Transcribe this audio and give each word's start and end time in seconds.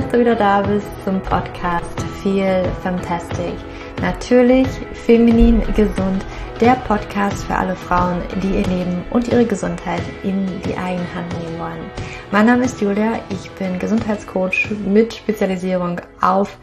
dass 0.00 0.12
du 0.12 0.20
wieder 0.20 0.34
da 0.34 0.62
bist 0.62 0.86
zum 1.04 1.20
Podcast 1.20 2.00
Feel 2.22 2.64
Fantastic. 2.82 3.52
Natürlich 4.00 4.66
feminin 4.94 5.60
gesund, 5.74 6.24
der 6.58 6.76
Podcast 6.88 7.44
für 7.44 7.54
alle 7.54 7.76
Frauen, 7.76 8.22
die 8.42 8.60
ihr 8.60 8.66
Leben 8.66 9.04
und 9.10 9.28
ihre 9.28 9.44
Gesundheit 9.44 10.00
in 10.22 10.46
die 10.62 10.74
eigene 10.74 11.14
Hand 11.14 11.38
nehmen 11.38 11.58
wollen. 11.58 11.90
Mein 12.30 12.46
Name 12.46 12.64
ist 12.64 12.80
Julia, 12.80 13.20
ich 13.28 13.50
bin 13.50 13.78
Gesundheitscoach 13.78 14.70
mit 14.86 15.12
Spezialisierung 15.12 16.00
auf 16.22 16.56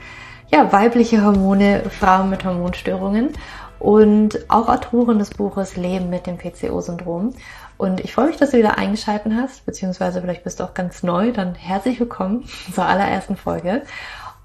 ja, 0.51 0.71
weibliche 0.73 1.23
Hormone, 1.23 1.83
Frauen 1.91 2.31
mit 2.31 2.43
Hormonstörungen 2.43 3.33
und 3.77 4.49
auch 4.49 4.67
Autorin 4.67 5.19
des 5.19 5.29
Buches 5.29 5.75
Leben 5.77 6.09
mit 6.09 6.25
dem 6.25 6.39
PCO-Syndrom. 6.39 7.33
Und 7.77 7.99
ich 7.99 8.13
freue 8.13 8.27
mich, 8.27 8.37
dass 8.37 8.51
du 8.51 8.57
wieder 8.57 8.77
eingeschaltet 8.77 9.33
hast, 9.35 9.65
beziehungsweise 9.65 10.21
vielleicht 10.21 10.43
bist 10.43 10.59
du 10.59 10.63
auch 10.63 10.73
ganz 10.73 11.03
neu, 11.03 11.31
dann 11.31 11.53
herzlich 11.53 11.99
willkommen 11.99 12.49
zur 12.73 12.85
allerersten 12.85 13.37
Folge. 13.37 13.83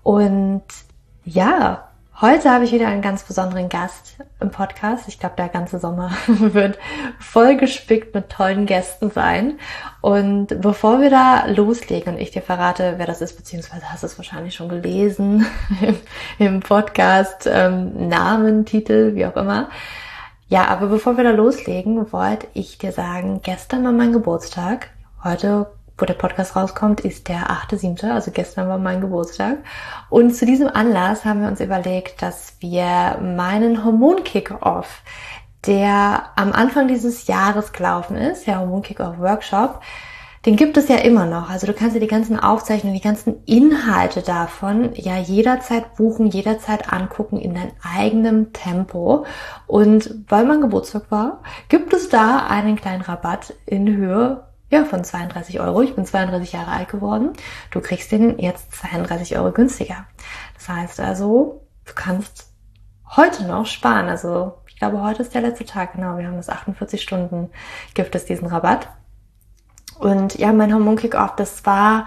Und 0.02 0.62
ja, 1.24 1.88
heute 2.20 2.50
habe 2.50 2.66
ich 2.66 2.72
wieder 2.72 2.88
einen 2.88 3.00
ganz 3.00 3.22
besonderen 3.22 3.70
Gast 3.70 4.16
im 4.38 4.50
Podcast. 4.50 5.08
Ich 5.08 5.18
glaube, 5.18 5.36
der 5.38 5.48
ganze 5.48 5.78
Sommer 5.78 6.12
wird 6.26 6.78
voll 7.18 7.56
gespickt 7.56 8.14
mit 8.14 8.28
tollen 8.28 8.66
Gästen 8.66 9.10
sein. 9.10 9.58
Und 10.02 10.48
bevor 10.60 11.00
wir 11.00 11.08
da 11.08 11.46
loslegen 11.46 12.14
und 12.14 12.20
ich 12.20 12.32
dir 12.32 12.42
verrate, 12.42 12.94
wer 12.98 13.06
das 13.06 13.22
ist, 13.22 13.38
beziehungsweise 13.38 13.90
hast 13.90 14.02
du 14.02 14.08
es 14.08 14.18
wahrscheinlich 14.18 14.54
schon 14.54 14.68
gelesen 14.68 15.46
im, 16.38 16.60
Podcast, 16.60 17.48
ähm, 17.50 18.08
Namen, 18.08 18.66
Titel, 18.66 19.14
wie 19.14 19.24
auch 19.24 19.36
immer, 19.36 19.70
ja, 20.52 20.68
aber 20.68 20.88
bevor 20.88 21.16
wir 21.16 21.24
da 21.24 21.30
loslegen, 21.30 22.12
wollte 22.12 22.46
ich 22.52 22.76
dir 22.76 22.92
sagen, 22.92 23.40
gestern 23.42 23.84
war 23.84 23.92
mein 23.92 24.12
Geburtstag. 24.12 24.90
Heute, 25.24 25.72
wo 25.96 26.04
der 26.04 26.12
Podcast 26.12 26.54
rauskommt, 26.56 27.00
ist 27.00 27.28
der 27.28 27.48
8.7., 27.48 28.10
also 28.10 28.32
gestern 28.32 28.68
war 28.68 28.76
mein 28.76 29.00
Geburtstag. 29.00 29.60
Und 30.10 30.34
zu 30.36 30.44
diesem 30.44 30.68
Anlass 30.68 31.24
haben 31.24 31.40
wir 31.40 31.48
uns 31.48 31.60
überlegt, 31.60 32.20
dass 32.20 32.56
wir 32.60 33.18
meinen 33.22 33.82
Hormon-Kick-Off, 33.82 35.00
der 35.64 36.24
am 36.36 36.52
Anfang 36.52 36.86
dieses 36.86 37.26
Jahres 37.26 37.72
gelaufen 37.72 38.18
ist, 38.18 38.46
der 38.46 38.60
Hormon-Kick-Off-Workshop, 38.60 39.80
den 40.44 40.56
gibt 40.56 40.76
es 40.76 40.88
ja 40.88 40.96
immer 40.96 41.26
noch. 41.26 41.50
Also 41.50 41.66
du 41.68 41.72
kannst 41.72 41.94
dir 41.94 42.00
die 42.00 42.08
ganzen 42.08 42.38
Aufzeichnungen, 42.38 42.96
die 42.96 43.04
ganzen 43.04 43.44
Inhalte 43.44 44.22
davon 44.22 44.90
ja 44.94 45.16
jederzeit 45.18 45.94
buchen, 45.94 46.26
jederzeit 46.26 46.92
angucken 46.92 47.38
in 47.38 47.54
deinem 47.54 47.72
eigenen 47.82 48.52
Tempo. 48.52 49.24
Und 49.68 50.14
weil 50.28 50.44
mein 50.44 50.60
Geburtstag 50.60 51.10
war, 51.10 51.42
gibt 51.68 51.92
es 51.92 52.08
da 52.08 52.46
einen 52.46 52.76
kleinen 52.76 53.02
Rabatt 53.02 53.54
in 53.66 53.96
Höhe 53.96 54.44
ja, 54.68 54.84
von 54.84 55.04
32 55.04 55.60
Euro. 55.60 55.82
Ich 55.82 55.94
bin 55.94 56.06
32 56.06 56.52
Jahre 56.52 56.72
alt 56.72 56.88
geworden. 56.88 57.34
Du 57.70 57.80
kriegst 57.80 58.10
den 58.10 58.38
jetzt 58.38 58.72
32 58.72 59.36
Euro 59.36 59.52
günstiger. 59.52 60.06
Das 60.54 60.68
heißt 60.68 60.98
also, 60.98 61.62
du 61.84 61.92
kannst 61.94 62.48
heute 63.14 63.44
noch 63.44 63.66
sparen. 63.66 64.08
Also 64.08 64.54
ich 64.66 64.76
glaube, 64.76 65.02
heute 65.02 65.22
ist 65.22 65.34
der 65.34 65.42
letzte 65.42 65.66
Tag. 65.66 65.92
Genau, 65.92 66.16
wir 66.16 66.26
haben 66.26 66.36
das 66.36 66.48
48 66.48 67.00
Stunden, 67.00 67.50
gibt 67.94 68.14
es 68.16 68.24
diesen 68.24 68.48
Rabatt. 68.48 68.88
Und 70.02 70.36
ja, 70.38 70.52
mein 70.52 70.74
Hormon-Kick-Off, 70.74 71.36
das 71.36 71.64
war 71.64 72.06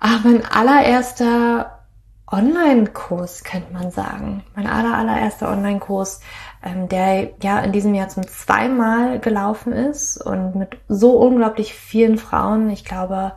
ah, 0.00 0.18
mein 0.24 0.44
allererster 0.44 1.84
Online-Kurs, 2.30 3.44
könnte 3.44 3.72
man 3.72 3.92
sagen. 3.92 4.42
Mein 4.56 4.66
aller, 4.66 4.94
allererster 4.94 5.48
Online-Kurs, 5.48 6.20
ähm, 6.62 6.88
der 6.88 7.30
ja 7.40 7.60
in 7.60 7.70
diesem 7.70 7.94
Jahr 7.94 8.08
zum 8.08 8.26
zweimal 8.26 9.20
gelaufen 9.20 9.72
ist 9.72 10.18
und 10.18 10.56
mit 10.56 10.76
so 10.88 11.12
unglaublich 11.18 11.72
vielen 11.72 12.18
Frauen. 12.18 12.68
Ich 12.70 12.84
glaube, 12.84 13.32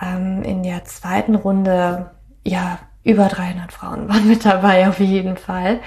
ähm, 0.00 0.42
in 0.42 0.62
der 0.62 0.84
zweiten 0.86 1.34
Runde, 1.34 2.12
ja, 2.44 2.78
über 3.04 3.26
300 3.26 3.72
Frauen 3.72 4.08
waren 4.08 4.26
mit 4.26 4.46
dabei 4.46 4.88
auf 4.88 5.00
jeden 5.00 5.36
Fall. 5.36 5.80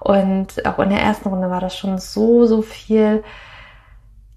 Und 0.00 0.64
auch 0.64 0.78
in 0.78 0.88
der 0.88 1.02
ersten 1.02 1.28
Runde 1.28 1.50
war 1.50 1.60
das 1.60 1.76
schon 1.76 1.98
so, 1.98 2.46
so 2.46 2.62
viel. 2.62 3.22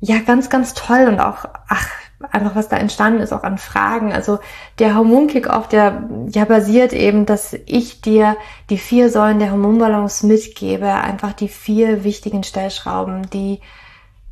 Ja, 0.01 0.19
ganz, 0.19 0.49
ganz 0.49 0.73
toll 0.73 1.07
und 1.07 1.21
auch, 1.21 1.45
ach, 1.69 1.89
einfach 2.31 2.55
was 2.55 2.67
da 2.67 2.77
entstanden 2.77 3.19
ist, 3.19 3.31
auch 3.31 3.43
an 3.43 3.57
Fragen. 3.57 4.11
Also 4.11 4.39
der 4.79 4.95
Hormonkick-Off, 4.95 5.67
der 5.67 6.03
ja 6.29 6.45
basiert 6.45 6.93
eben, 6.93 7.25
dass 7.25 7.53
ich 7.65 8.01
dir 8.01 8.37
die 8.69 8.77
vier 8.77 9.09
Säulen 9.09 9.39
der 9.39 9.51
Hormonbalance 9.51 10.25
mitgebe, 10.25 10.91
einfach 10.91 11.33
die 11.33 11.47
vier 11.47 12.03
wichtigen 12.03 12.43
Stellschrauben, 12.43 13.29
die 13.29 13.59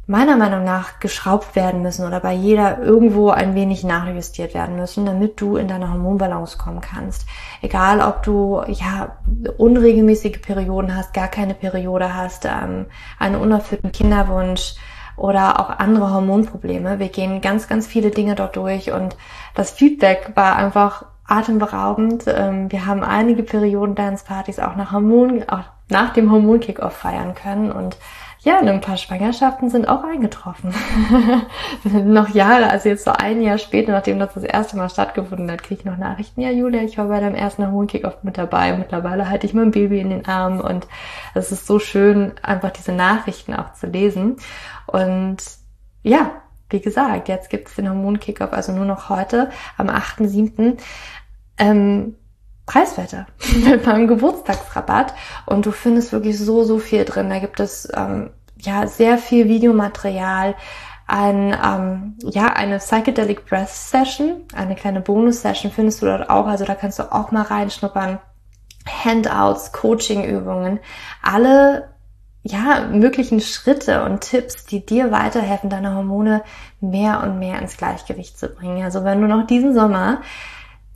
meiner 0.07 0.38
Meinung 0.38 0.63
nach 0.63 1.00
geschraubt 1.00 1.56
werden 1.56 1.81
müssen 1.81 2.06
oder 2.06 2.19
bei 2.19 2.34
jeder 2.34 2.79
irgendwo 2.79 3.29
ein 3.29 3.56
wenig 3.56 3.84
nachjustiert 3.84 4.53
werden 4.53 4.75
müssen, 4.75 5.06
damit 5.06 5.41
du 5.41 5.57
in 5.57 5.68
deine 5.68 5.90
Hormonbalance 5.90 6.57
kommen 6.57 6.81
kannst. 6.81 7.25
Egal, 7.62 8.01
ob 8.01 8.22
du 8.22 8.62
ja 8.68 9.18
unregelmäßige 9.57 10.41
Perioden 10.41 10.95
hast, 10.95 11.13
gar 11.13 11.28
keine 11.28 11.56
Periode 11.56 12.13
hast, 12.13 12.45
ähm, 12.45 12.85
einen 13.18 13.35
unerfüllten 13.35 13.91
Kinderwunsch, 13.91 14.75
oder 15.18 15.59
auch 15.59 15.70
andere 15.80 16.14
Hormonprobleme. 16.14 17.00
Wir 17.00 17.09
gehen 17.09 17.42
ganz, 17.42 17.68
ganz 17.68 17.88
viele 17.88 18.12
Dinge 18.12 18.36
dort 18.36 18.56
durch 18.56 18.92
und 18.92 19.16
das 19.53 19.72
Feedback 19.72 20.31
war 20.36 20.56
einfach 20.56 21.06
atemberaubend. 21.28 22.26
Ähm, 22.28 22.72
wir 22.72 22.86
haben 22.86 23.03
einige 23.03 23.44
Perioden-Dance-Partys 23.44 24.59
auch 24.59 24.75
nach 24.75 24.92
Hormon, 24.92 25.44
auch 25.48 25.64
nach 25.90 26.14
dem 26.14 26.31
Hormon-Kick-Off 26.31 26.94
feiern 26.94 27.36
können 27.36 27.72
und 27.72 27.98
ja, 28.46 28.59
ein 28.59 28.80
paar 28.80 28.98
Schwangerschaften 28.98 29.72
sind 29.72 29.90
auch 29.90 30.04
eingetroffen. 30.04 30.72
noch 31.84 32.30
Jahre, 32.30 32.70
also 32.70 32.90
jetzt 32.90 33.04
so 33.04 33.12
ein 33.12 33.42
Jahr 33.42 33.58
später, 33.58 33.92
nachdem 33.92 34.20
das 34.20 34.36
das 34.36 34.44
erste 34.44 34.78
Mal 34.78 34.88
stattgefunden 34.88 35.50
hat, 35.50 35.64
kriege 35.64 35.80
ich 35.80 35.86
noch 35.86 35.98
Nachrichten. 35.98 36.42
Ja, 36.42 36.52
Julia, 36.52 36.84
ich 36.84 37.00
war 37.00 37.08
bei 37.08 37.20
deinem 37.20 37.34
ersten 37.34 37.66
Hormon-Kick-Off 37.66 38.18
mit 38.22 38.38
dabei. 38.38 38.74
Und 38.74 38.80
mittlerweile 38.80 39.30
halte 39.30 39.48
ich 39.48 39.56
mein 39.56 39.72
Baby 39.72 40.00
in 40.00 40.12
den 40.12 40.28
Armen 40.28 40.62
und 40.62 40.86
es 41.34 41.52
ist 41.52 41.66
so 41.66 41.80
schön, 41.80 42.34
einfach 42.44 42.70
diese 42.70 42.92
Nachrichten 42.92 43.56
auch 43.56 43.74
zu 43.74 43.88
lesen. 43.88 44.36
Und 44.88 45.38
ja, 46.03 46.41
wie 46.69 46.81
gesagt, 46.81 47.28
jetzt 47.28 47.50
gibt 47.50 47.68
es 47.68 47.75
den 47.75 47.90
Hormon-Kick-Off, 47.90 48.53
also 48.53 48.72
nur 48.72 48.85
noch 48.85 49.09
heute, 49.09 49.50
am 49.78 49.90
8.7. 49.90 50.78
Ähm, 51.57 52.16
preiswerter 52.66 53.28
mit 53.63 53.85
meinem 53.85 54.07
Geburtstagsrabatt 54.07 55.13
und 55.45 55.66
du 55.66 55.72
findest 55.72 56.12
wirklich 56.12 56.38
so, 56.40 56.63
so 56.63 56.79
viel 56.79 57.06
drin. 57.06 57.29
Da 57.29 57.40
gibt 57.40 57.59
es 57.59 57.88
ähm, 57.95 58.31
ja 58.57 58.88
sehr 58.88 59.18
viel 59.18 59.47
Videomaterial, 59.47 60.56
ein, 61.07 61.56
ähm, 61.63 62.18
ja, 62.24 62.47
eine 62.47 62.79
Psychedelic 62.79 63.45
Breath 63.45 63.69
Session, 63.69 64.41
eine 64.56 64.75
kleine 64.75 65.01
Bonus-Session 65.01 65.72
findest 65.72 66.01
du 66.01 66.07
dort 66.07 66.29
auch, 66.31 66.47
also 66.47 66.66
da 66.66 66.74
kannst 66.74 66.97
du 66.97 67.12
auch 67.12 67.31
mal 67.31 67.44
reinschnuppern. 67.44 68.19
Handouts, 68.88 69.72
Coaching-Übungen, 69.72 70.79
alle 71.24 71.94
ja, 72.47 72.88
möglichen 72.91 73.41
Schritte 73.41 74.03
und 74.03 74.22
Tipps, 74.22 74.66
die 74.66 74.85
dir 74.85 75.11
weiterhelfen, 75.11 75.72
deine 75.72 75.95
Hormone 75.95 76.44
mehr 76.79 77.23
und 77.23 77.39
mehr 77.39 77.59
ins 77.59 77.75
Gleichgewicht 77.75 78.38
zu 78.38 78.50
bringen. 78.50 78.83
Also 78.83 79.03
wenn 79.03 79.19
du 79.19 79.28
noch 79.28 79.47
diesen 79.47 79.73
Sommer 79.73 80.22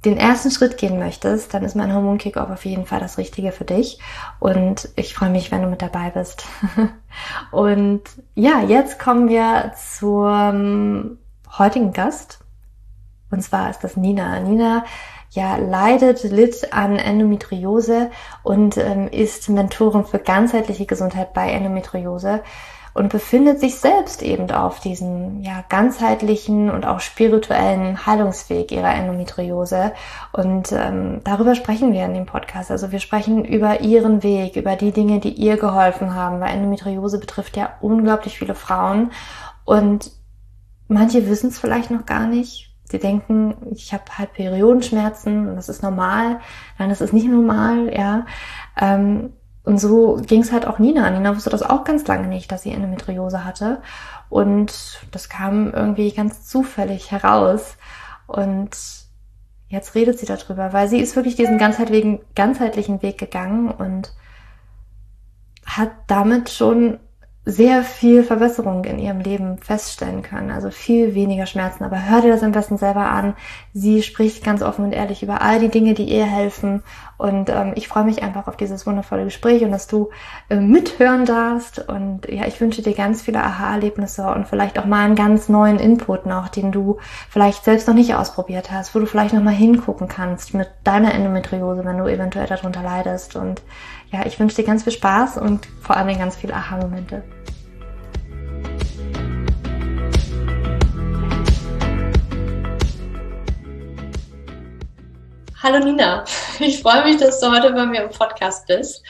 den 0.05 0.17
ersten 0.17 0.51
Schritt 0.51 0.77
gehen 0.77 0.99
möchtest, 0.99 1.51
dann 1.55 1.63
ist 1.63 1.75
mein 1.75 1.91
Hormon 1.91 2.19
Kickoff 2.19 2.51
auf 2.51 2.65
jeden 2.65 2.85
Fall 2.85 2.99
das 2.99 3.17
Richtige 3.17 3.51
für 3.51 3.65
dich. 3.65 3.99
Und 4.39 4.89
ich 4.95 5.15
freue 5.15 5.31
mich, 5.31 5.51
wenn 5.51 5.63
du 5.63 5.69
mit 5.69 5.81
dabei 5.81 6.11
bist. 6.11 6.45
und 7.51 8.03
ja, 8.35 8.61
jetzt 8.61 8.99
kommen 8.99 9.27
wir 9.27 9.73
zum 9.75 11.17
heutigen 11.57 11.93
Gast. 11.93 12.39
Und 13.31 13.41
zwar 13.41 13.71
ist 13.71 13.83
das 13.83 13.97
Nina. 13.97 14.39
Nina 14.39 14.85
ja 15.31 15.57
leidet, 15.57 16.23
litt 16.23 16.73
an 16.73 16.97
Endometriose 16.97 18.11
und 18.43 18.77
ähm, 18.77 19.07
ist 19.09 19.49
Mentorin 19.49 20.05
für 20.05 20.19
ganzheitliche 20.19 20.85
Gesundheit 20.85 21.33
bei 21.33 21.51
Endometriose 21.51 22.41
und 22.93 23.09
befindet 23.09 23.59
sich 23.59 23.75
selbst 23.75 24.21
eben 24.23 24.49
auf 24.51 24.79
diesem 24.79 25.41
ja, 25.41 25.63
ganzheitlichen 25.69 26.69
und 26.69 26.85
auch 26.85 26.99
spirituellen 26.99 28.05
Heilungsweg 28.05 28.71
ihrer 28.71 28.93
Endometriose. 28.93 29.93
Und 30.33 30.71
ähm, 30.71 31.21
darüber 31.23 31.55
sprechen 31.55 31.93
wir 31.93 32.05
in 32.05 32.13
dem 32.13 32.25
Podcast. 32.25 32.71
Also 32.71 32.91
wir 32.91 32.99
sprechen 32.99 33.45
über 33.45 33.81
ihren 33.81 34.23
Weg, 34.23 34.55
über 34.55 34.75
die 34.75 34.91
Dinge, 34.91 35.19
die 35.19 35.33
ihr 35.33 35.57
geholfen 35.57 36.13
haben, 36.15 36.39
weil 36.39 36.49
Endometriose 36.53 37.19
betrifft 37.19 37.55
ja 37.57 37.73
unglaublich 37.79 38.37
viele 38.37 38.55
Frauen. 38.55 39.11
Und 39.65 40.11
manche 40.87 41.29
wissen 41.29 41.49
es 41.49 41.59
vielleicht 41.59 41.91
noch 41.91 42.05
gar 42.05 42.27
nicht, 42.27 42.68
Sie 42.89 42.99
denken, 42.99 43.55
ich 43.71 43.93
habe 43.93 44.03
halt 44.17 44.33
Periodenschmerzen 44.33 45.47
und 45.47 45.55
das 45.55 45.69
ist 45.69 45.83
normal. 45.83 46.39
Nein, 46.77 46.89
das 46.89 47.01
ist 47.01 47.13
nicht 47.13 47.27
normal, 47.27 47.93
ja. 47.93 48.25
Ähm, 48.79 49.33
und 49.63 49.79
so 49.79 50.15
ging 50.25 50.41
es 50.41 50.51
halt 50.51 50.65
auch 50.65 50.79
Nina. 50.79 51.09
Nina 51.11 51.35
wusste 51.35 51.51
das 51.51 51.61
auch 51.61 51.83
ganz 51.83 52.07
lange 52.07 52.27
nicht, 52.27 52.51
dass 52.51 52.63
sie 52.63 52.71
Endometriose 52.71 53.45
hatte. 53.45 53.81
Und 54.29 55.01
das 55.11 55.29
kam 55.29 55.71
irgendwie 55.71 56.11
ganz 56.11 56.47
zufällig 56.47 57.11
heraus. 57.11 57.77
Und 58.25 58.75
jetzt 59.67 59.93
redet 59.93 60.17
sie 60.17 60.25
darüber, 60.25 60.73
weil 60.73 60.87
sie 60.87 60.99
ist 60.99 61.15
wirklich 61.15 61.35
diesen 61.35 61.59
ganzheitlichen, 61.59 62.19
ganzheitlichen 62.35 63.03
Weg 63.03 63.19
gegangen 63.19 63.69
und 63.69 64.13
hat 65.65 65.91
damit 66.07 66.49
schon 66.49 66.99
sehr 67.49 67.83
viel 67.83 68.23
Verbesserung 68.23 68.83
in 68.85 68.99
ihrem 68.99 69.19
Leben 69.19 69.57
feststellen 69.57 70.21
können, 70.21 70.51
also 70.51 70.69
viel 70.69 71.15
weniger 71.15 71.45
Schmerzen. 71.45 71.83
Aber 71.83 72.09
hör 72.09 72.21
dir 72.21 72.31
das 72.31 72.43
am 72.43 72.51
besten 72.51 72.77
selber 72.77 73.09
an. 73.09 73.35
Sie 73.73 74.03
spricht 74.03 74.43
ganz 74.43 74.61
offen 74.61 74.85
und 74.85 74.91
ehrlich 74.91 75.23
über 75.23 75.41
all 75.41 75.59
die 75.59 75.69
Dinge, 75.69 75.93
die 75.93 76.03
ihr 76.03 76.25
helfen. 76.25 76.83
Und 77.17 77.49
ähm, 77.49 77.73
ich 77.75 77.87
freue 77.87 78.05
mich 78.05 78.23
einfach 78.23 78.47
auf 78.47 78.55
dieses 78.55 78.85
wundervolle 78.87 79.25
Gespräch 79.25 79.63
und 79.63 79.71
dass 79.71 79.87
du 79.87 80.09
äh, 80.49 80.55
mithören 80.55 81.25
darfst. 81.25 81.79
Und 81.89 82.29
ja, 82.29 82.45
ich 82.45 82.61
wünsche 82.61 82.81
dir 82.81 82.93
ganz 82.93 83.21
viele 83.21 83.43
Aha-Erlebnisse 83.43 84.27
und 84.27 84.47
vielleicht 84.47 84.79
auch 84.79 84.85
mal 84.85 85.05
einen 85.05 85.15
ganz 85.15 85.49
neuen 85.49 85.79
Input 85.79 86.25
noch, 86.25 86.47
den 86.47 86.71
du 86.71 86.97
vielleicht 87.29 87.65
selbst 87.65 87.87
noch 87.87 87.95
nicht 87.95 88.15
ausprobiert 88.15 88.71
hast, 88.71 88.95
wo 88.95 88.99
du 88.99 89.05
vielleicht 89.05 89.33
noch 89.33 89.43
mal 89.43 89.51
hingucken 89.51 90.07
kannst 90.07 90.53
mit 90.53 90.69
deiner 90.83 91.13
Endometriose, 91.13 91.83
wenn 91.83 91.97
du 91.97 92.05
eventuell 92.05 92.47
darunter 92.47 92.83
leidest. 92.83 93.35
Und 93.35 93.61
ja, 94.11 94.25
ich 94.25 94.39
wünsche 94.39 94.55
dir 94.55 94.63
ganz 94.63 94.83
viel 94.83 94.93
Spaß 94.93 95.37
und 95.37 95.67
vor 95.81 95.95
allem 95.95 96.17
ganz 96.17 96.35
viele 96.35 96.53
Aha-Momente. 96.53 97.23
Hallo 105.61 105.83
Nina, 105.83 106.23
ich 106.59 106.81
freue 106.81 107.03
mich, 107.03 107.17
dass 107.17 107.39
du 107.39 107.51
heute 107.51 107.71
bei 107.73 107.85
mir 107.85 108.03
im 108.03 108.09
Podcast 108.09 108.65
bist 108.67 109.03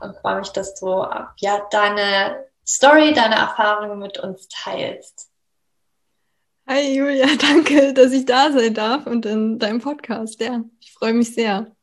und 0.00 0.16
freue 0.18 0.38
mich, 0.38 0.48
dass 0.50 0.74
du 0.76 1.04
ja 1.38 1.62
deine 1.70 2.46
Story, 2.66 3.12
deine 3.12 3.34
Erfahrungen 3.34 3.98
mit 3.98 4.18
uns 4.18 4.48
teilst. 4.48 5.28
Hi 6.68 6.96
Julia, 6.96 7.26
danke, 7.40 7.92
dass 7.92 8.12
ich 8.12 8.24
da 8.24 8.50
sein 8.52 8.72
darf 8.72 9.06
und 9.06 9.26
in 9.26 9.58
deinem 9.58 9.80
Podcast. 9.80 10.40
Ja, 10.40 10.64
ich 10.80 10.92
freue 10.92 11.12
mich 11.12 11.34
sehr. 11.34 11.75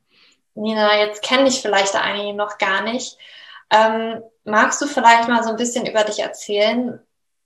Nina, 0.56 0.98
jetzt 0.98 1.24
kenne 1.24 1.48
ich 1.48 1.62
vielleicht 1.62 1.96
einige 1.96 2.34
noch 2.34 2.58
gar 2.58 2.82
nicht. 2.82 3.18
Ähm, 3.70 4.22
magst 4.44 4.82
du 4.82 4.88
vielleicht 4.88 5.28
mal 5.28 5.44
so 5.44 5.50
ein 5.50 5.56
bisschen 5.58 5.86
über 5.86 6.04
dich 6.04 6.20
erzählen? 6.20 7.02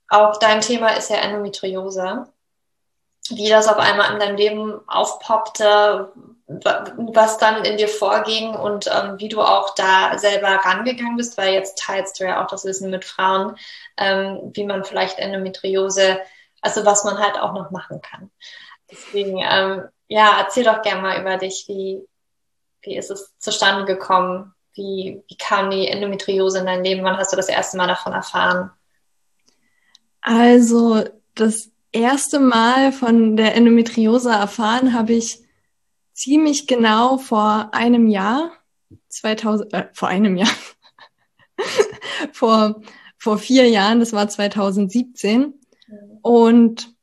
Auch 0.08 0.38
dein 0.38 0.60
Thema 0.60 0.90
ist 0.90 1.10
ja 1.10 1.16
Endometriose. 1.16 2.26
Wie 3.30 3.48
das 3.48 3.68
auf 3.68 3.76
einmal 3.78 4.12
in 4.12 4.20
deinem 4.20 4.36
Leben 4.36 4.88
aufpoppte, 4.88 6.12
was 6.46 7.36
dann 7.36 7.64
in 7.64 7.76
dir 7.76 7.88
vorging 7.88 8.54
und 8.54 8.86
ähm, 8.86 9.18
wie 9.18 9.28
du 9.28 9.42
auch 9.42 9.74
da 9.74 10.16
selber 10.16 10.48
rangegangen 10.48 11.16
bist, 11.16 11.36
weil 11.36 11.52
jetzt 11.52 11.78
teilst 11.78 12.18
du 12.18 12.24
ja 12.24 12.42
auch 12.42 12.48
das 12.48 12.64
Wissen 12.64 12.90
mit 12.90 13.04
Frauen, 13.04 13.56
ähm, 13.98 14.50
wie 14.54 14.64
man 14.64 14.84
vielleicht 14.84 15.18
Endometriose, 15.18 16.20
also 16.62 16.86
was 16.86 17.04
man 17.04 17.18
halt 17.18 17.38
auch 17.38 17.52
noch 17.52 17.70
machen 17.70 18.00
kann. 18.00 18.30
Deswegen, 18.90 19.38
ähm, 19.38 19.88
ja, 20.08 20.38
erzähl 20.38 20.64
doch 20.64 20.80
gerne 20.80 21.02
mal 21.02 21.20
über 21.20 21.36
dich, 21.36 21.66
wie, 21.68 22.07
wie 22.88 22.96
ist 22.96 23.10
es 23.10 23.34
zustande 23.38 23.84
gekommen? 23.84 24.54
Wie, 24.74 25.22
wie 25.28 25.36
kam 25.36 25.70
die 25.70 25.86
Endometriose 25.88 26.58
in 26.58 26.66
dein 26.66 26.84
Leben? 26.84 27.04
Wann 27.04 27.16
hast 27.16 27.32
du 27.32 27.36
das 27.36 27.48
erste 27.48 27.76
Mal 27.76 27.86
davon 27.86 28.12
erfahren? 28.12 28.70
Also, 30.20 31.04
das 31.34 31.70
erste 31.92 32.40
Mal 32.40 32.92
von 32.92 33.36
der 33.36 33.54
Endometriose 33.54 34.30
erfahren 34.30 34.94
habe 34.94 35.12
ich 35.12 35.40
ziemlich 36.12 36.66
genau 36.66 37.18
vor 37.18 37.70
einem 37.72 38.08
Jahr, 38.08 38.52
2000, 39.08 39.72
äh, 39.74 39.88
vor 39.92 40.08
einem 40.08 40.36
Jahr, 40.36 40.48
vor, 42.32 42.80
vor 43.18 43.38
vier 43.38 43.68
Jahren, 43.68 44.00
das 44.00 44.12
war 44.12 44.28
2017. 44.28 45.54
Und 46.22 46.94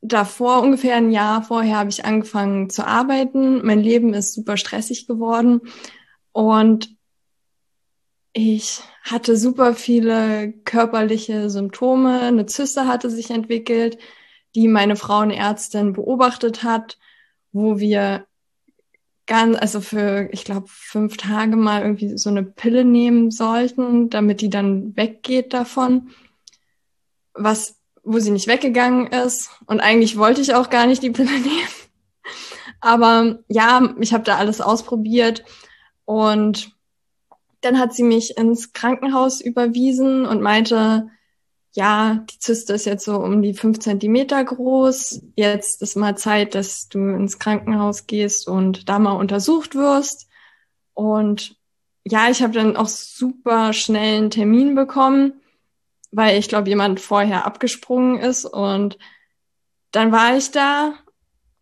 davor, 0.00 0.62
ungefähr 0.62 0.96
ein 0.96 1.10
Jahr 1.10 1.42
vorher, 1.42 1.78
habe 1.78 1.90
ich 1.90 2.04
angefangen 2.04 2.70
zu 2.70 2.86
arbeiten. 2.86 3.64
Mein 3.64 3.80
Leben 3.80 4.14
ist 4.14 4.34
super 4.34 4.56
stressig 4.56 5.06
geworden. 5.06 5.60
Und 6.32 6.96
ich 8.32 8.80
hatte 9.02 9.36
super 9.36 9.74
viele 9.74 10.52
körperliche 10.64 11.50
Symptome. 11.50 12.20
Eine 12.20 12.46
Zyste 12.46 12.86
hatte 12.86 13.10
sich 13.10 13.30
entwickelt, 13.30 13.98
die 14.54 14.68
meine 14.68 14.96
Frauenärztin 14.96 15.92
beobachtet 15.92 16.62
hat 16.62 16.98
wo 17.52 17.78
wir 17.78 18.26
ganz, 19.26 19.56
also 19.58 19.80
für, 19.80 20.28
ich 20.32 20.44
glaube, 20.44 20.66
fünf 20.68 21.16
Tage 21.16 21.56
mal 21.56 21.82
irgendwie 21.82 22.16
so 22.16 22.30
eine 22.30 22.42
Pille 22.42 22.84
nehmen 22.84 23.30
sollten, 23.30 24.10
damit 24.10 24.40
die 24.40 24.50
dann 24.50 24.96
weggeht 24.96 25.52
davon. 25.52 26.10
Was, 27.34 27.77
wo 28.08 28.18
sie 28.18 28.30
nicht 28.30 28.48
weggegangen 28.48 29.08
ist. 29.08 29.50
Und 29.66 29.80
eigentlich 29.80 30.16
wollte 30.16 30.40
ich 30.40 30.54
auch 30.54 30.70
gar 30.70 30.86
nicht 30.86 31.02
die 31.02 31.10
Pille 31.10 31.30
nehmen. 31.40 31.68
Aber 32.80 33.38
ja, 33.48 33.94
ich 34.00 34.12
habe 34.12 34.24
da 34.24 34.36
alles 34.36 34.60
ausprobiert 34.60 35.44
und 36.04 36.72
dann 37.60 37.78
hat 37.78 37.92
sie 37.92 38.04
mich 38.04 38.36
ins 38.36 38.72
Krankenhaus 38.72 39.40
überwiesen 39.40 40.26
und 40.26 40.42
meinte, 40.42 41.08
ja, 41.72 42.24
die 42.30 42.38
Zyste 42.38 42.72
ist 42.72 42.86
jetzt 42.86 43.04
so 43.04 43.16
um 43.16 43.42
die 43.42 43.54
fünf 43.54 43.80
Zentimeter 43.80 44.42
groß. 44.42 45.22
Jetzt 45.36 45.82
ist 45.82 45.96
mal 45.96 46.16
Zeit, 46.16 46.54
dass 46.54 46.88
du 46.88 46.98
ins 46.98 47.38
Krankenhaus 47.38 48.06
gehst 48.06 48.48
und 48.48 48.88
da 48.88 48.98
mal 48.98 49.12
untersucht 49.12 49.74
wirst. 49.74 50.28
Und 50.94 51.56
ja, 52.04 52.30
ich 52.30 52.42
habe 52.42 52.54
dann 52.54 52.76
auch 52.76 52.88
super 52.88 53.72
schnell 53.72 54.18
einen 54.18 54.30
Termin 54.30 54.74
bekommen, 54.74 55.40
weil 56.10 56.38
ich 56.38 56.48
glaube, 56.48 56.68
jemand 56.68 57.00
vorher 57.00 57.44
abgesprungen 57.46 58.18
ist. 58.18 58.44
Und 58.44 58.98
dann 59.92 60.12
war 60.12 60.36
ich 60.36 60.50
da 60.50 60.94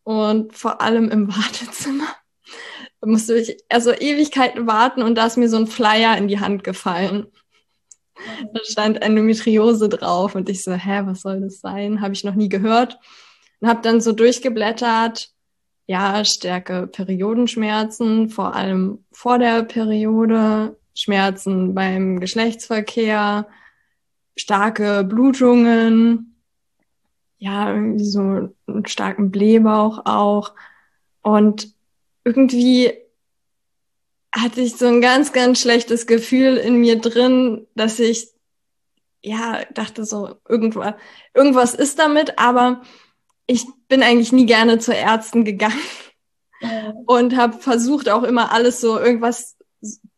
und 0.05 0.57
vor 0.57 0.81
allem 0.81 1.11
im 1.11 1.29
Wartezimmer 1.37 2.09
musste 3.07 3.39
ich 3.39 3.57
also 3.69 3.93
Ewigkeiten 3.93 4.67
warten 4.67 5.03
und 5.03 5.17
da 5.17 5.27
ist 5.27 5.37
mir 5.37 5.49
so 5.49 5.57
ein 5.57 5.67
Flyer 5.67 6.17
in 6.17 6.29
die 6.29 6.41
Hand 6.41 6.65
gefallen. 6.65 7.27
Da 8.53 8.61
stand 8.65 9.03
Endometriose 9.03 9.89
drauf 9.89 10.35
und 10.35 10.49
ich 10.49 10.65
so, 10.65 10.73
hä, 10.73 11.03
was 11.05 11.21
soll 11.21 11.41
das 11.41 11.61
sein? 11.61 12.01
Habe 12.01 12.15
ich 12.15 12.25
noch 12.25 12.35
nie 12.35 12.49
gehört. 12.49 12.99
Und 13.61 13.69
habe 13.69 13.83
dann 13.83 14.01
so 14.01 14.13
durchgeblättert, 14.13 15.31
ja, 15.87 16.25
stärke 16.25 16.87
Periodenschmerzen, 16.87 18.29
vor 18.29 18.55
allem 18.55 19.05
vor 19.13 19.39
der 19.39 19.63
Periode, 19.63 20.77
Schmerzen 20.95 21.75
beim 21.75 22.21
Geschlechtsverkehr, 22.21 23.47
starke 24.37 25.05
Blutungen, 25.05 26.37
ja, 27.39 27.73
irgendwie 27.73 28.05
so 28.05 28.21
einen 28.67 28.87
starken 28.87 29.31
Blähbauch 29.31 30.03
auch. 30.05 30.55
Und 31.23 31.75
irgendwie 32.25 32.93
hatte 34.35 34.61
ich 34.61 34.77
so 34.77 34.87
ein 34.87 35.01
ganz, 35.01 35.33
ganz 35.33 35.61
schlechtes 35.61 36.07
Gefühl 36.07 36.57
in 36.57 36.77
mir 36.77 37.01
drin, 37.01 37.67
dass 37.75 37.99
ich 37.99 38.29
ja 39.23 39.65
dachte 39.73 40.05
so, 40.05 40.37
irgendwas, 40.49 40.95
irgendwas 41.35 41.75
ist 41.75 41.99
damit, 41.99 42.39
aber 42.39 42.83
ich 43.47 43.65
bin 43.89 44.03
eigentlich 44.03 44.33
nie 44.33 44.47
gerne 44.47 44.79
zu 44.79 44.93
Ärzten 44.93 45.45
gegangen 45.45 45.75
und 47.07 47.37
habe 47.37 47.59
versucht 47.59 48.09
auch 48.09 48.23
immer 48.23 48.53
alles 48.53 48.81
so 48.81 48.99
irgendwas 48.99 49.56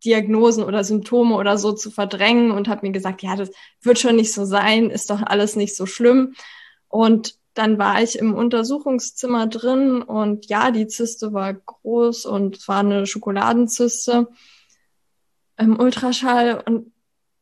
Diagnosen 0.04 0.64
oder 0.64 0.84
Symptome 0.84 1.36
oder 1.36 1.58
so 1.58 1.72
zu 1.72 1.90
verdrängen 1.90 2.50
und 2.50 2.68
habe 2.68 2.86
mir 2.86 2.92
gesagt, 2.92 3.22
ja, 3.22 3.36
das 3.36 3.50
wird 3.82 3.98
schon 3.98 4.16
nicht 4.16 4.32
so 4.32 4.44
sein, 4.44 4.90
ist 4.90 5.10
doch 5.10 5.22
alles 5.22 5.56
nicht 5.56 5.76
so 5.76 5.86
schlimm. 5.86 6.34
Und 6.88 7.34
dann 7.54 7.78
war 7.78 8.02
ich 8.02 8.18
im 8.18 8.34
Untersuchungszimmer 8.34 9.48
drin 9.48 10.02
und 10.02 10.46
ja, 10.46 10.70
die 10.70 10.86
Zyste 10.86 11.32
war 11.32 11.54
groß 11.54 12.24
und 12.26 12.56
es 12.56 12.68
war 12.68 12.78
eine 12.78 13.06
Schokoladenzyste 13.06 14.28
im 15.56 15.80
Ultraschall 15.80 16.62
und 16.64 16.92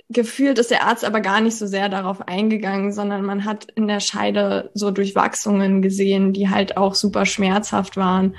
gefühlt 0.09 0.59
ist 0.59 0.71
der 0.71 0.85
Arzt 0.85 1.05
aber 1.05 1.21
gar 1.21 1.41
nicht 1.41 1.57
so 1.57 1.67
sehr 1.67 1.89
darauf 1.89 2.29
eingegangen, 2.29 2.93
sondern 2.93 3.25
man 3.25 3.45
hat 3.45 3.67
in 3.75 3.89
der 3.89 4.01
Scheide 4.01 4.71
so 4.73 4.91
Durchwachsungen 4.91 5.83
gesehen, 5.83 6.33
die 6.33 6.49
halt 6.49 6.77
auch 6.77 6.95
super 6.95 7.27
schmerzhaft 7.27 7.97
waren. 7.97 8.37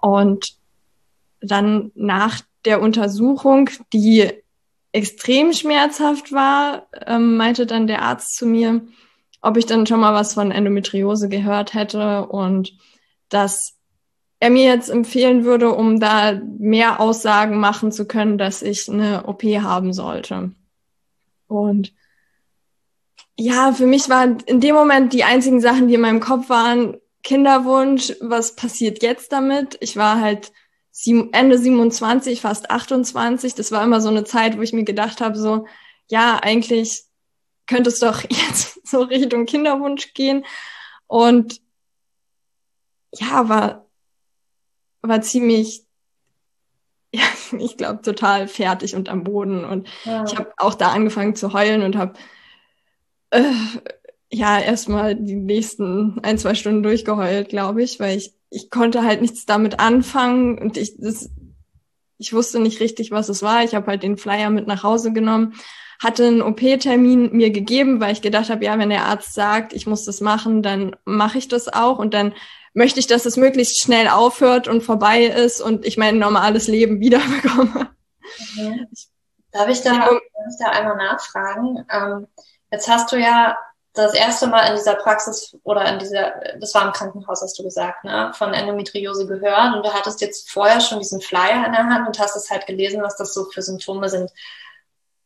Und 0.00 0.54
dann 1.40 1.90
nach 1.94 2.42
der 2.64 2.80
Untersuchung, 2.80 3.70
die 3.92 4.30
extrem 4.92 5.52
schmerzhaft 5.52 6.32
war, 6.32 6.88
ähm, 7.06 7.36
meinte 7.36 7.66
dann 7.66 7.86
der 7.86 8.02
Arzt 8.02 8.36
zu 8.36 8.46
mir, 8.46 8.82
ob 9.40 9.56
ich 9.56 9.66
dann 9.66 9.86
schon 9.86 10.00
mal 10.00 10.14
was 10.14 10.34
von 10.34 10.50
Endometriose 10.50 11.28
gehört 11.28 11.74
hätte 11.74 12.26
und 12.26 12.76
dass 13.28 13.76
er 14.40 14.50
mir 14.50 14.64
jetzt 14.64 14.88
empfehlen 14.88 15.44
würde, 15.44 15.70
um 15.70 16.00
da 16.00 16.40
mehr 16.58 17.00
Aussagen 17.00 17.58
machen 17.58 17.92
zu 17.92 18.06
können, 18.06 18.38
dass 18.38 18.62
ich 18.62 18.88
eine 18.88 19.26
OP 19.26 19.42
haben 19.42 19.92
sollte. 19.92 20.52
Und 21.46 21.92
ja, 23.38 23.72
für 23.72 23.86
mich 23.86 24.08
waren 24.08 24.40
in 24.46 24.60
dem 24.60 24.74
Moment 24.74 25.12
die 25.12 25.24
einzigen 25.24 25.60
Sachen, 25.60 25.88
die 25.88 25.94
in 25.94 26.00
meinem 26.00 26.20
Kopf 26.20 26.48
waren, 26.48 26.96
Kinderwunsch, 27.22 28.14
was 28.20 28.56
passiert 28.56 29.02
jetzt 29.02 29.32
damit? 29.32 29.76
Ich 29.80 29.96
war 29.96 30.20
halt 30.20 30.52
Ende 31.32 31.58
27, 31.58 32.40
fast 32.40 32.70
28. 32.70 33.54
Das 33.54 33.72
war 33.72 33.84
immer 33.84 34.00
so 34.00 34.08
eine 34.08 34.24
Zeit, 34.24 34.56
wo 34.56 34.62
ich 34.62 34.72
mir 34.72 34.84
gedacht 34.84 35.20
habe, 35.20 35.38
so, 35.38 35.66
ja, 36.08 36.38
eigentlich 36.42 37.04
könnte 37.66 37.90
es 37.90 38.00
doch 38.00 38.22
jetzt 38.28 38.86
so 38.86 39.02
Richtung 39.02 39.46
Kinderwunsch 39.46 40.12
gehen. 40.14 40.44
Und 41.06 41.60
ja, 43.12 43.48
war, 43.48 43.86
war 45.02 45.20
ziemlich 45.22 45.84
ja, 47.14 47.22
ich 47.58 47.76
glaube, 47.76 48.02
total 48.02 48.46
fertig 48.46 48.94
und 48.94 49.08
am 49.08 49.24
Boden. 49.24 49.64
Und 49.64 49.88
ja. 50.04 50.24
ich 50.24 50.36
habe 50.36 50.52
auch 50.58 50.74
da 50.74 50.92
angefangen 50.92 51.34
zu 51.34 51.52
heulen 51.52 51.82
und 51.82 51.96
habe 51.96 52.12
äh, 53.30 53.42
ja 54.30 54.60
erstmal 54.60 55.16
die 55.16 55.34
nächsten 55.34 56.20
ein, 56.22 56.38
zwei 56.38 56.54
Stunden 56.54 56.84
durchgeheult, 56.84 57.48
glaube 57.48 57.82
ich, 57.82 57.98
weil 57.98 58.16
ich, 58.16 58.34
ich 58.50 58.68
konnte 58.70 59.04
halt 59.04 59.20
nichts 59.20 59.46
damit 59.46 59.80
anfangen 59.80 60.58
und 60.58 60.76
ich, 60.76 60.96
das, 60.98 61.30
ich 62.18 62.32
wusste 62.32 62.58
nicht 62.58 62.80
richtig, 62.80 63.10
was 63.10 63.28
es 63.28 63.42
war. 63.42 63.62
Ich 63.64 63.74
habe 63.74 63.86
halt 63.86 64.02
den 64.02 64.16
Flyer 64.18 64.50
mit 64.50 64.66
nach 64.66 64.82
Hause 64.82 65.12
genommen, 65.12 65.54
hatte 66.02 66.26
einen 66.26 66.42
OP-Termin 66.42 67.32
mir 67.32 67.50
gegeben, 67.50 68.00
weil 68.00 68.12
ich 68.12 68.22
gedacht 68.22 68.50
habe, 68.50 68.64
ja, 68.64 68.78
wenn 68.78 68.90
der 68.90 69.06
Arzt 69.06 69.34
sagt, 69.34 69.72
ich 69.72 69.86
muss 69.86 70.04
das 70.04 70.20
machen, 70.20 70.62
dann 70.62 70.96
mache 71.04 71.38
ich 71.38 71.48
das 71.48 71.72
auch 71.72 71.98
und 71.98 72.12
dann 72.12 72.34
möchte 72.74 73.00
ich, 73.00 73.06
dass 73.06 73.26
es 73.26 73.36
möglichst 73.36 73.80
schnell 73.82 74.08
aufhört 74.08 74.68
und 74.68 74.82
vorbei 74.82 75.24
ist 75.24 75.60
und 75.60 75.84
ich 75.84 75.96
mein 75.96 76.18
normales 76.18 76.66
Leben 76.66 77.00
wiederbekomme. 77.00 77.90
Mhm. 78.56 78.86
Darf 79.52 79.68
ich 79.68 79.82
da, 79.82 79.92
darf 79.92 80.10
ich 80.12 80.64
da 80.64 80.70
einmal 80.70 80.96
nachfragen? 80.96 81.84
Ähm, 81.90 82.26
jetzt 82.70 82.88
hast 82.88 83.10
du 83.12 83.16
ja 83.16 83.56
das 83.92 84.14
erste 84.14 84.46
Mal 84.46 84.68
in 84.68 84.76
dieser 84.76 84.94
Praxis 84.94 85.56
oder 85.64 85.84
in 85.92 85.98
dieser, 85.98 86.32
das 86.60 86.74
war 86.74 86.86
im 86.86 86.92
Krankenhaus, 86.92 87.42
hast 87.42 87.58
du 87.58 87.64
gesagt, 87.64 88.04
ne, 88.04 88.30
von 88.34 88.54
Endometriose 88.54 89.26
gehört 89.26 89.74
und 89.74 89.84
du 89.84 89.92
hattest 89.92 90.20
jetzt 90.20 90.50
vorher 90.50 90.80
schon 90.80 91.00
diesen 91.00 91.20
Flyer 91.20 91.66
in 91.66 91.72
der 91.72 91.86
Hand 91.86 92.06
und 92.06 92.18
hast 92.18 92.36
es 92.36 92.50
halt 92.50 92.66
gelesen, 92.66 93.02
was 93.02 93.16
das 93.16 93.34
so 93.34 93.46
für 93.46 93.62
Symptome 93.62 94.08
sind. 94.08 94.30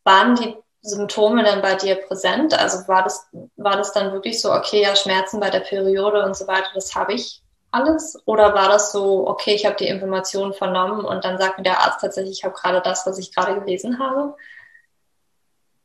Waren 0.04 0.34
die 0.36 0.56
Symptome 0.80 1.44
dann 1.44 1.60
bei 1.60 1.74
dir 1.74 1.96
präsent? 1.96 2.58
Also 2.58 2.88
war 2.88 3.02
das, 3.02 3.26
war 3.56 3.76
das 3.76 3.92
dann 3.92 4.12
wirklich 4.12 4.40
so, 4.40 4.52
okay, 4.52 4.82
ja, 4.82 4.96
Schmerzen 4.96 5.40
bei 5.40 5.50
der 5.50 5.60
Periode 5.60 6.24
und 6.24 6.36
so 6.36 6.46
weiter, 6.46 6.68
das 6.74 6.94
habe 6.94 7.12
ich 7.12 7.42
alles? 7.70 8.16
Oder 8.24 8.54
war 8.54 8.68
das 8.68 8.92
so, 8.92 9.28
okay, 9.28 9.54
ich 9.54 9.66
habe 9.66 9.76
die 9.76 9.88
Informationen 9.88 10.54
vernommen 10.54 11.04
und 11.04 11.24
dann 11.24 11.38
sagt 11.38 11.58
mir 11.58 11.64
der 11.64 11.80
Arzt 11.80 12.00
tatsächlich, 12.00 12.38
ich 12.38 12.44
habe 12.44 12.54
gerade 12.54 12.80
das, 12.80 13.06
was 13.06 13.18
ich 13.18 13.34
gerade 13.34 13.60
gelesen 13.60 13.98
habe? 13.98 14.36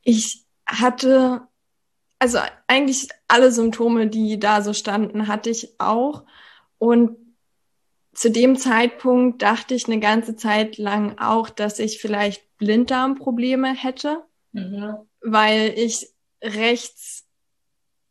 Ich 0.03 0.45
hatte, 0.65 1.41
also 2.19 2.39
eigentlich 2.67 3.07
alle 3.27 3.51
Symptome, 3.51 4.07
die 4.07 4.39
da 4.39 4.61
so 4.61 4.73
standen, 4.73 5.27
hatte 5.27 5.49
ich 5.49 5.79
auch. 5.79 6.25
Und 6.77 7.17
zu 8.13 8.29
dem 8.29 8.57
Zeitpunkt 8.57 9.41
dachte 9.41 9.73
ich 9.73 9.87
eine 9.87 9.99
ganze 9.99 10.35
Zeit 10.35 10.77
lang 10.77 11.17
auch, 11.17 11.49
dass 11.49 11.79
ich 11.79 11.99
vielleicht 11.99 12.57
Blinddarmprobleme 12.57 13.73
hätte 13.73 14.23
mhm. 14.51 14.95
weil 15.21 15.73
ich 15.77 16.07
rechts, 16.41 17.27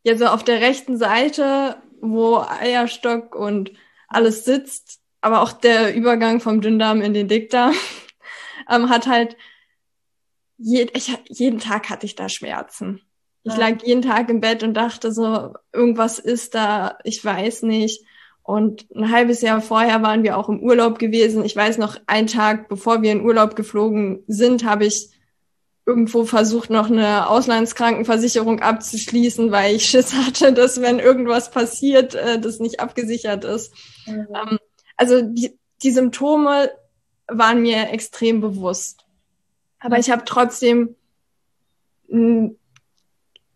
ja 0.03 0.17
so 0.17 0.27
auf 0.27 0.43
der 0.43 0.61
rechten 0.61 0.97
Seite, 0.97 1.81
wo 2.01 2.37
Eierstock 2.37 3.35
und 3.35 3.71
alles 4.07 4.45
sitzt, 4.45 4.99
aber 5.21 5.41
auch 5.41 5.51
der 5.51 5.93
Übergang 5.95 6.39
vom 6.39 6.61
Dünndarm 6.61 7.01
in 7.01 7.13
den 7.13 7.27
Dickdarm, 7.27 7.73
ähm, 8.69 8.89
hat 8.89 9.07
halt, 9.07 9.35
je, 10.57 10.87
ich, 10.93 11.17
jeden 11.27 11.59
Tag 11.59 11.89
hatte 11.89 12.05
ich 12.05 12.15
da 12.15 12.29
Schmerzen. 12.29 13.01
Ich 13.49 13.57
lag 13.57 13.83
jeden 13.83 14.01
Tag 14.01 14.29
im 14.29 14.41
Bett 14.41 14.63
und 14.63 14.73
dachte 14.75 15.11
so, 15.11 15.53
irgendwas 15.73 16.19
ist 16.19 16.55
da, 16.55 16.97
ich 17.03 17.23
weiß 17.23 17.63
nicht. 17.63 18.03
Und 18.43 18.87
ein 18.95 19.11
halbes 19.11 19.41
Jahr 19.41 19.61
vorher 19.61 20.01
waren 20.01 20.23
wir 20.23 20.37
auch 20.37 20.49
im 20.49 20.61
Urlaub 20.61 20.97
gewesen. 20.97 21.45
Ich 21.45 21.55
weiß 21.55 21.77
noch, 21.77 21.97
einen 22.07 22.27
Tag 22.27 22.67
bevor 22.67 23.01
wir 23.01 23.11
in 23.11 23.23
Urlaub 23.23 23.55
geflogen 23.55 24.23
sind, 24.27 24.63
habe 24.63 24.85
ich 24.85 25.09
irgendwo 25.85 26.23
versucht, 26.23 26.69
noch 26.69 26.89
eine 26.89 27.29
Auslandskrankenversicherung 27.29 28.59
abzuschließen, 28.59 29.51
weil 29.51 29.75
ich 29.75 29.85
Schiss 29.85 30.13
hatte, 30.25 30.53
dass 30.53 30.81
wenn 30.81 30.99
irgendwas 30.99 31.51
passiert, 31.51 32.15
äh, 32.15 32.39
das 32.39 32.59
nicht 32.59 32.79
abgesichert 32.79 33.43
ist. 33.43 33.73
Mhm. 34.05 34.27
Ähm, 34.33 34.59
also 34.97 35.21
die, 35.21 35.57
die 35.81 35.91
Symptome 35.91 36.71
waren 37.27 37.61
mir 37.61 37.89
extrem 37.89 38.41
bewusst. 38.41 39.05
Aber 39.79 39.95
mhm. 39.95 40.01
ich 40.01 40.11
habe 40.11 40.23
trotzdem 40.25 40.95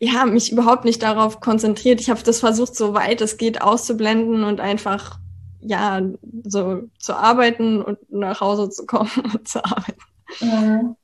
ja, 0.04 0.26
mich 0.26 0.52
überhaupt 0.52 0.84
nicht 0.84 1.02
darauf 1.02 1.40
konzentriert. 1.40 2.02
Ich 2.02 2.10
habe 2.10 2.22
das 2.24 2.42
versucht, 2.42 2.76
so 2.76 2.94
weit 2.94 3.22
es 3.22 3.38
geht, 3.38 3.62
auszublenden 3.62 4.44
und 4.44 4.60
einfach 4.60 5.18
ja 5.62 6.02
so 6.44 6.84
zu 7.00 7.16
arbeiten 7.16 7.82
und 7.82 8.12
nach 8.12 8.42
Hause 8.42 8.70
zu 8.70 8.86
kommen 8.86 9.12
und 9.34 9.48
zu 9.48 9.64
arbeiten. 9.64 10.02
Mhm. 10.42 10.96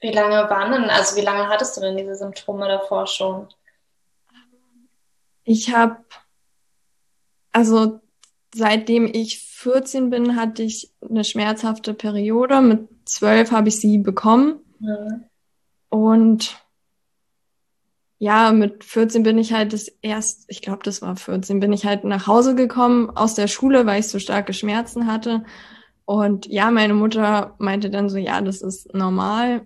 Wie 0.00 0.12
lange 0.12 0.48
waren 0.48 0.72
denn, 0.72 0.88
also 0.88 1.16
wie 1.16 1.20
lange 1.20 1.48
hattest 1.48 1.76
du 1.76 1.82
denn 1.82 1.98
diese 1.98 2.14
Symptome 2.14 2.66
davor 2.68 3.06
schon? 3.06 3.48
Ich 5.44 5.74
habe, 5.74 5.98
also 7.52 8.00
seitdem 8.54 9.10
ich 9.12 9.40
14 9.40 10.08
bin, 10.08 10.36
hatte 10.36 10.62
ich 10.62 10.90
eine 11.06 11.22
schmerzhafte 11.22 11.92
Periode. 11.92 12.62
Mit 12.62 12.88
12 13.04 13.50
habe 13.50 13.68
ich 13.68 13.78
sie 13.78 13.98
bekommen. 13.98 14.60
Mhm. 14.78 15.24
Und 15.90 16.56
ja, 18.22 18.52
mit 18.52 18.84
14 18.84 19.22
bin 19.22 19.38
ich 19.38 19.54
halt 19.54 19.72
das 19.72 19.88
erst, 20.02 20.44
ich 20.48 20.60
glaube, 20.60 20.80
das 20.84 21.00
war 21.00 21.16
14, 21.16 21.58
bin 21.58 21.72
ich 21.72 21.86
halt 21.86 22.04
nach 22.04 22.26
Hause 22.26 22.54
gekommen 22.54 23.08
aus 23.16 23.34
der 23.34 23.48
Schule, 23.48 23.86
weil 23.86 24.00
ich 24.00 24.08
so 24.08 24.18
starke 24.18 24.52
Schmerzen 24.52 25.06
hatte. 25.06 25.42
Und 26.04 26.44
ja, 26.44 26.70
meine 26.70 26.92
Mutter 26.92 27.54
meinte 27.58 27.88
dann 27.88 28.10
so, 28.10 28.18
ja, 28.18 28.42
das 28.42 28.60
ist 28.60 28.92
normal. 28.94 29.62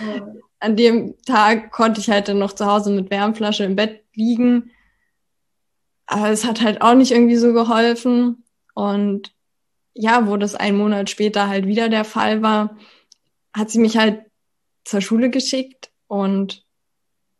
Ja. 0.00 0.26
An 0.58 0.76
dem 0.76 1.14
Tag 1.26 1.70
konnte 1.70 2.00
ich 2.00 2.08
halt 2.08 2.28
dann 2.28 2.38
noch 2.38 2.54
zu 2.54 2.64
Hause 2.64 2.90
mit 2.90 3.10
Wärmflasche 3.10 3.64
im 3.64 3.76
Bett 3.76 4.04
liegen. 4.14 4.70
Aber 6.06 6.30
es 6.30 6.46
hat 6.46 6.62
halt 6.62 6.80
auch 6.80 6.94
nicht 6.94 7.12
irgendwie 7.12 7.36
so 7.36 7.52
geholfen. 7.52 8.42
Und 8.72 9.34
ja, 9.92 10.26
wo 10.26 10.38
das 10.38 10.54
ein 10.54 10.78
Monat 10.78 11.10
später 11.10 11.48
halt 11.48 11.66
wieder 11.66 11.90
der 11.90 12.04
Fall 12.04 12.40
war, 12.40 12.78
hat 13.52 13.68
sie 13.68 13.80
mich 13.80 13.98
halt 13.98 14.22
zur 14.84 15.02
Schule 15.02 15.28
geschickt 15.28 15.90
und 16.06 16.64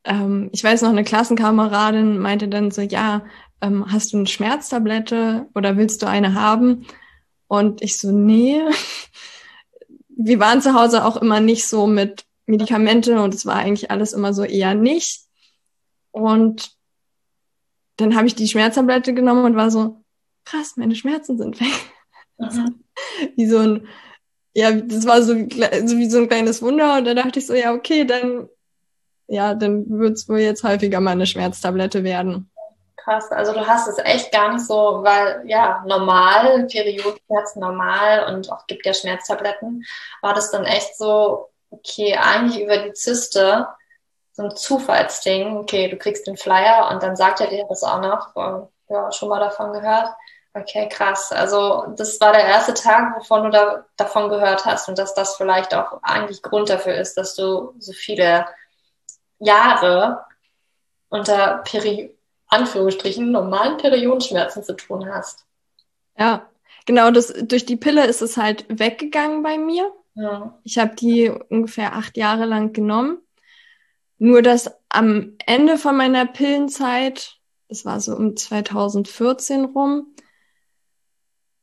ähm, 0.04 0.50
ich 0.52 0.62
weiß 0.62 0.82
noch, 0.82 0.90
eine 0.90 1.04
Klassenkameradin 1.04 2.18
meinte 2.18 2.49
dann 2.49 2.71
so, 2.71 2.82
ja, 2.82 3.25
ähm, 3.61 3.90
hast 3.90 4.12
du 4.12 4.18
eine 4.18 4.26
Schmerztablette 4.26 5.49
oder 5.54 5.76
willst 5.76 6.02
du 6.02 6.06
eine 6.06 6.35
haben? 6.35 6.87
Und 7.49 7.82
ich 7.82 7.99
so, 7.99 8.11
nee. 8.11 8.61
Wir 10.09 10.38
waren 10.38 10.61
zu 10.61 10.75
Hause 10.75 11.04
auch 11.04 11.16
immer 11.16 11.40
nicht 11.40 11.66
so 11.66 11.87
mit 11.87 12.25
Medikamente 12.47 13.21
und 13.21 13.35
es 13.35 13.47
war 13.47 13.56
eigentlich 13.56 13.90
alles 13.90 14.12
immer 14.12 14.35
so 14.35 14.44
eher 14.44 14.75
nicht. 14.75 15.23
Und 16.11 16.76
dann 17.97 18.14
habe 18.14 18.26
ich 18.26 18.35
die 18.35 18.49
Schmerztablette 18.49 19.14
genommen 19.14 19.44
und 19.44 19.56
war 19.56 19.71
so, 19.71 20.02
krass, 20.44 20.76
meine 20.76 20.94
Schmerzen 20.94 21.38
sind 21.38 21.61
weg. 21.61 21.73
Mhm. 22.38 22.85
wie 23.37 23.47
so 23.47 23.59
ein, 23.59 23.88
ja, 24.54 24.73
das 24.73 25.06
war 25.06 25.23
so, 25.23 25.32
so 25.32 25.99
wie 25.99 26.11
so 26.11 26.18
ein 26.18 26.28
kleines 26.28 26.62
Wunder 26.62 26.99
und 26.99 27.04
da 27.04 27.14
dachte 27.14 27.38
ich 27.38 27.47
so, 27.47 27.54
ja, 27.54 27.73
okay, 27.73 28.04
dann, 28.04 28.49
ja, 29.33 29.55
dann 29.55 29.87
wird 29.89 30.12
es 30.19 30.29
wohl 30.29 30.41
jetzt 30.41 30.62
häufiger 30.62 31.01
mal 31.01 31.12
eine 31.12 31.25
Schmerztablette 31.25 32.05
werden. 32.05 32.51
Krass, 32.97 33.33
also 33.33 33.53
du 33.53 33.67
hast 33.67 33.89
es 33.89 33.99
echt 33.99 34.31
gar 34.31 34.53
nicht 34.53 34.67
so, 34.67 35.01
weil 35.03 35.43
ja, 35.47 35.83
normal, 35.87 36.67
Periodenschmerzen 36.67 37.61
normal 37.61 38.33
und 38.33 38.53
auch 38.53 38.67
gibt 38.67 38.85
ja 38.85 38.93
Schmerztabletten, 38.93 39.85
war 40.21 40.35
das 40.35 40.51
dann 40.51 40.65
echt 40.67 40.97
so, 40.97 41.49
okay, 41.71 42.15
eigentlich 42.15 42.62
über 42.62 42.77
die 42.77 42.93
Zyste, 42.93 43.67
so 44.35 44.45
ein 44.45 44.55
Zufallsding, 44.55 45.57
okay, 45.57 45.89
du 45.89 45.97
kriegst 45.97 46.27
den 46.27 46.37
Flyer 46.37 46.91
und 46.93 47.03
dann 47.03 47.17
sagt 47.17 47.41
er 47.41 47.49
dir 47.49 47.65
das 47.69 47.83
auch 47.83 48.01
noch, 48.03 48.69
ja, 48.89 49.11
schon 49.12 49.31
mal 49.31 49.41
davon 49.41 49.73
gehört. 49.73 50.09
Okay, 50.55 50.87
krass. 50.91 51.33
Also 51.33 51.87
das 51.97 52.21
war 52.21 52.33
der 52.33 52.45
erste 52.45 52.75
Tag, 52.75 53.17
wovon 53.17 53.45
du 53.45 53.51
da, 53.51 53.87
davon 53.97 54.29
gehört 54.29 54.67
hast 54.67 54.91
und 54.91 54.99
dass 54.99 55.15
das 55.15 55.37
vielleicht 55.37 55.75
auch 55.75 56.03
eigentlich 56.03 56.43
Grund 56.43 56.69
dafür 56.69 56.95
ist, 56.95 57.17
dass 57.17 57.35
du 57.35 57.73
so 57.79 57.93
viele 57.93 58.45
Jahre 59.42 60.25
unter 61.08 61.58
Peri 61.64 62.16
Anführungsstrichen 62.46 63.32
normalen 63.32 63.78
Periodenschmerzen 63.78 64.62
zu 64.62 64.75
tun 64.75 65.08
hast. 65.08 65.46
Ja, 66.18 66.50
genau, 66.84 67.11
das, 67.11 67.32
durch 67.42 67.64
die 67.64 67.76
Pille 67.76 68.06
ist 68.06 68.20
es 68.20 68.37
halt 68.37 68.66
weggegangen 68.68 69.42
bei 69.42 69.56
mir. 69.56 69.90
Ja. 70.14 70.58
Ich 70.62 70.78
habe 70.78 70.94
die 70.94 71.30
ungefähr 71.30 71.94
acht 71.94 72.16
Jahre 72.18 72.44
lang 72.44 72.72
genommen. 72.75 73.18
Nur 74.18 74.42
dass 74.42 74.70
am 74.90 75.32
Ende 75.46 75.78
von 75.78 75.96
meiner 75.96 76.26
Pillenzeit, 76.26 77.38
das 77.68 77.84
war 77.84 78.00
so 78.00 78.14
um 78.14 78.37
2014 78.37 79.64
rum, 79.64 80.14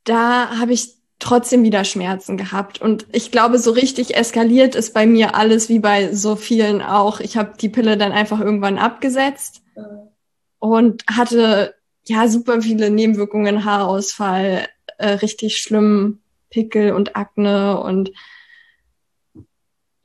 da 0.04 0.58
habe 0.58 0.74
ich 0.74 0.99
trotzdem 1.20 1.64
wieder 1.64 1.84
Schmerzen 1.84 2.38
gehabt. 2.38 2.82
Und 2.82 3.06
ich 3.12 3.32
glaube, 3.32 3.60
so 3.60 3.72
richtig 3.72 4.16
eskaliert 4.16 4.76
ist 4.76 4.94
bei 4.94 5.06
mir 5.06 5.36
alles 5.36 5.70
wie 5.70 5.80
bei 5.80 6.14
so 6.14 6.36
vielen 6.36 6.82
auch. 6.82 7.20
Ich 7.20 7.38
habe 7.38 7.54
die 7.60 7.70
Pille 7.70 7.98
dann 7.98 8.12
einfach 8.12 8.40
irgendwann 8.40 8.78
abgesetzt. 8.78 9.62
Und 10.60 11.04
hatte 11.08 11.76
ja 12.06 12.28
super 12.28 12.62
viele 12.62 12.90
Nebenwirkungen, 12.90 13.64
Haarausfall, 13.64 14.68
äh, 14.98 15.10
richtig 15.10 15.58
schlimm 15.58 16.20
Pickel 16.50 16.92
und 16.94 17.16
Akne 17.16 17.80
und 17.80 18.12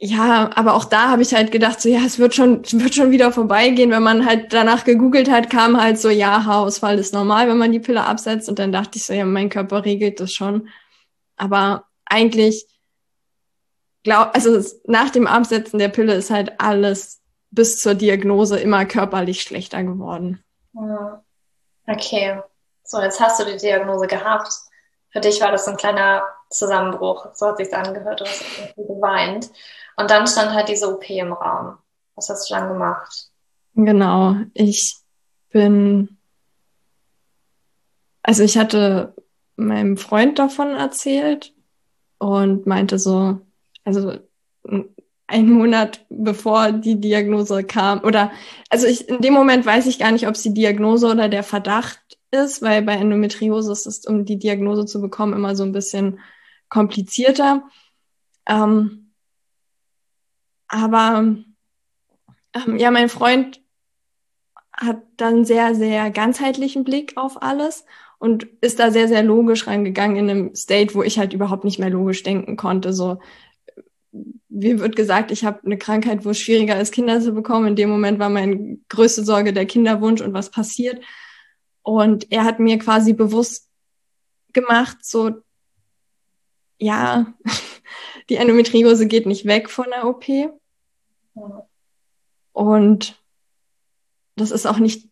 ja, 0.06 0.50
aber 0.54 0.74
auch 0.74 0.84
da 0.84 1.08
habe 1.08 1.22
ich 1.22 1.32
halt 1.32 1.50
gedacht, 1.50 1.80
so 1.80 1.88
ja, 1.88 2.00
es 2.04 2.18
wird 2.18 2.34
schon, 2.34 2.60
es 2.62 2.78
wird 2.78 2.94
schon 2.94 3.10
wieder 3.10 3.32
vorbeigehen. 3.32 3.90
Wenn 3.90 4.02
man 4.02 4.26
halt 4.26 4.52
danach 4.52 4.84
gegoogelt 4.84 5.30
hat, 5.30 5.48
kam 5.48 5.80
halt 5.80 5.98
so, 5.98 6.10
ja, 6.10 6.44
Haarausfall 6.44 6.98
ist 6.98 7.14
normal, 7.14 7.48
wenn 7.48 7.56
man 7.56 7.72
die 7.72 7.80
Pille 7.80 8.04
absetzt. 8.04 8.50
Und 8.50 8.58
dann 8.58 8.70
dachte 8.70 8.98
ich 8.98 9.04
so, 9.04 9.14
ja, 9.14 9.24
mein 9.24 9.48
Körper 9.48 9.84
regelt 9.84 10.20
das 10.20 10.32
schon. 10.34 10.68
Aber 11.36 11.86
eigentlich 12.06 12.66
glaub, 14.04 14.34
also 14.34 14.62
nach 14.84 15.10
dem 15.10 15.26
Absetzen 15.26 15.78
der 15.78 15.88
Pille 15.88 16.14
ist 16.14 16.30
halt 16.30 16.60
alles 16.60 17.20
bis 17.50 17.80
zur 17.80 17.94
Diagnose 17.94 18.58
immer 18.60 18.84
körperlich 18.84 19.42
schlechter 19.42 19.82
geworden. 19.82 20.44
Okay. 21.86 22.40
So, 22.84 23.00
jetzt 23.00 23.20
hast 23.20 23.40
du 23.40 23.44
die 23.44 23.56
Diagnose 23.56 24.06
gehabt. 24.06 24.52
Für 25.10 25.20
dich 25.20 25.40
war 25.40 25.50
das 25.50 25.66
ein 25.66 25.76
kleiner 25.76 26.22
Zusammenbruch. 26.50 27.34
So 27.34 27.46
hat 27.46 27.56
sich's 27.56 27.72
angehört. 27.72 28.20
Du 28.20 28.24
hast 28.24 28.42
irgendwie 28.58 28.94
geweint. 28.94 29.50
Und 29.96 30.10
dann 30.10 30.26
stand 30.26 30.52
halt 30.52 30.68
diese 30.68 30.92
OP 30.92 31.08
im 31.08 31.32
Raum. 31.32 31.78
Was 32.16 32.28
hast 32.28 32.50
du 32.50 32.54
dann 32.54 32.68
gemacht? 32.68 33.30
Genau. 33.74 34.36
Ich 34.52 34.96
bin, 35.50 36.18
also 38.22 38.42
ich 38.42 38.58
hatte 38.58 39.14
meinem 39.56 39.96
Freund 39.96 40.38
davon 40.38 40.70
erzählt 40.70 41.54
und 42.18 42.66
meinte 42.66 42.98
so, 42.98 43.40
also 43.84 44.18
einen 45.26 45.50
Monat 45.50 46.04
bevor 46.08 46.72
die 46.72 47.00
Diagnose 47.00 47.64
kam. 47.64 48.00
Oder 48.04 48.32
also 48.70 48.86
ich 48.86 49.08
in 49.08 49.20
dem 49.20 49.34
Moment 49.34 49.64
weiß 49.64 49.86
ich 49.86 49.98
gar 49.98 50.12
nicht, 50.12 50.26
ob 50.26 50.34
es 50.34 50.42
die 50.42 50.54
Diagnose 50.54 51.10
oder 51.10 51.28
der 51.28 51.42
Verdacht 51.42 52.00
ist, 52.30 52.62
weil 52.62 52.82
bei 52.82 52.94
Endometriose 52.94 53.72
ist 53.72 54.08
um 54.08 54.24
die 54.24 54.38
Diagnose 54.38 54.86
zu 54.86 55.00
bekommen, 55.00 55.32
immer 55.32 55.56
so 55.56 55.62
ein 55.62 55.72
bisschen 55.72 56.20
komplizierter. 56.68 57.62
Ähm, 58.46 59.12
aber 60.68 61.36
ähm, 62.54 62.76
ja, 62.76 62.90
mein 62.90 63.08
Freund 63.08 63.60
hat 64.72 65.02
dann 65.16 65.44
sehr, 65.44 65.74
sehr 65.74 66.10
ganzheitlichen 66.10 66.84
Blick 66.84 67.16
auf 67.16 67.42
alles 67.42 67.84
und 68.24 68.46
ist 68.62 68.78
da 68.78 68.90
sehr, 68.90 69.06
sehr 69.06 69.22
logisch 69.22 69.66
reingegangen 69.66 70.16
in 70.16 70.30
einem 70.30 70.54
State, 70.54 70.94
wo 70.94 71.02
ich 71.02 71.18
halt 71.18 71.34
überhaupt 71.34 71.62
nicht 71.62 71.78
mehr 71.78 71.90
logisch 71.90 72.22
denken 72.22 72.56
konnte. 72.56 72.94
So, 72.94 73.20
mir 74.48 74.78
wird 74.78 74.96
gesagt, 74.96 75.30
ich 75.30 75.44
habe 75.44 75.60
eine 75.62 75.76
Krankheit, 75.76 76.24
wo 76.24 76.30
es 76.30 76.38
schwieriger 76.38 76.80
ist, 76.80 76.94
Kinder 76.94 77.20
zu 77.20 77.32
bekommen. 77.32 77.66
In 77.66 77.76
dem 77.76 77.90
Moment 77.90 78.18
war 78.18 78.30
meine 78.30 78.78
größte 78.88 79.26
Sorge 79.26 79.52
der 79.52 79.66
Kinderwunsch 79.66 80.22
und 80.22 80.32
was 80.32 80.50
passiert. 80.50 81.04
Und 81.82 82.32
er 82.32 82.44
hat 82.44 82.60
mir 82.60 82.78
quasi 82.78 83.12
bewusst 83.12 83.68
gemacht, 84.54 85.04
so, 85.04 85.42
ja, 86.78 87.26
die 88.30 88.36
Endometriose 88.36 89.06
geht 89.06 89.26
nicht 89.26 89.44
weg 89.44 89.68
von 89.68 89.84
der 89.90 90.06
OP. 90.06 90.24
Und 92.54 93.22
das 94.36 94.50
ist 94.50 94.64
auch 94.64 94.78
nicht 94.78 95.10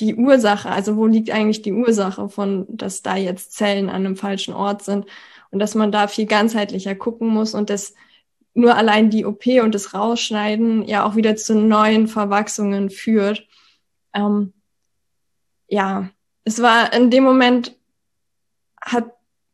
die 0.00 0.14
Ursache. 0.14 0.70
Also 0.70 0.96
wo 0.96 1.06
liegt 1.06 1.30
eigentlich 1.30 1.62
die 1.62 1.72
Ursache 1.72 2.28
von, 2.28 2.66
dass 2.68 3.02
da 3.02 3.16
jetzt 3.16 3.52
Zellen 3.52 3.88
an 3.88 4.06
einem 4.06 4.16
falschen 4.16 4.54
Ort 4.54 4.82
sind 4.82 5.06
und 5.50 5.58
dass 5.58 5.74
man 5.74 5.92
da 5.92 6.08
viel 6.08 6.26
ganzheitlicher 6.26 6.94
gucken 6.94 7.28
muss 7.28 7.54
und 7.54 7.70
das 7.70 7.94
nur 8.54 8.74
allein 8.74 9.10
die 9.10 9.26
OP 9.26 9.46
und 9.62 9.74
das 9.74 9.92
Rausschneiden 9.92 10.84
ja 10.84 11.04
auch 11.04 11.14
wieder 11.14 11.36
zu 11.36 11.54
neuen 11.54 12.08
Verwachsungen 12.08 12.88
führt. 12.90 13.46
Ähm, 14.14 14.54
ja, 15.68 16.10
es 16.44 16.62
war 16.62 16.92
in 16.92 17.10
dem 17.10 17.24
Moment 17.24 17.76
hat, 18.80 19.12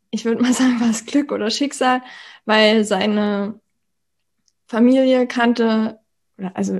ich 0.09 0.25
würde 0.25 0.41
mal 0.41 0.53
sagen, 0.53 0.79
war 0.79 0.89
es 0.89 1.05
Glück 1.05 1.31
oder 1.31 1.49
Schicksal, 1.49 2.01
weil 2.45 2.85
seine 2.85 3.59
Familie 4.67 5.27
kannte, 5.27 5.99
also 6.53 6.79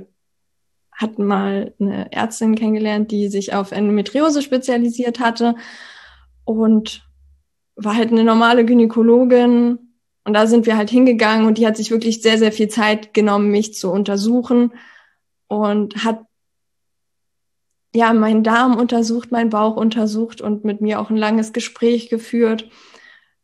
hat 0.94 1.18
mal 1.18 1.74
eine 1.80 2.12
Ärztin 2.12 2.54
kennengelernt, 2.54 3.10
die 3.10 3.28
sich 3.28 3.54
auf 3.54 3.72
Endometriose 3.72 4.42
spezialisiert 4.42 5.20
hatte 5.20 5.56
und 6.44 7.02
war 7.76 7.96
halt 7.96 8.12
eine 8.12 8.24
normale 8.24 8.64
Gynäkologin 8.64 9.78
und 10.24 10.32
da 10.32 10.46
sind 10.46 10.66
wir 10.66 10.76
halt 10.76 10.90
hingegangen 10.90 11.46
und 11.46 11.58
die 11.58 11.66
hat 11.66 11.76
sich 11.76 11.90
wirklich 11.90 12.22
sehr, 12.22 12.38
sehr 12.38 12.52
viel 12.52 12.68
Zeit 12.68 13.12
genommen, 13.12 13.50
mich 13.50 13.74
zu 13.74 13.90
untersuchen 13.90 14.72
und 15.48 16.04
hat 16.04 16.24
ja 17.94 18.12
meinen 18.12 18.42
Darm 18.42 18.76
untersucht, 18.76 19.30
meinen 19.30 19.50
Bauch 19.50 19.76
untersucht 19.76 20.40
und 20.40 20.64
mit 20.64 20.80
mir 20.80 21.00
auch 21.00 21.10
ein 21.10 21.16
langes 21.16 21.52
Gespräch 21.52 22.08
geführt. 22.08 22.68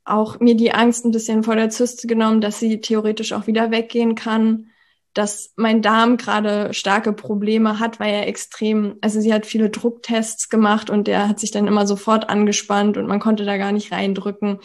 Auch 0.04 0.40
mir 0.40 0.56
die 0.56 0.72
Angst 0.72 1.04
ein 1.04 1.12
bisschen 1.12 1.44
vor 1.44 1.54
der 1.54 1.70
Zyste 1.70 2.06
genommen, 2.06 2.40
dass 2.40 2.58
sie 2.58 2.80
theoretisch 2.80 3.32
auch 3.32 3.46
wieder 3.46 3.70
weggehen 3.70 4.14
kann, 4.14 4.69
dass 5.14 5.52
mein 5.56 5.82
Darm 5.82 6.16
gerade 6.16 6.72
starke 6.72 7.12
Probleme 7.12 7.80
hat, 7.80 7.98
weil 7.98 8.14
er 8.14 8.28
extrem, 8.28 8.96
also 9.00 9.20
sie 9.20 9.34
hat 9.34 9.44
viele 9.44 9.70
Drucktests 9.70 10.48
gemacht 10.48 10.88
und 10.88 11.08
der 11.08 11.28
hat 11.28 11.40
sich 11.40 11.50
dann 11.50 11.66
immer 11.66 11.86
sofort 11.86 12.28
angespannt 12.28 12.96
und 12.96 13.06
man 13.06 13.18
konnte 13.18 13.44
da 13.44 13.56
gar 13.56 13.72
nicht 13.72 13.90
reindrücken. 13.90 14.60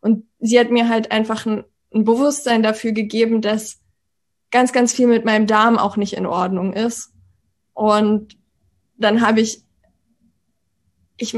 Und 0.00 0.24
sie 0.38 0.58
hat 0.58 0.70
mir 0.70 0.88
halt 0.88 1.12
einfach 1.12 1.44
ein, 1.44 1.64
ein 1.92 2.04
Bewusstsein 2.04 2.62
dafür 2.62 2.92
gegeben, 2.92 3.42
dass 3.42 3.80
ganz, 4.50 4.72
ganz 4.72 4.92
viel 4.92 5.06
mit 5.06 5.24
meinem 5.24 5.46
Darm 5.46 5.78
auch 5.78 5.96
nicht 5.96 6.14
in 6.14 6.26
Ordnung 6.26 6.72
ist. 6.72 7.12
Und 7.74 8.36
dann 8.96 9.20
habe 9.20 9.40
ich, 9.40 9.62
ich, 11.18 11.36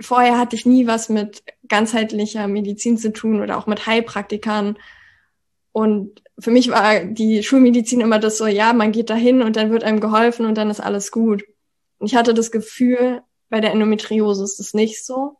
vorher 0.00 0.38
hatte 0.38 0.56
ich 0.56 0.64
nie 0.64 0.86
was 0.86 1.08
mit 1.08 1.42
ganzheitlicher 1.68 2.46
Medizin 2.46 2.98
zu 2.98 3.12
tun 3.12 3.40
oder 3.40 3.58
auch 3.58 3.66
mit 3.66 3.86
Heilpraktikern. 3.86 4.78
Und 5.76 6.22
für 6.38 6.50
mich 6.50 6.70
war 6.70 7.04
die 7.04 7.42
Schulmedizin 7.42 8.00
immer 8.00 8.18
das 8.18 8.38
so, 8.38 8.46
ja, 8.46 8.72
man 8.72 8.92
geht 8.92 9.10
dahin 9.10 9.42
und 9.42 9.56
dann 9.56 9.70
wird 9.70 9.84
einem 9.84 10.00
geholfen 10.00 10.46
und 10.46 10.56
dann 10.56 10.70
ist 10.70 10.80
alles 10.80 11.10
gut. 11.10 11.44
Und 11.98 12.06
ich 12.06 12.14
hatte 12.14 12.32
das 12.32 12.50
Gefühl, 12.50 13.22
bei 13.50 13.60
der 13.60 13.72
Endometriose 13.72 14.42
ist 14.42 14.58
es 14.58 14.72
nicht 14.72 15.04
so 15.04 15.36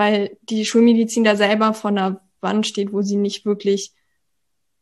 weil 0.00 0.38
die 0.42 0.64
Schulmedizin 0.64 1.24
da 1.24 1.36
selber 1.36 1.74
vor 1.74 1.90
einer 1.90 2.22
Wand 2.40 2.66
steht, 2.66 2.90
wo 2.90 3.02
sie 3.02 3.16
nicht 3.16 3.44
wirklich 3.44 3.92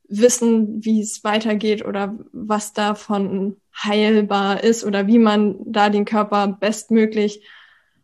wissen, 0.04 0.84
wie 0.84 1.00
es 1.00 1.24
weitergeht 1.24 1.84
oder 1.84 2.16
was 2.32 2.72
davon 2.72 3.56
heilbar 3.76 4.62
ist 4.62 4.84
oder 4.84 5.08
wie 5.08 5.18
man 5.18 5.56
da 5.66 5.90
den 5.90 6.04
Körper 6.04 6.46
bestmöglich 6.46 7.44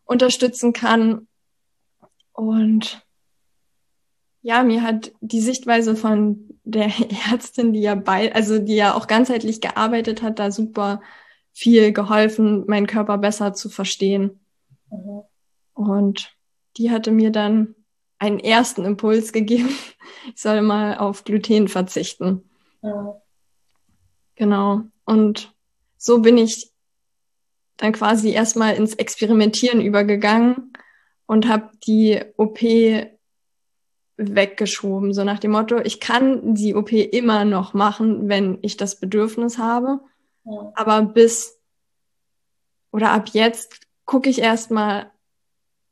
unterstützen 0.04 0.72
kann. 0.72 1.28
Und 2.32 3.06
ja, 4.42 4.64
mir 4.64 4.82
hat 4.82 5.12
die 5.20 5.40
Sichtweise 5.40 5.94
von 5.94 6.53
der 6.64 6.90
Ärztin, 7.30 7.72
die 7.72 7.80
ja 7.80 7.94
bei, 7.94 8.34
also 8.34 8.58
die 8.58 8.76
ja 8.76 8.94
auch 8.94 9.06
ganzheitlich 9.06 9.60
gearbeitet 9.60 10.22
hat, 10.22 10.38
da 10.38 10.50
super 10.50 11.00
viel 11.52 11.92
geholfen, 11.92 12.64
meinen 12.66 12.86
Körper 12.86 13.18
besser 13.18 13.52
zu 13.52 13.68
verstehen. 13.68 14.40
Mhm. 14.90 15.22
Und 15.74 16.36
die 16.76 16.90
hatte 16.90 17.10
mir 17.10 17.30
dann 17.30 17.74
einen 18.18 18.40
ersten 18.40 18.84
Impuls 18.84 19.32
gegeben. 19.32 19.70
Ich 20.34 20.40
soll 20.40 20.62
mal 20.62 20.96
auf 20.96 21.24
Gluten 21.24 21.68
verzichten. 21.68 22.48
Ja. 22.80 23.20
Genau. 24.36 24.84
Und 25.04 25.54
so 25.98 26.20
bin 26.22 26.38
ich 26.38 26.72
dann 27.76 27.92
quasi 27.92 28.30
erstmal 28.30 28.74
ins 28.74 28.94
Experimentieren 28.94 29.82
übergegangen 29.82 30.72
und 31.26 31.46
habe 31.46 31.70
die 31.86 32.22
OP 32.38 32.62
weggeschoben, 34.16 35.12
so 35.12 35.24
nach 35.24 35.38
dem 35.38 35.52
Motto, 35.52 35.78
ich 35.78 36.00
kann 36.00 36.54
die 36.54 36.74
OP 36.74 36.92
immer 36.92 37.44
noch 37.44 37.74
machen, 37.74 38.28
wenn 38.28 38.58
ich 38.62 38.76
das 38.76 39.00
Bedürfnis 39.00 39.58
habe. 39.58 40.00
Ja. 40.44 40.72
Aber 40.74 41.02
bis 41.02 41.60
oder 42.92 43.10
ab 43.10 43.30
jetzt 43.32 43.80
gucke 44.04 44.30
ich 44.30 44.40
erstmal, 44.40 45.10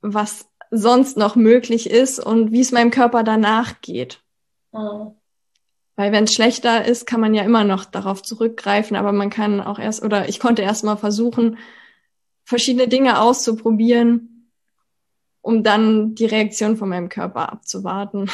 was 0.02 0.48
sonst 0.70 1.16
noch 1.16 1.36
möglich 1.36 1.90
ist 1.90 2.18
und 2.18 2.52
wie 2.52 2.60
es 2.60 2.72
meinem 2.72 2.90
Körper 2.90 3.24
danach 3.24 3.80
geht. 3.80 4.22
Mhm. 4.72 5.16
Weil 5.96 6.12
wenn 6.12 6.24
es 6.24 6.32
schlechter 6.32 6.84
ist, 6.84 7.06
kann 7.06 7.20
man 7.20 7.34
ja 7.34 7.42
immer 7.42 7.64
noch 7.64 7.84
darauf 7.84 8.22
zurückgreifen, 8.22 8.96
aber 8.96 9.12
man 9.12 9.30
kann 9.30 9.60
auch 9.60 9.78
erst, 9.78 10.02
oder 10.02 10.28
ich 10.28 10.40
konnte 10.40 10.62
erst 10.62 10.84
mal 10.84 10.96
versuchen, 10.96 11.58
verschiedene 12.44 12.88
Dinge 12.88 13.20
auszuprobieren, 13.20 14.31
um 15.42 15.62
dann 15.62 16.14
die 16.14 16.26
Reaktion 16.26 16.76
von 16.76 16.88
meinem 16.88 17.08
Körper 17.08 17.52
abzuwarten. 17.52 18.30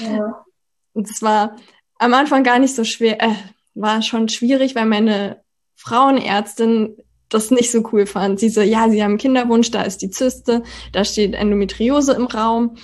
Ja. 0.00 0.44
Und 0.92 1.10
es 1.10 1.20
war 1.22 1.56
am 1.98 2.14
Anfang 2.14 2.44
gar 2.44 2.58
nicht 2.58 2.74
so 2.74 2.84
schwer, 2.84 3.22
äh, 3.22 3.34
war 3.74 4.02
schon 4.02 4.28
schwierig, 4.28 4.74
weil 4.74 4.86
meine 4.86 5.42
Frauenärztin 5.74 6.96
das 7.28 7.50
nicht 7.50 7.70
so 7.70 7.86
cool 7.92 8.06
fand. 8.06 8.38
Sie 8.38 8.48
so, 8.48 8.60
ja, 8.60 8.88
sie 8.88 9.02
haben 9.02 9.18
Kinderwunsch, 9.18 9.70
da 9.70 9.82
ist 9.82 9.98
die 10.02 10.10
Zyste, 10.10 10.62
da 10.92 11.04
steht 11.04 11.34
Endometriose 11.34 12.12
im 12.12 12.26
Raum 12.26 12.76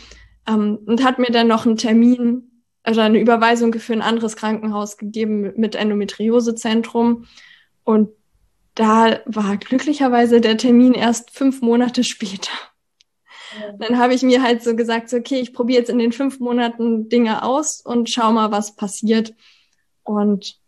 ähm, 0.49 0.79
und 0.85 1.05
hat 1.05 1.19
mir 1.19 1.31
dann 1.31 1.49
noch 1.49 1.65
einen 1.65 1.77
Termin 1.77 2.51
oder 2.87 3.05
eine 3.05 3.21
Überweisung 3.21 3.73
für 3.75 3.93
ein 3.93 4.03
anderes 4.03 4.37
Krankenhaus 4.37 4.97
gegeben 4.97 5.53
mit 5.57 5.77
Endometriosezentrum 5.77 7.27
und 7.85 8.11
da 8.75 9.21
war 9.27 9.57
glücklicherweise 9.59 10.41
der 10.41 10.57
Termin 10.57 10.95
erst 10.95 11.31
fünf 11.31 11.61
Monate 11.61 12.05
später. 12.05 12.53
Dann 13.79 13.99
habe 13.99 14.15
ich 14.15 14.23
mir 14.23 14.43
halt 14.43 14.63
so 14.63 14.77
gesagt, 14.77 15.09
so, 15.09 15.17
okay, 15.17 15.41
ich 15.41 15.53
probiere 15.53 15.81
jetzt 15.81 15.91
in 15.91 15.99
den 15.99 16.13
fünf 16.13 16.41
Monaten 16.41 17.09
Dinge 17.09 17.43
aus 17.43 17.81
und 17.81 18.11
schau 18.11 18.33
mal, 18.33 18.51
was 18.51 18.77
passiert. 18.77 19.35
Und 20.03 20.59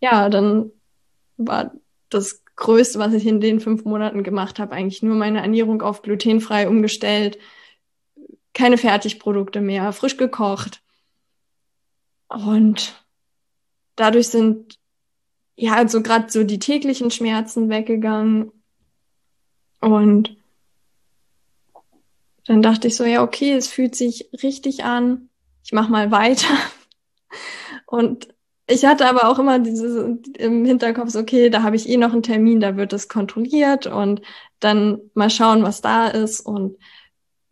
ja, 0.00 0.28
dann 0.28 0.70
war 1.36 1.72
das 2.08 2.42
Größte, 2.56 2.98
was 2.98 3.12
ich 3.12 3.26
in 3.26 3.40
den 3.40 3.60
fünf 3.60 3.84
Monaten 3.84 4.22
gemacht 4.22 4.58
habe, 4.58 4.74
eigentlich 4.74 5.02
nur 5.02 5.14
meine 5.14 5.40
Ernährung 5.40 5.82
auf 5.82 6.02
glutenfrei 6.02 6.68
umgestellt, 6.68 7.38
keine 8.52 8.78
Fertigprodukte 8.78 9.60
mehr, 9.60 9.92
frisch 9.92 10.16
gekocht. 10.16 10.82
Und 12.28 13.04
dadurch 13.94 14.28
sind 14.28 14.78
ja 15.54 15.72
so 15.72 15.76
also 15.76 16.02
gerade 16.02 16.30
so 16.30 16.44
die 16.44 16.58
täglichen 16.58 17.10
Schmerzen 17.10 17.68
weggegangen. 17.68 18.52
Und 19.80 20.37
dann 22.48 22.62
dachte 22.62 22.88
ich 22.88 22.96
so, 22.96 23.04
ja, 23.04 23.22
okay, 23.22 23.52
es 23.52 23.68
fühlt 23.68 23.94
sich 23.94 24.30
richtig 24.42 24.82
an. 24.82 25.28
Ich 25.62 25.72
mach 25.72 25.90
mal 25.90 26.10
weiter. 26.10 26.48
Und 27.86 28.28
ich 28.66 28.86
hatte 28.86 29.06
aber 29.06 29.28
auch 29.28 29.38
immer 29.38 29.58
dieses 29.58 30.18
im 30.38 30.64
Hinterkopf, 30.64 31.10
so, 31.10 31.20
okay, 31.20 31.50
da 31.50 31.62
habe 31.62 31.76
ich 31.76 31.88
eh 31.88 31.98
noch 31.98 32.12
einen 32.12 32.22
Termin, 32.22 32.60
da 32.60 32.76
wird 32.76 32.92
es 32.94 33.08
kontrolliert 33.08 33.86
und 33.86 34.20
dann 34.60 34.98
mal 35.14 35.30
schauen, 35.30 35.62
was 35.62 35.80
da 35.80 36.08
ist. 36.08 36.40
Und 36.40 36.76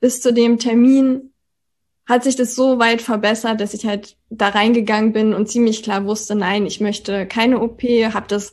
bis 0.00 0.20
zu 0.20 0.32
dem 0.35 0.59
Termin 0.59 1.32
hat 2.06 2.24
sich 2.24 2.37
das 2.37 2.54
so 2.54 2.78
weit 2.78 3.00
verbessert, 3.00 3.61
dass 3.61 3.72
ich 3.72 3.87
halt 3.87 4.16
da 4.28 4.48
reingegangen 4.48 5.12
bin 5.12 5.32
und 5.32 5.48
ziemlich 5.48 5.82
klar 5.82 6.04
wusste, 6.04 6.35
nein, 6.35 6.66
ich 6.66 6.80
möchte 6.80 7.26
keine 7.26 7.61
OP, 7.61 7.82
habe 7.82 8.28
das 8.28 8.52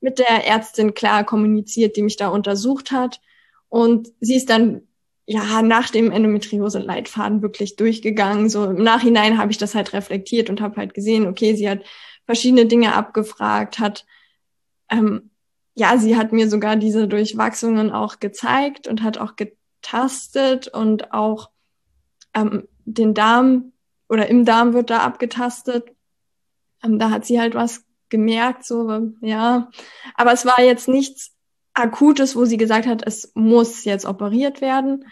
mit 0.00 0.18
der 0.18 0.46
Ärztin 0.46 0.94
klar 0.94 1.24
kommuniziert, 1.24 1.96
die 1.96 2.02
mich 2.02 2.16
da 2.16 2.28
untersucht 2.28 2.90
hat. 2.90 3.20
Und 3.68 4.08
sie 4.20 4.36
ist 4.36 4.50
dann 4.50 4.82
ja 5.30 5.62
nach 5.62 5.90
dem 5.90 6.10
Endometriose-Leitfaden 6.10 7.40
wirklich 7.40 7.76
durchgegangen. 7.76 8.48
So 8.48 8.64
im 8.64 8.82
Nachhinein 8.82 9.38
habe 9.38 9.52
ich 9.52 9.58
das 9.58 9.76
halt 9.76 9.92
reflektiert 9.92 10.50
und 10.50 10.60
habe 10.60 10.76
halt 10.76 10.92
gesehen, 10.92 11.28
okay, 11.28 11.54
sie 11.54 11.70
hat 11.70 11.84
verschiedene 12.26 12.66
Dinge 12.66 12.94
abgefragt, 12.94 13.78
hat 13.78 14.06
ähm, 14.90 15.30
ja, 15.74 15.96
sie 15.98 16.16
hat 16.16 16.32
mir 16.32 16.50
sogar 16.50 16.74
diese 16.74 17.06
Durchwachsungen 17.06 17.92
auch 17.92 18.18
gezeigt 18.18 18.88
und 18.88 19.04
hat 19.04 19.18
auch 19.18 19.36
getastet 19.36 20.66
und 20.66 21.12
auch 21.12 21.50
ähm, 22.34 22.66
den 22.84 23.14
Darm 23.14 23.72
oder 24.08 24.26
im 24.26 24.44
Darm 24.44 24.72
wird 24.72 24.90
da 24.90 24.98
abgetastet. 24.98 25.94
Ähm, 26.82 26.98
da 26.98 27.10
hat 27.10 27.24
sie 27.24 27.38
halt 27.38 27.54
was 27.54 27.84
gemerkt, 28.08 28.64
so, 28.64 29.12
ja. 29.20 29.70
Aber 30.16 30.32
es 30.32 30.44
war 30.44 30.60
jetzt 30.60 30.88
nichts 30.88 31.36
Akutes, 31.80 32.36
wo 32.36 32.44
sie 32.44 32.56
gesagt 32.56 32.86
hat, 32.86 33.04
es 33.06 33.32
muss 33.34 33.84
jetzt 33.84 34.06
operiert 34.06 34.60
werden. 34.60 35.06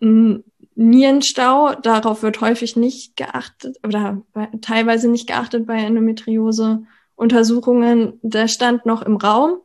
Mhm. 0.00 0.44
Nierenstau, 0.78 1.74
darauf 1.74 2.22
wird 2.22 2.42
häufig 2.42 2.76
nicht 2.76 3.16
geachtet 3.16 3.78
oder 3.82 4.20
teilweise 4.60 5.08
nicht 5.08 5.26
geachtet 5.26 5.66
bei 5.66 5.78
Endometriose-Untersuchungen. 5.78 8.20
Der 8.22 8.46
stand 8.46 8.84
noch 8.84 9.00
im 9.00 9.16
Raum, 9.16 9.56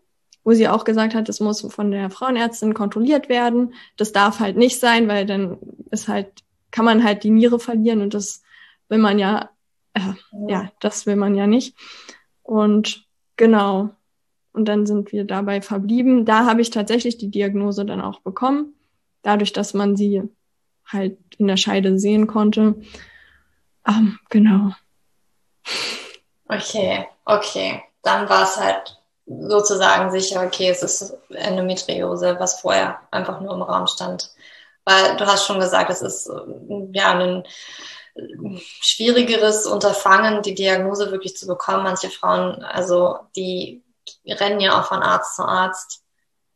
wo 0.46 0.54
sie 0.54 0.70
auch 0.70 0.86
gesagt 0.86 1.14
hat, 1.14 1.28
es 1.28 1.42
muss 1.42 1.60
von 1.62 1.92
der 1.92 2.10
Frauenärztin 2.10 2.74
kontrolliert 2.74 3.28
werden. 3.28 3.74
Das 3.98 4.14
darf 4.14 4.40
halt 4.40 4.56
nicht 4.56 4.80
sein, 4.80 5.10
weil 5.10 5.26
dann 5.26 5.58
ist 5.92 6.08
halt, 6.08 6.30
kann 6.72 6.86
man 6.86 7.04
halt 7.04 7.26
die 7.26 7.32
Niere 7.32 7.60
verlieren 7.60 8.02
und 8.02 8.14
das 8.14 8.42
will 8.88 9.00
man 9.00 9.20
ja, 9.20 9.50
äh, 9.94 10.14
ja, 10.48 10.72
das 10.80 11.06
will 11.06 11.18
man 11.18 11.36
ja 11.36 11.46
nicht. 11.46 11.76
Und 12.42 13.06
genau. 13.36 13.90
Und 14.54 14.66
dann 14.66 14.86
sind 14.86 15.12
wir 15.12 15.24
dabei 15.24 15.62
verblieben. 15.62 16.26
Da 16.26 16.46
habe 16.46 16.62
ich 16.62 16.70
tatsächlich 16.70 17.18
die 17.18 17.32
Diagnose 17.32 17.86
dann 17.86 18.02
auch 18.02 18.20
bekommen, 18.22 18.74
dadurch, 19.22 19.54
dass 19.54 19.74
man 19.74 19.96
sie 19.96 20.24
halt 20.86 21.18
in 21.38 21.48
der 21.48 21.58
Scheide 21.58 21.98
sehen 21.98 22.28
konnte. 22.28 22.76
Ähm, 23.88 24.20
genau. 24.30 24.72
Okay, 26.48 27.08
okay. 27.26 27.82
Dann 28.04 28.28
war 28.28 28.44
es 28.44 28.58
halt 28.58 28.98
sozusagen 29.26 30.12
sicher, 30.12 30.44
okay, 30.46 30.70
es 30.70 30.84
ist 30.84 31.18
Endometriose, 31.30 32.36
was 32.40 32.60
vorher 32.60 33.00
einfach 33.12 33.40
nur 33.40 33.54
im 33.54 33.62
Raum 33.62 33.88
stand. 33.88 34.32
Weil 34.84 35.16
du 35.18 35.26
hast 35.26 35.46
schon 35.46 35.60
gesagt, 35.60 35.90
es 35.92 36.02
ist 36.02 36.30
ja 36.92 37.12
ein 37.12 37.44
schwierigeres 38.82 39.66
Unterfangen, 39.66 40.42
die 40.42 40.56
Diagnose 40.56 41.12
wirklich 41.12 41.38
zu 41.38 41.48
bekommen. 41.48 41.84
Manche 41.84 42.10
Frauen, 42.10 42.64
also 42.64 43.20
die 43.36 43.84
rennen 44.26 44.60
ja 44.60 44.80
auch 44.80 44.86
von 44.86 45.02
Arzt 45.02 45.36
zu 45.36 45.44
Arzt 45.44 46.04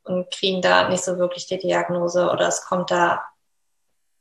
und 0.03 0.31
kriegen 0.31 0.61
da 0.61 0.89
nicht 0.89 1.03
so 1.03 1.17
wirklich 1.17 1.47
die 1.47 1.57
Diagnose 1.57 2.29
oder 2.29 2.47
es 2.47 2.65
kommt 2.65 2.91
da 2.91 3.23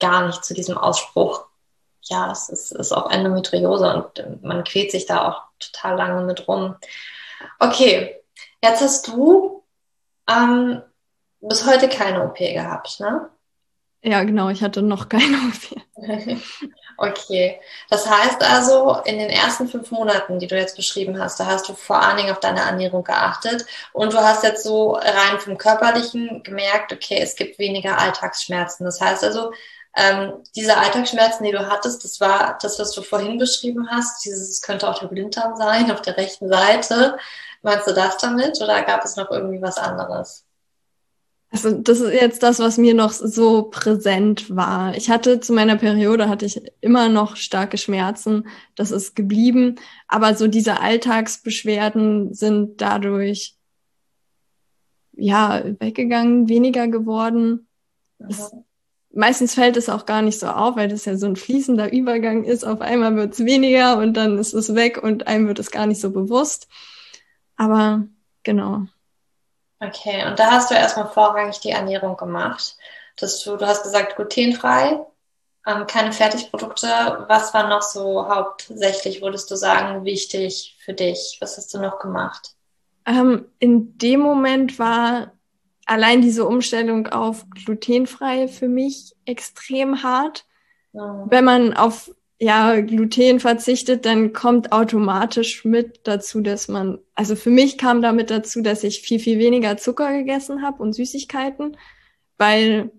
gar 0.01 0.27
nicht 0.27 0.45
zu 0.45 0.55
diesem 0.55 0.77
Ausspruch, 0.77 1.47
ja, 2.03 2.31
es 2.31 2.49
ist, 2.49 2.73
ist 2.73 2.93
auch 2.93 3.11
Endometriose 3.11 3.95
und 3.95 4.43
man 4.43 4.65
quält 4.65 4.91
sich 4.91 5.07
da 5.07 5.29
auch 5.29 5.43
total 5.59 5.97
lange 5.97 6.25
mit 6.25 6.47
rum. 6.49 6.77
Okay, 7.59 8.21
jetzt 8.63 8.83
hast 8.83 9.09
du 9.09 9.65
ähm, 10.29 10.83
bis 11.41 11.67
heute 11.67 11.89
keine 11.89 12.25
OP 12.25 12.37
gehabt, 12.37 13.01
ne? 13.01 13.31
Ja, 14.03 14.23
genau, 14.23 14.51
ich 14.51 14.63
hatte 14.63 14.83
noch 14.83 15.09
keine 15.09 15.39
OP. 15.49 15.83
okay, 16.97 17.61
das 17.91 18.09
heißt 18.09 18.43
also, 18.43 18.97
in 19.05 19.19
den 19.19 19.31
ersten 19.31 19.69
fünf 19.69 19.91
Monaten, 19.91 20.39
die 20.39 20.47
du 20.47 20.57
jetzt 20.57 20.77
beschrieben 20.77 21.21
hast, 21.21 21.41
da 21.41 21.47
hast 21.47 21.69
du 21.69 21.75
vor 21.75 22.01
allen 22.03 22.17
Dingen 22.17 22.31
auf 22.33 22.41
deine 22.41 22.61
Ernährung 22.61 23.05
geachtet 23.05 23.67
und 23.93 24.13
du 24.13 24.19
hast 24.19 24.45
jetzt 24.45 24.65
so 24.65 24.93
rein 24.95 25.39
vom 25.41 25.59
Körperlichen 25.59 26.43
gemerkt, 26.43 26.93
okay, 26.93 27.19
es 27.21 27.37
gibt 27.37 27.59
weniger 27.59 27.99
Alltagsschmerzen. 27.99 28.85
Das 28.85 29.01
heißt 29.01 29.25
also, 29.25 29.53
ähm, 29.97 30.43
diese 30.57 30.77
Alltagsschmerzen, 30.77 31.45
die 31.45 31.53
du 31.53 31.69
hattest, 31.71 32.05
das 32.05 32.21
war 32.21 32.59
das, 32.61 32.79
was 32.79 32.93
du 32.93 33.03
vorhin 33.03 33.39
beschrieben 33.39 33.89
hast. 33.91 34.25
Dieses 34.25 34.61
könnte 34.63 34.89
auch 34.89 34.99
der 34.99 35.07
Blinddarm 35.09 35.57
sein 35.57 35.91
auf 35.93 36.03
der 36.03 36.17
rechten 36.17 36.49
Seite. 36.49 37.17
Meinst 37.63 37.87
du 37.87 37.95
das 37.95 38.19
damit 38.19 38.61
oder 38.61 38.83
gab 38.83 39.05
es 39.05 39.17
noch 39.17 39.31
irgendwie 39.31 39.63
was 39.63 39.79
anderes? 39.79 40.44
Also 41.55 41.71
das 41.71 42.01
ist 42.01 42.13
jetzt 42.13 42.43
das, 42.43 42.59
was 42.59 42.79
mir 42.79 42.95
noch 42.95 43.13
so 43.13 43.63
präsent 43.63 44.55
war. 44.55 44.97
Ich 44.97 45.09
hatte 45.09 45.39
zu 45.39 45.53
meiner 45.53 45.77
Periode 45.77 46.29
hatte 46.29 46.47
ich 46.47 46.61
immer 46.81 47.09
noch 47.09 47.37
starke 47.37 47.79
Schmerzen. 47.79 48.49
Das 48.75 48.91
ist 48.91 49.15
geblieben. 49.15 49.77
Aber 50.09 50.35
so 50.35 50.49
diese 50.49 50.81
Alltagsbeschwerden 50.81 52.35
sind 52.35 52.81
dadurch 52.81 53.57
ja 55.13 55.63
weggegangen, 55.79 56.49
weniger 56.49 56.89
geworden. 56.89 57.69
Es, 58.19 58.53
meistens 59.13 59.55
fällt 59.55 59.77
es 59.77 59.89
auch 59.89 60.07
gar 60.07 60.23
nicht 60.23 60.41
so 60.41 60.49
auf, 60.49 60.75
weil 60.75 60.89
das 60.89 61.05
ja 61.05 61.17
so 61.17 61.27
ein 61.27 61.37
fließender 61.37 61.93
Übergang 61.93 62.43
ist. 62.43 62.65
Auf 62.65 62.81
einmal 62.81 63.15
wird 63.15 63.35
es 63.35 63.45
weniger 63.45 63.99
und 63.99 64.15
dann 64.15 64.39
ist 64.39 64.55
es 64.55 64.75
weg 64.75 65.01
und 65.01 65.29
einem 65.29 65.47
wird 65.47 65.61
es 65.61 65.71
gar 65.71 65.87
nicht 65.87 66.01
so 66.01 66.11
bewusst. 66.11 66.67
Aber 67.55 68.09
genau. 68.43 68.89
Okay, 69.87 70.27
und 70.27 70.39
da 70.39 70.51
hast 70.51 70.71
du 70.71 70.75
erstmal 70.75 71.09
vorrangig 71.09 71.61
die 71.61 71.71
Ernährung 71.71 72.17
gemacht. 72.17 72.77
Dass 73.17 73.43
du, 73.43 73.57
du 73.57 73.67
hast 73.67 73.83
gesagt, 73.83 74.17
glutenfrei, 74.17 75.05
ähm, 75.67 75.87
keine 75.87 76.13
Fertigprodukte. 76.13 77.25
Was 77.29 77.55
war 77.55 77.69
noch 77.69 77.83
so 77.83 78.29
hauptsächlich, 78.29 79.23
würdest 79.23 79.51
du 79.51 79.57
sagen, 79.57 80.05
wichtig 80.05 80.77
für 80.85 80.93
dich? 80.93 81.39
Was 81.41 81.57
hast 81.57 81.73
du 81.75 81.81
noch 81.81 81.99
gemacht? 81.99 82.55
Ähm, 83.07 83.47
in 83.59 83.97
dem 83.99 84.21
Moment 84.21 84.79
war 84.79 85.33
allein 85.87 86.23
diese 86.23 86.47
Umstellung 86.47 87.09
auf 87.09 87.45
glutenfrei 87.51 88.49
für 88.49 88.69
mich 88.69 89.15
extrem 89.27 90.03
hart. 90.03 90.47
Ja. 90.93 91.25
Wenn 91.29 91.45
man 91.45 91.75
auf 91.75 92.11
ja, 92.45 92.79
Gluten 92.83 93.41
verzichtet, 93.41 94.05
dann 94.05 94.35
kommt 94.35 94.71
automatisch 94.71 95.65
mit 95.65 96.01
dazu, 96.05 96.43
dass 96.43 96.69
man, 96.69 96.99
also 97.15 97.37
für 97.37 97.49
mich 97.49 97.79
kam 97.79 98.03
damit 98.03 98.29
dazu, 98.29 98.61
dass 98.61 98.85
ich 98.85 99.01
viel, 99.01 99.19
viel 99.19 99.39
weniger 99.39 99.79
Zucker 99.79 100.13
gegessen 100.13 100.61
habe 100.63 100.83
und 100.83 100.93
Süßigkeiten, 100.93 101.79
weil 102.37 102.91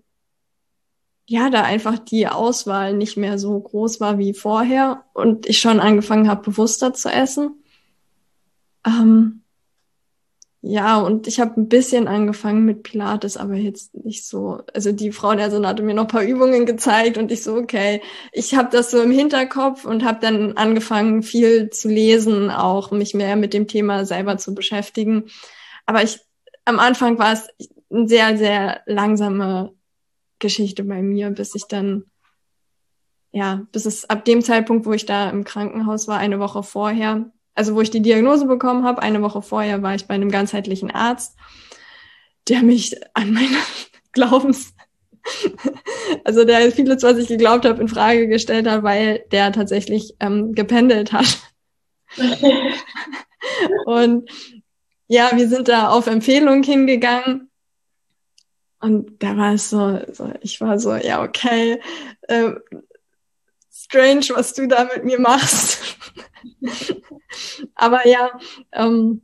ja, 1.28 1.48
da 1.48 1.62
einfach 1.62 1.96
die 1.98 2.26
Auswahl 2.26 2.94
nicht 2.94 3.16
mehr 3.16 3.38
so 3.38 3.58
groß 3.60 4.00
war 4.00 4.18
wie 4.18 4.34
vorher 4.34 5.04
und 5.14 5.46
ich 5.46 5.58
schon 5.58 5.78
angefangen 5.78 6.28
habe, 6.28 6.50
bewusster 6.50 6.92
zu 6.92 7.08
essen. 7.08 7.62
Ähm, 8.84 9.42
ja, 10.68 10.98
und 10.98 11.28
ich 11.28 11.38
habe 11.38 11.60
ein 11.60 11.68
bisschen 11.68 12.08
angefangen 12.08 12.64
mit 12.64 12.82
Pilates, 12.82 13.36
aber 13.36 13.54
jetzt 13.54 13.94
nicht 13.94 14.26
so. 14.26 14.62
Also 14.74 14.90
die 14.90 15.12
Frau 15.12 15.32
der 15.36 15.48
Sonne 15.48 15.68
hatte 15.68 15.84
mir 15.84 15.94
noch 15.94 16.08
paar 16.08 16.24
Übungen 16.24 16.66
gezeigt 16.66 17.18
und 17.18 17.30
ich 17.30 17.44
so, 17.44 17.54
okay, 17.54 18.02
ich 18.32 18.56
habe 18.56 18.68
das 18.72 18.90
so 18.90 19.00
im 19.00 19.12
Hinterkopf 19.12 19.84
und 19.84 20.04
habe 20.04 20.18
dann 20.20 20.56
angefangen, 20.56 21.22
viel 21.22 21.70
zu 21.70 21.88
lesen, 21.88 22.50
auch 22.50 22.90
mich 22.90 23.14
mehr 23.14 23.36
mit 23.36 23.54
dem 23.54 23.68
Thema 23.68 24.04
selber 24.04 24.38
zu 24.38 24.56
beschäftigen. 24.56 25.26
Aber 25.86 26.02
ich, 26.02 26.18
am 26.64 26.80
Anfang 26.80 27.16
war 27.20 27.32
es 27.32 27.48
eine 27.88 28.08
sehr, 28.08 28.36
sehr 28.36 28.80
langsame 28.86 29.72
Geschichte 30.40 30.82
bei 30.82 31.00
mir, 31.00 31.30
bis 31.30 31.54
ich 31.54 31.66
dann, 31.68 32.06
ja, 33.30 33.64
bis 33.70 33.86
es 33.86 34.10
ab 34.10 34.24
dem 34.24 34.42
Zeitpunkt, 34.42 34.84
wo 34.84 34.92
ich 34.92 35.06
da 35.06 35.30
im 35.30 35.44
Krankenhaus 35.44 36.08
war, 36.08 36.18
eine 36.18 36.40
Woche 36.40 36.64
vorher, 36.64 37.30
also 37.56 37.74
wo 37.74 37.80
ich 37.80 37.90
die 37.90 38.02
Diagnose 38.02 38.46
bekommen 38.46 38.84
habe, 38.84 39.02
eine 39.02 39.22
Woche 39.22 39.42
vorher 39.42 39.82
war 39.82 39.94
ich 39.94 40.06
bei 40.06 40.14
einem 40.14 40.30
ganzheitlichen 40.30 40.90
Arzt, 40.90 41.36
der 42.48 42.62
mich 42.62 42.94
an 43.14 43.32
meine 43.32 43.56
Glaubens, 44.12 44.74
also 46.24 46.44
der 46.44 46.70
vieles, 46.72 47.02
was 47.02 47.18
ich 47.18 47.28
geglaubt 47.28 47.64
habe, 47.64 47.80
in 47.80 47.88
Frage 47.88 48.28
gestellt 48.28 48.68
hat, 48.68 48.82
weil 48.82 49.24
der 49.32 49.52
tatsächlich 49.52 50.14
ähm, 50.20 50.52
gependelt 50.52 51.12
hat. 51.12 51.38
und 53.86 54.30
ja, 55.08 55.30
wir 55.34 55.48
sind 55.48 55.68
da 55.68 55.88
auf 55.88 56.06
Empfehlung 56.06 56.62
hingegangen. 56.62 57.50
Und 58.80 59.22
da 59.22 59.36
war 59.36 59.54
es 59.54 59.70
so, 59.70 59.98
so 60.12 60.32
ich 60.42 60.60
war 60.60 60.78
so, 60.78 60.94
ja, 60.94 61.22
okay, 61.22 61.80
äh, 62.22 62.52
strange, 63.86 64.26
was 64.34 64.52
du 64.52 64.66
da 64.66 64.84
mit 64.84 65.04
mir 65.04 65.20
machst. 65.20 65.96
Aber 67.74 68.06
ja, 68.06 68.30
ähm, 68.72 69.22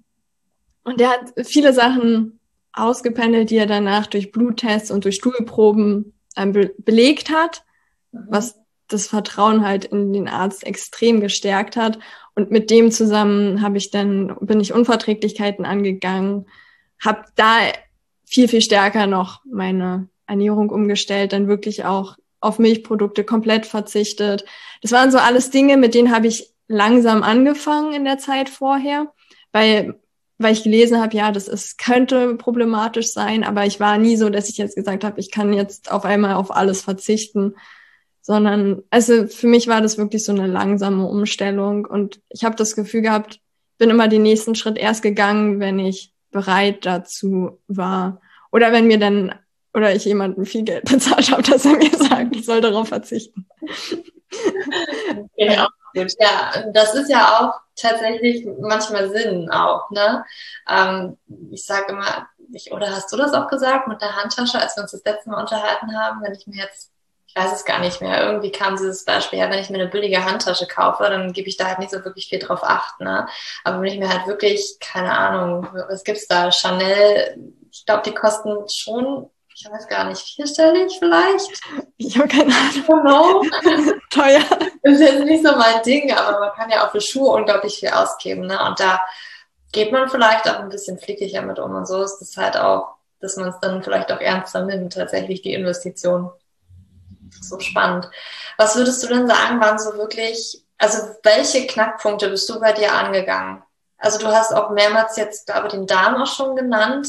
und 0.84 1.00
er 1.00 1.10
hat 1.10 1.46
viele 1.46 1.72
Sachen 1.72 2.40
ausgependelt, 2.72 3.50
die 3.50 3.56
er 3.56 3.66
danach 3.66 4.06
durch 4.06 4.32
Bluttests 4.32 4.90
und 4.90 5.04
durch 5.04 5.16
Stuhlproben 5.16 6.14
ähm, 6.36 6.52
be 6.52 6.74
belegt 6.78 7.30
hat, 7.30 7.64
mhm. 8.12 8.26
was 8.28 8.58
das 8.88 9.06
Vertrauen 9.06 9.64
halt 9.64 9.86
in 9.86 10.12
den 10.12 10.28
Arzt 10.28 10.64
extrem 10.64 11.20
gestärkt 11.20 11.76
hat. 11.76 11.98
Und 12.34 12.50
mit 12.50 12.70
dem 12.70 12.90
zusammen 12.90 13.62
habe 13.62 13.78
ich 13.78 13.90
dann, 13.90 14.36
bin 14.40 14.60
ich 14.60 14.72
Unverträglichkeiten 14.72 15.64
angegangen, 15.64 16.46
habe 17.00 17.24
da 17.36 17.58
viel, 18.24 18.48
viel 18.48 18.62
stärker 18.62 19.06
noch 19.06 19.42
meine 19.44 20.08
Ernährung 20.26 20.70
umgestellt, 20.70 21.32
dann 21.32 21.48
wirklich 21.48 21.84
auch 21.84 22.16
auf 22.42 22.58
Milchprodukte 22.58 23.24
komplett 23.24 23.66
verzichtet. 23.66 24.44
Das 24.82 24.92
waren 24.92 25.10
so 25.10 25.18
alles 25.18 25.50
Dinge, 25.50 25.76
mit 25.76 25.94
denen 25.94 26.14
habe 26.14 26.26
ich 26.26 26.50
langsam 26.68 27.22
angefangen 27.22 27.92
in 27.92 28.04
der 28.04 28.18
Zeit 28.18 28.48
vorher, 28.48 29.12
weil 29.52 29.98
weil 30.42 30.52
ich 30.52 30.64
gelesen 30.64 31.00
habe, 31.00 31.16
ja, 31.16 31.30
das 31.30 31.48
ist, 31.48 31.78
könnte 31.78 32.34
problematisch 32.34 33.12
sein, 33.12 33.44
aber 33.44 33.64
ich 33.64 33.80
war 33.80 33.96
nie 33.98 34.16
so, 34.16 34.28
dass 34.28 34.48
ich 34.48 34.58
jetzt 34.58 34.74
gesagt 34.74 35.04
habe, 35.04 35.20
ich 35.20 35.30
kann 35.30 35.52
jetzt 35.52 35.92
auf 35.92 36.04
einmal 36.04 36.34
auf 36.34 36.50
alles 36.50 36.82
verzichten, 36.82 37.54
sondern 38.20 38.82
also 38.90 39.26
für 39.26 39.46
mich 39.46 39.68
war 39.68 39.80
das 39.80 39.98
wirklich 39.98 40.24
so 40.24 40.32
eine 40.32 40.46
langsame 40.46 41.06
Umstellung 41.06 41.84
und 41.84 42.20
ich 42.28 42.44
habe 42.44 42.56
das 42.56 42.74
Gefühl 42.74 43.02
gehabt, 43.02 43.40
bin 43.78 43.90
immer 43.90 44.08
den 44.08 44.22
nächsten 44.22 44.54
Schritt 44.54 44.78
erst 44.78 45.02
gegangen, 45.02 45.60
wenn 45.60 45.78
ich 45.78 46.12
bereit 46.30 46.86
dazu 46.86 47.60
war 47.68 48.20
oder 48.50 48.72
wenn 48.72 48.86
mir 48.86 48.98
dann 48.98 49.34
oder 49.74 49.94
ich 49.94 50.04
jemanden 50.04 50.44
viel 50.44 50.62
Geld 50.62 50.84
bezahlt 50.90 51.30
habe, 51.30 51.42
dass 51.42 51.64
er 51.64 51.76
mir 51.76 51.90
sagt, 51.90 52.34
ich 52.36 52.44
soll 52.44 52.60
darauf 52.60 52.88
verzichten. 52.88 53.46
Genau. 55.36 55.66
Ja, 55.94 56.52
das 56.72 56.94
ist 56.94 57.10
ja 57.10 57.38
auch 57.38 57.60
tatsächlich 57.76 58.46
manchmal 58.60 59.10
Sinn 59.10 59.50
auch, 59.50 59.90
ne? 59.90 60.24
Ähm, 60.66 61.18
ich 61.50 61.66
sage 61.66 61.92
immer, 61.92 62.28
ich, 62.52 62.72
oder 62.72 62.90
hast 62.90 63.12
du 63.12 63.16
das 63.16 63.34
auch 63.34 63.46
gesagt 63.48 63.88
mit 63.88 64.00
der 64.00 64.16
Handtasche, 64.16 64.58
als 64.58 64.76
wir 64.76 64.84
uns 64.84 64.92
das 64.92 65.04
letzte 65.04 65.28
Mal 65.28 65.40
unterhalten 65.40 65.94
haben, 65.94 66.22
wenn 66.22 66.32
ich 66.32 66.46
mir 66.46 66.62
jetzt 66.62 66.92
ich 67.34 67.42
weiß 67.42 67.52
es 67.52 67.64
gar 67.64 67.80
nicht 67.80 68.02
mehr. 68.02 68.26
Irgendwie 68.26 68.52
kam 68.52 68.76
dieses 68.76 69.06
Beispiel, 69.06 69.38
ja, 69.38 69.50
wenn 69.50 69.58
ich 69.58 69.70
mir 69.70 69.80
eine 69.80 69.88
billige 69.88 70.22
Handtasche 70.24 70.66
kaufe, 70.66 71.04
dann 71.04 71.32
gebe 71.32 71.48
ich 71.48 71.56
da 71.56 71.66
halt 71.66 71.78
nicht 71.78 71.90
so 71.90 72.04
wirklich 72.04 72.28
viel 72.28 72.38
drauf 72.38 72.62
acht, 72.62 73.00
ne? 73.00 73.26
Aber 73.64 73.80
wenn 73.80 73.90
ich 73.90 73.98
mir 73.98 74.10
halt 74.10 74.26
wirklich, 74.26 74.76
keine 74.80 75.16
Ahnung, 75.16 75.66
was 75.88 76.04
gibt's 76.04 76.28
da? 76.28 76.52
Chanel, 76.52 77.38
ich 77.70 77.86
glaube, 77.86 78.02
die 78.04 78.12
kosten 78.12 78.68
schon 78.68 79.30
ich 79.54 79.70
weiß 79.70 79.86
gar 79.88 80.04
nicht, 80.04 80.22
vierstellig 80.22 80.96
vielleicht? 80.98 81.60
Ich 81.96 82.16
habe 82.18 82.28
keine 82.28 82.52
Ahnung. 82.88 83.48
Teuer. 84.10 84.42
Das 84.82 84.94
ist 84.94 85.00
jetzt 85.00 85.24
nicht 85.24 85.46
so 85.46 85.56
mein 85.56 85.82
Ding, 85.82 86.12
aber 86.12 86.40
man 86.40 86.52
kann 86.52 86.70
ja 86.70 86.86
auch 86.86 86.90
für 86.90 87.00
Schuhe 87.00 87.32
unglaublich 87.32 87.78
viel 87.78 87.90
ausgeben. 87.90 88.46
Ne? 88.46 88.58
Und 88.64 88.80
da 88.80 89.00
geht 89.72 89.92
man 89.92 90.08
vielleicht 90.08 90.48
auch 90.48 90.58
ein 90.58 90.68
bisschen 90.68 90.98
fliegiger 90.98 91.42
mit 91.42 91.58
um. 91.58 91.74
Und 91.74 91.86
so 91.86 92.02
ist 92.02 92.20
es 92.20 92.36
halt 92.36 92.56
auch, 92.56 92.96
dass 93.20 93.36
man 93.36 93.48
es 93.48 93.60
dann 93.60 93.82
vielleicht 93.82 94.12
auch 94.12 94.20
ernster 94.20 94.64
nimmt, 94.64 94.94
tatsächlich 94.94 95.42
die 95.42 95.54
Investition. 95.54 96.30
So 97.40 97.58
spannend. 97.60 98.10
Was 98.58 98.76
würdest 98.76 99.02
du 99.02 99.08
denn 99.08 99.26
sagen, 99.26 99.60
waren 99.60 99.78
so 99.78 99.94
wirklich, 99.94 100.64
also 100.78 101.14
welche 101.22 101.66
Knackpunkte 101.66 102.28
bist 102.28 102.48
du 102.48 102.60
bei 102.60 102.72
dir 102.72 102.92
angegangen? 102.92 103.62
Also 103.98 104.18
du 104.18 104.26
hast 104.26 104.52
auch 104.52 104.70
mehrmals 104.70 105.16
jetzt, 105.16 105.46
glaube 105.46 105.68
ich, 105.68 105.72
den 105.72 105.86
Darm 105.86 106.20
auch 106.20 106.26
schon 106.26 106.56
genannt 106.56 107.06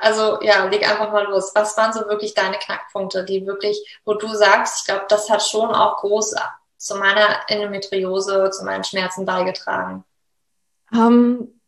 also 0.00 0.40
ja, 0.42 0.64
leg 0.66 0.88
einfach 0.88 1.12
mal 1.12 1.24
los. 1.24 1.52
Was 1.54 1.76
waren 1.76 1.92
so 1.92 2.00
wirklich 2.00 2.34
deine 2.34 2.58
Knackpunkte, 2.58 3.24
die 3.24 3.46
wirklich, 3.46 4.00
wo 4.04 4.14
du 4.14 4.28
sagst, 4.28 4.80
ich 4.80 4.86
glaube, 4.86 5.06
das 5.08 5.30
hat 5.30 5.42
schon 5.42 5.70
auch 5.70 5.98
groß 5.98 6.34
zu 6.76 6.96
meiner 6.96 7.40
Endometriose, 7.48 8.50
zu 8.50 8.64
meinen 8.64 8.84
Schmerzen 8.84 9.24
beigetragen? 9.24 10.04
Um, 10.92 10.98
ähm, 10.98 11.60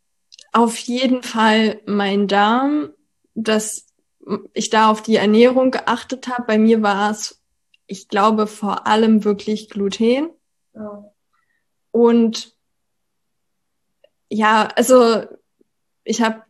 auf 0.51 0.77
jeden 0.77 1.23
Fall 1.23 1.81
mein 1.85 2.27
Darm, 2.27 2.93
dass 3.33 3.87
ich 4.53 4.69
da 4.69 4.89
auf 4.89 5.01
die 5.01 5.15
Ernährung 5.15 5.71
geachtet 5.71 6.27
habe. 6.27 6.43
Bei 6.43 6.57
mir 6.57 6.81
war 6.81 7.11
es, 7.11 7.41
ich 7.87 8.07
glaube, 8.07 8.47
vor 8.47 8.87
allem 8.87 9.23
wirklich 9.23 9.69
Gluten. 9.69 10.29
Oh. 10.73 11.11
Und 11.91 12.55
ja, 14.29 14.67
also 14.75 15.23
ich 16.03 16.21
habe 16.21 16.43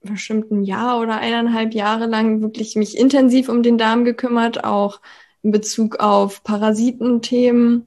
bestimmt 0.00 0.50
ein 0.50 0.62
Jahr 0.62 1.00
oder 1.00 1.18
eineinhalb 1.18 1.74
Jahre 1.74 2.06
lang 2.06 2.40
wirklich 2.40 2.76
mich 2.76 2.96
intensiv 2.96 3.48
um 3.48 3.62
den 3.62 3.78
Darm 3.78 4.04
gekümmert, 4.04 4.64
auch 4.64 5.00
in 5.42 5.50
Bezug 5.50 6.00
auf 6.00 6.42
Parasitenthemen. 6.42 7.86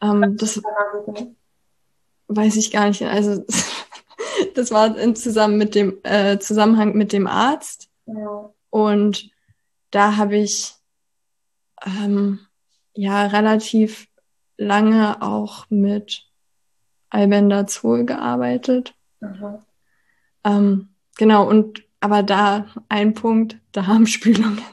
Ähm, 0.00 0.36
das 0.36 0.62
weiß 2.28 2.56
ich 2.56 2.70
gar 2.70 2.88
nicht. 2.88 3.02
Also 3.02 3.44
das 4.54 4.70
war 4.70 4.96
in 4.96 5.16
zusammen 5.16 5.58
mit 5.58 5.74
dem 5.74 5.98
äh, 6.02 6.38
Zusammenhang 6.38 6.94
mit 6.94 7.12
dem 7.12 7.26
Arzt. 7.26 7.88
Ja. 8.06 8.52
Und 8.70 9.30
da 9.90 10.16
habe 10.16 10.36
ich 10.36 10.74
ähm, 11.84 12.40
ja 12.94 13.26
relativ 13.26 14.08
lange 14.56 15.22
auch 15.22 15.66
mit 15.70 16.26
Albendazol 17.10 18.04
gearbeitet. 18.04 18.94
Mhm. 19.20 19.58
Ähm, 20.44 20.88
Genau, 21.18 21.46
und 21.46 21.82
aber 22.00 22.22
da 22.22 22.66
ein 22.88 23.12
Punkt, 23.12 23.58
Darmspülungen. 23.72 24.62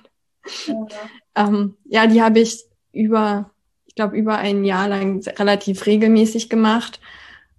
Ja, 0.67 0.85
ähm, 1.33 1.73
ja 1.85 2.05
die 2.05 2.21
habe 2.21 2.37
ich 2.39 2.65
über, 2.91 3.49
ich 3.87 3.95
glaube, 3.95 4.15
über 4.15 4.37
ein 4.37 4.63
Jahr 4.63 4.87
lang 4.87 5.27
relativ 5.27 5.87
regelmäßig 5.87 6.51
gemacht. 6.51 6.99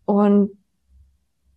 Und 0.04 0.52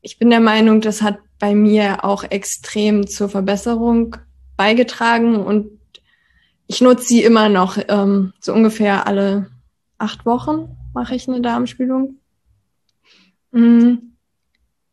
ich 0.01 0.17
bin 0.17 0.31
der 0.31 0.39
Meinung, 0.39 0.81
das 0.81 1.03
hat 1.03 1.19
bei 1.37 1.53
mir 1.53 2.03
auch 2.03 2.23
extrem 2.23 3.05
zur 3.05 3.29
Verbesserung 3.29 4.17
beigetragen 4.57 5.35
und 5.35 5.69
ich 6.65 6.81
nutze 6.81 7.05
sie 7.05 7.21
immer 7.21 7.47
noch. 7.47 7.77
Ähm, 7.89 8.33
so 8.39 8.51
ungefähr 8.51 9.05
alle 9.05 9.51
acht 9.99 10.25
Wochen 10.25 10.75
mache 10.95 11.13
ich 11.13 11.27
eine 11.27 11.41
Darmspülung. 11.41 12.17
Mhm. 13.51 14.15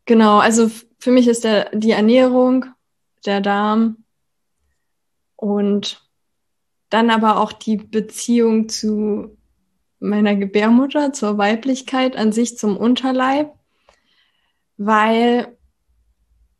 Genau, 0.05 0.37
also 0.37 0.69
für 0.99 1.11
mich 1.11 1.27
ist 1.27 1.43
der, 1.43 1.69
die 1.73 1.91
Ernährung, 1.91 2.65
der 3.25 3.41
Darm 3.41 4.03
und 5.35 6.03
dann 6.89 7.09
aber 7.09 7.39
auch 7.39 7.51
die 7.51 7.77
Beziehung 7.77 8.69
zu 8.69 9.37
meiner 9.99 10.35
Gebärmutter, 10.35 11.13
zur 11.13 11.37
Weiblichkeit 11.37 12.15
an 12.15 12.31
sich, 12.31 12.57
zum 12.57 12.77
Unterleib, 12.77 13.53
weil 14.77 15.57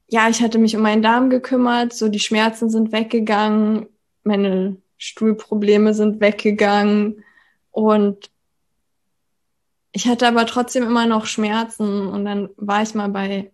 ja, 0.09 0.29
ich 0.29 0.41
hatte 0.41 0.57
mich 0.57 0.75
um 0.75 0.81
meinen 0.81 1.01
Darm 1.01 1.29
gekümmert, 1.29 1.93
so 1.93 2.07
die 2.07 2.19
Schmerzen 2.19 2.69
sind 2.69 2.91
weggegangen, 2.91 3.87
meine 4.23 4.77
Stuhlprobleme 4.97 5.93
sind 5.93 6.21
weggegangen 6.21 7.23
und 7.71 8.31
ich 9.91 10.07
hatte 10.07 10.27
aber 10.27 10.45
trotzdem 10.45 10.83
immer 10.83 11.05
noch 11.05 11.25
Schmerzen 11.25 12.07
und 12.07 12.25
dann 12.25 12.49
war 12.55 12.83
ich 12.83 12.93
mal 12.93 13.09
bei 13.09 13.51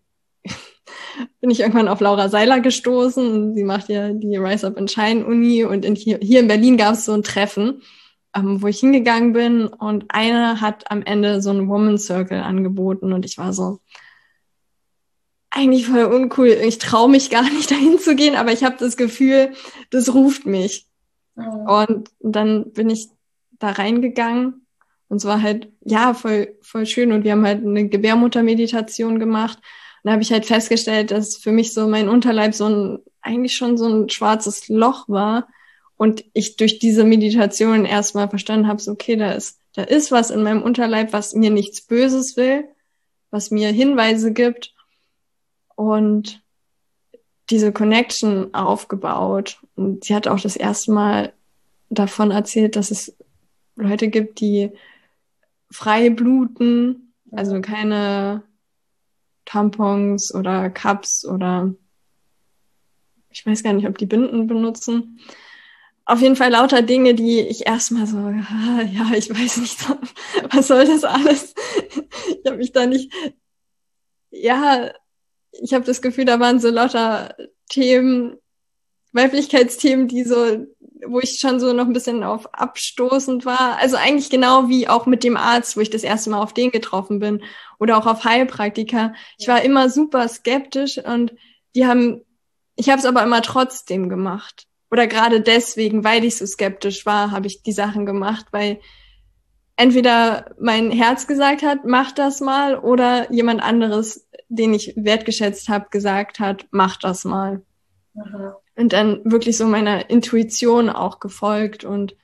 bin 1.42 1.50
ich 1.50 1.62
irgendwann 1.62 1.88
auf 1.88 2.00
Laura 2.00 2.30
Seiler 2.30 2.60
gestoßen. 2.60 3.56
Sie 3.56 3.64
macht 3.64 3.90
ja 3.90 4.10
die 4.14 4.38
Rise 4.38 4.68
Up 4.68 4.78
in 4.78 4.88
Shine 4.88 5.26
Uni 5.26 5.64
und 5.64 5.86
in 5.86 5.96
hier, 5.96 6.20
hier 6.22 6.40
in 6.40 6.48
Berlin 6.48 6.78
gab 6.78 6.94
es 6.94 7.06
so 7.06 7.14
ein 7.14 7.24
Treffen, 7.24 7.82
ähm, 8.36 8.62
wo 8.62 8.68
ich 8.68 8.80
hingegangen 8.80 9.34
bin 9.34 9.68
und 9.68 10.06
eine 10.10 10.62
hat 10.62 10.90
am 10.92 11.04
Ende 11.04 11.42
so 11.42 11.50
einen 11.50 11.70
Woman 11.70 11.98
Circle 11.98 12.42
angeboten 12.42 13.14
und 13.14 13.26
ich 13.26 13.38
war 13.38 13.54
so, 13.54 13.80
eigentlich 15.54 15.88
voll 15.88 16.06
uncool. 16.06 16.48
Ich 16.48 16.80
traue 16.80 17.10
mich 17.10 17.30
gar 17.30 17.44
nicht 17.54 17.72
dahin 17.72 18.00
zu 18.00 18.16
gehen, 18.16 18.36
aber 18.36 18.52
ich 18.52 18.64
habe 18.64 18.76
das 18.80 18.98
Gefühl, 18.98 19.54
das 19.92 20.14
ruft 20.14 20.46
mich. 20.46 20.88
Mhm. 21.36 21.68
Und 21.68 22.10
dann 22.20 22.74
bin 22.74 22.90
ich 22.90 23.10
da 23.60 23.70
reingegangen 23.72 24.66
und 25.08 25.18
es 25.18 25.26
war 25.26 25.42
halt, 25.42 25.72
ja, 25.82 26.14
voll, 26.14 26.58
voll 26.62 26.86
schön. 26.86 27.12
Und 27.12 27.24
wir 27.24 27.34
haben 27.34 27.46
halt 27.46 27.64
eine 27.64 27.88
Gebärmuttermeditation 27.88 29.20
gemacht 29.20 29.60
dann 30.04 30.14
habe 30.14 30.24
ich 30.24 30.32
halt 30.32 30.46
festgestellt, 30.46 31.12
dass 31.12 31.38
für 31.38 31.52
mich 31.52 31.74
so 31.74 31.88
mein 31.88 32.10
Unterleib 32.10 32.54
so 32.54 32.66
ein, 32.66 33.00
eigentlich 33.22 33.56
schon 33.56 33.78
so 33.78 33.88
ein 33.88 34.10
schwarzes 34.10 34.68
Loch 34.68 35.08
war. 35.08 35.48
Und 35.96 36.26
ich 36.34 36.58
durch 36.58 36.80
diese 36.80 37.06
Meditation 37.06 37.86
erstmal 37.86 38.30
verstanden 38.30 38.68
habe, 38.68 38.82
so, 38.82 38.92
okay, 38.92 39.16
da 39.16 39.32
ist, 39.32 39.60
da 39.74 39.84
ist 39.84 40.12
was 40.12 40.30
in 40.30 40.44
meinem 40.44 40.62
Unterleib, 40.62 41.14
was 41.14 41.34
mir 41.34 41.52
nichts 41.52 41.82
Böses 41.82 42.36
will, 42.36 42.66
was 43.32 43.50
mir 43.50 43.70
Hinweise 43.70 44.34
gibt. 44.34 44.74
Und 45.76 46.42
diese 47.50 47.72
Connection 47.72 48.54
aufgebaut. 48.54 49.60
Und 49.76 50.04
sie 50.04 50.16
hat 50.16 50.28
auch 50.28 50.40
das 50.40 50.58
erste 50.58 50.92
Mal 50.92 51.34
davon 51.90 52.32
erzählt, 52.32 52.76
dass 52.76 52.92
es 52.92 53.16
Leute 53.76 54.10
gibt, 54.10 54.40
die 54.40 54.72
frei 55.72 56.10
bluten, 56.10 57.14
also 57.32 57.62
keine 57.62 58.44
Tampons 59.54 60.34
oder 60.34 60.72
Cups 60.72 61.26
oder 61.26 61.76
ich 63.30 63.46
weiß 63.46 63.62
gar 63.62 63.74
nicht, 63.74 63.88
ob 63.88 64.00
die 64.00 64.08
Binden 64.08 64.48
benutzen. 64.48 65.20
auf 66.06 66.22
jeden 66.22 66.36
Fall 66.36 66.52
lauter 66.52 66.82
Dinge, 66.82 67.14
die 67.14 67.40
ich 67.40 67.68
erstmal 67.68 68.08
so, 68.08 68.18
ja, 68.30 69.12
ich 69.16 69.30
weiß 69.30 69.58
nicht, 69.58 69.78
was 70.52 70.68
soll 70.68 70.86
das 70.86 71.04
alles? 71.04 71.54
Ich 72.44 72.50
habe 72.50 72.58
mich 72.58 72.72
da 72.72 72.86
nicht, 72.86 73.12
ja, 74.32 74.92
ich 75.52 75.74
habe 75.74 75.86
das 75.86 76.02
Gefühl, 76.02 76.26
da 76.26 76.40
waren 76.40 76.60
so 76.60 76.70
lauter 76.70 77.36
Themen, 77.70 78.38
Weiblichkeitsthemen, 79.14 80.08
die 80.08 80.24
so, 80.24 80.66
wo 81.08 81.20
ich 81.20 81.40
schon 81.40 81.60
so 81.60 81.74
noch 81.74 81.86
ein 81.86 81.94
bisschen 81.94 82.24
auf 82.24 82.54
abstoßend 82.54 83.46
war. 83.46 83.78
Also 83.80 83.98
eigentlich 83.98 84.30
genau 84.30 84.70
wie 84.70 84.88
auch 84.88 85.06
mit 85.06 85.24
dem 85.24 85.38
Arzt, 85.38 85.78
wo 85.78 85.82
ich 85.82 85.90
das 85.90 86.04
erste 86.04 86.30
Mal 86.30 86.42
auf 86.42 86.54
den 86.54 86.72
getroffen 86.72 87.20
bin 87.20 87.44
oder 87.80 87.98
auch 87.98 88.06
auf 88.06 88.24
Heilpraktiker. 88.24 89.14
Ich 89.38 89.48
war 89.48 89.62
immer 89.62 89.90
super 89.90 90.28
skeptisch 90.28 90.98
und 90.98 91.34
die 91.76 91.86
haben, 91.86 92.22
ich 92.76 92.90
habe 92.90 93.00
es 93.00 93.06
aber 93.06 93.24
immer 93.24 93.42
trotzdem 93.42 94.10
gemacht. 94.10 94.68
Oder 94.92 95.08
gerade 95.08 95.42
deswegen, 95.42 96.04
weil 96.04 96.24
ich 96.24 96.38
so 96.38 96.46
skeptisch 96.46 97.06
war, 97.06 97.32
habe 97.32 97.48
ich 97.48 97.64
die 97.64 97.72
Sachen 97.72 98.06
gemacht, 98.06 98.46
weil 98.52 98.80
entweder 99.76 100.54
mein 100.60 100.92
Herz 100.92 101.26
gesagt 101.26 101.64
hat, 101.64 101.80
mach 101.86 102.12
das 102.12 102.42
mal, 102.42 102.78
oder 102.78 103.32
jemand 103.32 103.64
anderes, 103.64 104.28
den 104.50 104.74
ich 104.74 104.94
wertgeschätzt 104.96 105.68
habe, 105.70 105.88
gesagt 105.90 106.40
hat, 106.40 106.68
mach 106.72 106.98
das 106.98 107.26
mal. 107.26 107.64
Mhm. 108.14 108.54
Und 108.76 108.94
dann 108.94 109.22
wirklich 109.24 109.58
so 109.58 109.68
meiner 109.68 110.10
Intuition 110.10 110.90
auch 110.90 111.20
gefolgt. 111.20 111.84
Und 111.84 112.16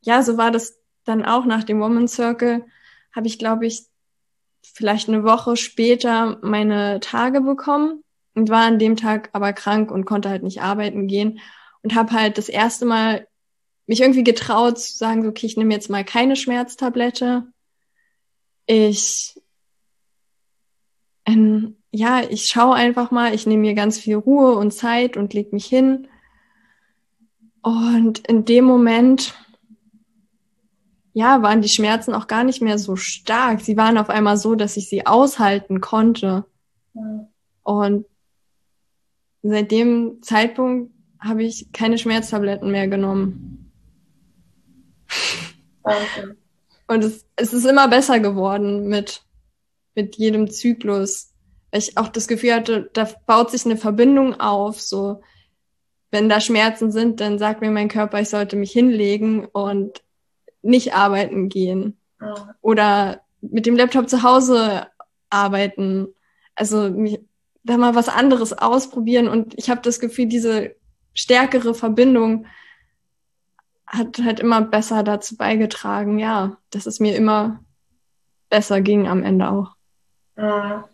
ja, 0.00 0.22
so 0.22 0.38
war 0.38 0.50
das 0.50 0.78
dann 1.04 1.24
auch 1.24 1.44
nach 1.44 1.64
dem 1.64 1.80
Woman 1.80 2.08
Circle, 2.08 2.64
habe 3.14 3.26
ich, 3.26 3.38
glaube 3.38 3.66
ich, 3.66 3.86
vielleicht 4.62 5.08
eine 5.08 5.24
Woche 5.24 5.56
später 5.56 6.38
meine 6.42 7.00
Tage 7.00 7.40
bekommen 7.40 8.02
und 8.34 8.50
war 8.50 8.64
an 8.64 8.78
dem 8.78 8.96
Tag 8.96 9.30
aber 9.32 9.52
krank 9.52 9.90
und 9.90 10.04
konnte 10.04 10.28
halt 10.28 10.42
nicht 10.42 10.60
arbeiten 10.60 11.06
gehen 11.06 11.40
und 11.82 11.94
habe 11.94 12.12
halt 12.12 12.38
das 12.38 12.48
erste 12.48 12.84
Mal 12.84 13.26
mich 13.86 14.00
irgendwie 14.00 14.24
getraut 14.24 14.78
zu 14.78 14.96
sagen, 14.96 15.26
okay, 15.26 15.46
ich 15.46 15.56
nehme 15.56 15.72
jetzt 15.72 15.88
mal 15.88 16.04
keine 16.04 16.36
Schmerztablette. 16.36 17.46
Ich 18.66 19.40
ähm, 21.24 21.76
ja, 21.96 22.20
ich 22.28 22.44
schaue 22.44 22.74
einfach 22.74 23.10
mal, 23.10 23.34
ich 23.34 23.46
nehme 23.46 23.62
mir 23.62 23.74
ganz 23.74 23.98
viel 23.98 24.16
Ruhe 24.16 24.54
und 24.54 24.72
Zeit 24.72 25.16
und 25.16 25.32
leg 25.32 25.54
mich 25.54 25.64
hin. 25.64 26.08
Und 27.62 28.18
in 28.28 28.44
dem 28.44 28.66
Moment, 28.66 29.34
ja, 31.14 31.40
waren 31.40 31.62
die 31.62 31.70
Schmerzen 31.70 32.12
auch 32.12 32.26
gar 32.26 32.44
nicht 32.44 32.60
mehr 32.60 32.78
so 32.78 32.96
stark. 32.96 33.62
Sie 33.62 33.78
waren 33.78 33.96
auf 33.96 34.10
einmal 34.10 34.36
so, 34.36 34.54
dass 34.54 34.76
ich 34.76 34.90
sie 34.90 35.06
aushalten 35.06 35.80
konnte. 35.80 36.44
Mhm. 36.92 37.28
Und 37.62 38.06
seit 39.42 39.70
dem 39.70 40.18
Zeitpunkt 40.20 40.92
habe 41.18 41.44
ich 41.44 41.72
keine 41.72 41.96
Schmerztabletten 41.96 42.70
mehr 42.70 42.88
genommen. 42.88 43.72
Danke. 45.82 46.36
Und 46.88 47.02
es, 47.02 47.26
es 47.36 47.54
ist 47.54 47.64
immer 47.64 47.88
besser 47.88 48.20
geworden 48.20 48.86
mit, 48.86 49.22
mit 49.94 50.16
jedem 50.16 50.50
Zyklus. 50.50 51.32
Weil 51.70 51.80
ich 51.80 51.98
auch 51.98 52.08
das 52.08 52.28
Gefühl 52.28 52.54
hatte, 52.54 52.90
da 52.92 53.08
baut 53.26 53.50
sich 53.50 53.64
eine 53.64 53.76
Verbindung 53.76 54.40
auf. 54.40 54.80
So, 54.80 55.22
wenn 56.10 56.28
da 56.28 56.40
Schmerzen 56.40 56.90
sind, 56.90 57.20
dann 57.20 57.38
sagt 57.38 57.60
mir 57.60 57.70
mein 57.70 57.88
Körper, 57.88 58.20
ich 58.20 58.28
sollte 58.28 58.56
mich 58.56 58.72
hinlegen 58.72 59.46
und 59.46 60.02
nicht 60.62 60.94
arbeiten 60.94 61.48
gehen. 61.48 61.98
Ja. 62.20 62.54
Oder 62.60 63.20
mit 63.40 63.66
dem 63.66 63.76
Laptop 63.76 64.08
zu 64.08 64.22
Hause 64.22 64.86
arbeiten. 65.30 66.08
Also 66.54 66.90
mich, 66.90 67.20
da 67.64 67.76
mal 67.76 67.94
was 67.94 68.08
anderes 68.08 68.52
ausprobieren. 68.52 69.28
Und 69.28 69.54
ich 69.58 69.70
habe 69.70 69.82
das 69.82 70.00
Gefühl, 70.00 70.26
diese 70.26 70.74
stärkere 71.14 71.74
Verbindung 71.74 72.46
hat 73.86 74.18
halt 74.22 74.40
immer 74.40 74.62
besser 74.62 75.02
dazu 75.02 75.36
beigetragen, 75.36 76.18
ja, 76.18 76.56
dass 76.70 76.86
es 76.86 77.00
mir 77.00 77.16
immer 77.16 77.60
besser 78.50 78.80
ging 78.80 79.06
am 79.06 79.22
Ende 79.22 79.50
auch. 79.50 79.76
Ja, 80.36 80.88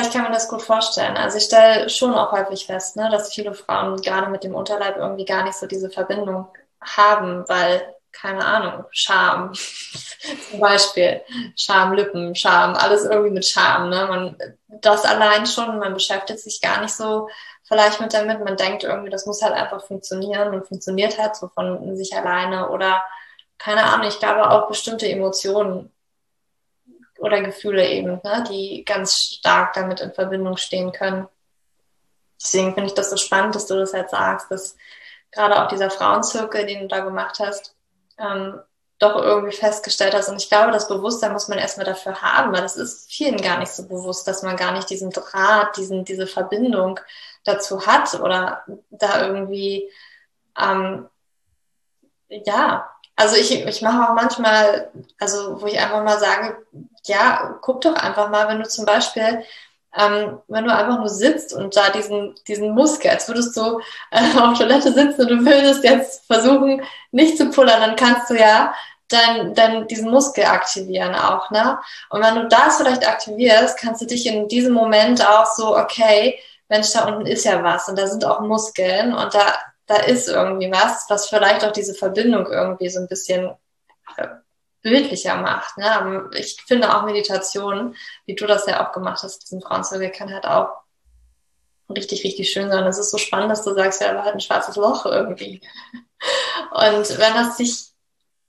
ich 0.00 0.10
kann 0.10 0.22
mir 0.22 0.30
das 0.30 0.48
gut 0.48 0.62
vorstellen. 0.62 1.16
Also 1.16 1.38
ich 1.38 1.44
stelle 1.44 1.88
schon 1.90 2.14
auch 2.14 2.32
häufig 2.32 2.66
fest, 2.66 2.96
ne, 2.96 3.08
dass 3.10 3.32
viele 3.32 3.54
Frauen 3.54 4.00
gerade 4.00 4.30
mit 4.30 4.44
dem 4.44 4.54
Unterleib 4.54 4.96
irgendwie 4.96 5.24
gar 5.24 5.44
nicht 5.44 5.56
so 5.58 5.66
diese 5.66 5.90
Verbindung 5.90 6.48
haben, 6.80 7.44
weil, 7.48 7.94
keine 8.12 8.44
Ahnung, 8.44 8.84
Scham 8.90 9.52
zum 10.50 10.60
Beispiel, 10.60 11.22
Schamlippen, 11.56 12.34
Scham, 12.34 12.74
alles 12.74 13.04
irgendwie 13.04 13.30
mit 13.30 13.46
Scham. 13.46 13.90
Ne? 13.90 14.06
Man, 14.08 14.38
das 14.68 15.04
allein 15.04 15.46
schon, 15.46 15.78
man 15.78 15.94
beschäftigt 15.94 16.40
sich 16.40 16.60
gar 16.60 16.80
nicht 16.80 16.94
so 16.94 17.28
vielleicht 17.64 18.00
mit 18.00 18.14
damit. 18.14 18.44
Man 18.44 18.56
denkt 18.56 18.84
irgendwie, 18.84 19.10
das 19.10 19.26
muss 19.26 19.42
halt 19.42 19.54
einfach 19.54 19.84
funktionieren 19.84 20.54
und 20.54 20.66
funktioniert 20.66 21.18
halt 21.18 21.36
so 21.36 21.48
von 21.48 21.96
sich 21.96 22.14
alleine 22.14 22.70
oder 22.70 23.02
keine 23.58 23.84
Ahnung, 23.84 24.08
ich 24.08 24.18
glaube 24.18 24.50
auch 24.50 24.68
bestimmte 24.68 25.08
Emotionen 25.08 25.93
oder 27.24 27.40
Gefühle 27.40 27.88
eben, 27.88 28.20
ne, 28.22 28.44
die 28.48 28.84
ganz 28.84 29.16
stark 29.16 29.72
damit 29.72 30.00
in 30.00 30.12
Verbindung 30.12 30.56
stehen 30.56 30.92
können. 30.92 31.26
Deswegen 32.40 32.74
finde 32.74 32.88
ich 32.88 32.94
das 32.94 33.10
so 33.10 33.16
spannend, 33.16 33.54
dass 33.54 33.66
du 33.66 33.76
das 33.76 33.94
halt 33.94 34.10
sagst, 34.10 34.50
dass 34.50 34.76
gerade 35.32 35.62
auch 35.62 35.68
dieser 35.68 35.90
Frauenzirkel, 35.90 36.66
den 36.66 36.82
du 36.82 36.88
da 36.88 37.00
gemacht 37.00 37.38
hast, 37.40 37.74
ähm, 38.18 38.60
doch 38.98 39.16
irgendwie 39.16 39.56
festgestellt 39.56 40.14
hast. 40.14 40.28
Und 40.28 40.40
ich 40.40 40.48
glaube, 40.48 40.70
das 40.70 40.86
Bewusstsein 40.86 41.32
muss 41.32 41.48
man 41.48 41.58
erstmal 41.58 41.86
dafür 41.86 42.20
haben, 42.22 42.52
weil 42.52 42.62
das 42.62 42.76
ist 42.76 43.10
vielen 43.10 43.40
gar 43.40 43.58
nicht 43.58 43.72
so 43.72 43.88
bewusst, 43.88 44.28
dass 44.28 44.42
man 44.42 44.56
gar 44.56 44.72
nicht 44.72 44.88
diesen 44.88 45.10
Draht, 45.10 45.76
diesen, 45.76 46.04
diese 46.04 46.26
Verbindung 46.26 47.00
dazu 47.44 47.86
hat 47.86 48.14
oder 48.20 48.64
da 48.90 49.26
irgendwie, 49.26 49.90
ähm, 50.58 51.08
ja, 52.28 52.90
also 53.16 53.36
ich, 53.36 53.52
ich 53.52 53.82
mache 53.82 54.10
auch 54.10 54.14
manchmal, 54.14 54.90
also 55.20 55.60
wo 55.60 55.66
ich 55.66 55.78
einfach 55.78 56.02
mal 56.02 56.18
sage, 56.18 56.56
ja, 57.06 57.58
guck 57.60 57.80
doch 57.82 57.94
einfach 57.94 58.30
mal, 58.30 58.48
wenn 58.48 58.60
du 58.60 58.68
zum 58.68 58.84
Beispiel, 58.84 59.44
ähm, 59.96 60.38
wenn 60.48 60.64
du 60.64 60.74
einfach 60.74 60.98
nur 60.98 61.08
sitzt 61.08 61.52
und 61.54 61.76
da 61.76 61.90
diesen, 61.90 62.34
diesen 62.48 62.74
Muskel, 62.74 63.10
als 63.10 63.28
würdest 63.28 63.56
du 63.56 63.80
äh, 64.10 64.38
auf 64.38 64.58
Toilette 64.58 64.92
sitzen 64.92 65.22
und 65.22 65.28
du 65.28 65.44
würdest 65.44 65.84
jetzt 65.84 66.26
versuchen, 66.26 66.82
nicht 67.12 67.38
zu 67.38 67.50
pullern, 67.50 67.80
dann 67.80 67.96
kannst 67.96 68.30
du 68.30 68.34
ja 68.34 68.74
dann, 69.08 69.54
dann 69.54 69.86
diesen 69.86 70.10
Muskel 70.10 70.44
aktivieren 70.44 71.14
auch, 71.14 71.50
ne? 71.50 71.78
Und 72.10 72.22
wenn 72.22 72.34
du 72.36 72.48
das 72.48 72.78
vielleicht 72.78 73.06
aktivierst, 73.06 73.78
kannst 73.78 74.02
du 74.02 74.06
dich 74.06 74.26
in 74.26 74.48
diesem 74.48 74.72
Moment 74.72 75.24
auch 75.26 75.46
so, 75.46 75.76
okay, 75.76 76.38
Mensch, 76.68 76.92
da 76.92 77.06
unten 77.06 77.26
ist 77.26 77.44
ja 77.44 77.62
was 77.62 77.88
und 77.88 77.98
da 77.98 78.06
sind 78.06 78.24
auch 78.24 78.40
Muskeln 78.40 79.14
und 79.14 79.34
da, 79.34 79.54
da 79.86 79.96
ist 79.96 80.28
irgendwie 80.28 80.70
was, 80.72 81.04
was 81.08 81.28
vielleicht 81.28 81.64
auch 81.64 81.72
diese 81.72 81.94
Verbindung 81.94 82.46
irgendwie 82.46 82.88
so 82.88 83.00
ein 83.00 83.08
bisschen 83.08 83.54
äh, 84.16 84.26
bildlicher 84.84 85.36
macht. 85.36 85.78
Ne? 85.78 86.30
Ich 86.34 86.62
finde 86.66 86.94
auch 86.94 87.04
Meditation, 87.04 87.96
wie 88.26 88.34
du 88.34 88.46
das 88.46 88.66
ja 88.66 88.86
auch 88.86 88.92
gemacht 88.92 89.22
hast, 89.22 89.42
diesen 89.42 89.62
Frauenzirkel 89.62 90.10
kann 90.10 90.32
halt 90.32 90.46
auch 90.46 90.68
richtig, 91.88 92.22
richtig 92.22 92.50
schön 92.50 92.70
sein. 92.70 92.84
Es 92.86 92.98
ist 92.98 93.10
so 93.10 93.18
spannend, 93.18 93.50
dass 93.50 93.64
du 93.64 93.74
sagst, 93.74 94.00
ja, 94.00 94.08
da 94.08 94.16
war 94.16 94.24
halt 94.24 94.34
ein 94.34 94.40
schwarzes 94.40 94.76
Loch 94.76 95.06
irgendwie. 95.06 95.62
Und 96.70 97.18
wenn 97.18 97.34
das 97.34 97.56
sich, 97.56 97.86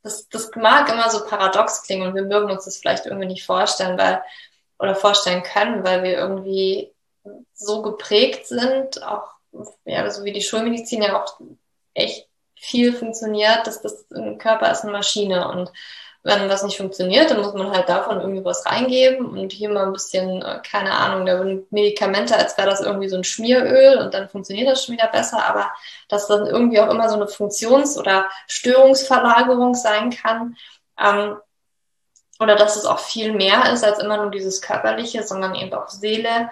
das, 0.04 0.28
das 0.28 0.52
mag 0.56 0.90
immer 0.92 1.10
so 1.10 1.26
paradox 1.26 1.84
klingen 1.84 2.08
und 2.08 2.16
wir 2.16 2.24
mögen 2.24 2.52
uns 2.52 2.66
das 2.66 2.78
vielleicht 2.78 3.06
irgendwie 3.06 3.28
nicht 3.28 3.46
vorstellen, 3.46 3.98
weil, 3.98 4.22
oder 4.78 4.94
vorstellen 4.94 5.42
können, 5.42 5.86
weil 5.86 6.04
wir 6.04 6.18
irgendwie 6.18 6.94
so 7.54 7.82
geprägt 7.82 8.46
sind, 8.48 9.02
auch 9.04 9.30
ja, 9.86 10.10
so 10.12 10.26
wie 10.26 10.34
die 10.34 10.42
Schulmedizin 10.42 11.02
ja 11.02 11.24
auch 11.24 11.40
echt 11.94 12.28
viel 12.56 12.94
funktioniert, 12.94 13.66
dass 13.68 13.82
das 13.82 14.06
ein 14.12 14.38
Körper 14.38 14.70
ist 14.70 14.82
eine 14.82 14.92
Maschine 14.92 15.48
und 15.48 15.72
wenn 16.26 16.50
was 16.50 16.64
nicht 16.64 16.78
funktioniert, 16.78 17.30
dann 17.30 17.40
muss 17.40 17.54
man 17.54 17.70
halt 17.70 17.88
davon 17.88 18.20
irgendwie 18.20 18.44
was 18.44 18.66
reingeben 18.66 19.28
und 19.28 19.52
hier 19.54 19.70
mal 19.70 19.86
ein 19.86 19.94
bisschen, 19.94 20.42
äh, 20.42 20.60
keine 20.68 20.92
Ahnung, 20.92 21.28
da 21.28 21.38
sind 21.38 21.72
Medikamente, 21.72 22.36
als 22.36 22.58
wäre 22.58 22.68
das 22.68 22.82
irgendwie 22.82 23.10
so 23.10 23.16
ein 23.16 23.24
Schmieröl 23.24 24.00
und 24.00 24.16
dann 24.16 24.28
funktioniert 24.28 24.68
das 24.68 24.84
schon 24.84 24.96
wieder 24.96 25.08
besser, 25.08 25.46
aber 25.46 25.72
dass 26.10 26.26
dann 26.26 26.48
irgendwie 26.48 26.80
auch 26.80 26.90
immer 26.90 27.10
so 27.10 27.16
eine 27.16 27.28
Funktions- 27.28 27.96
oder 27.96 28.26
Störungsverlagerung 28.48 29.76
sein 29.76 30.10
kann, 30.10 30.58
ähm, 31.00 31.38
oder 32.40 32.56
dass 32.56 32.76
es 32.76 32.86
auch 32.86 33.00
viel 33.00 33.32
mehr 33.32 33.72
ist 33.72 33.84
als 33.84 34.00
immer 34.00 34.18
nur 34.18 34.32
dieses 34.32 34.64
Körperliche, 34.64 35.22
sondern 35.22 35.54
eben 35.54 35.74
auch 35.76 35.90
Seele, 35.90 36.50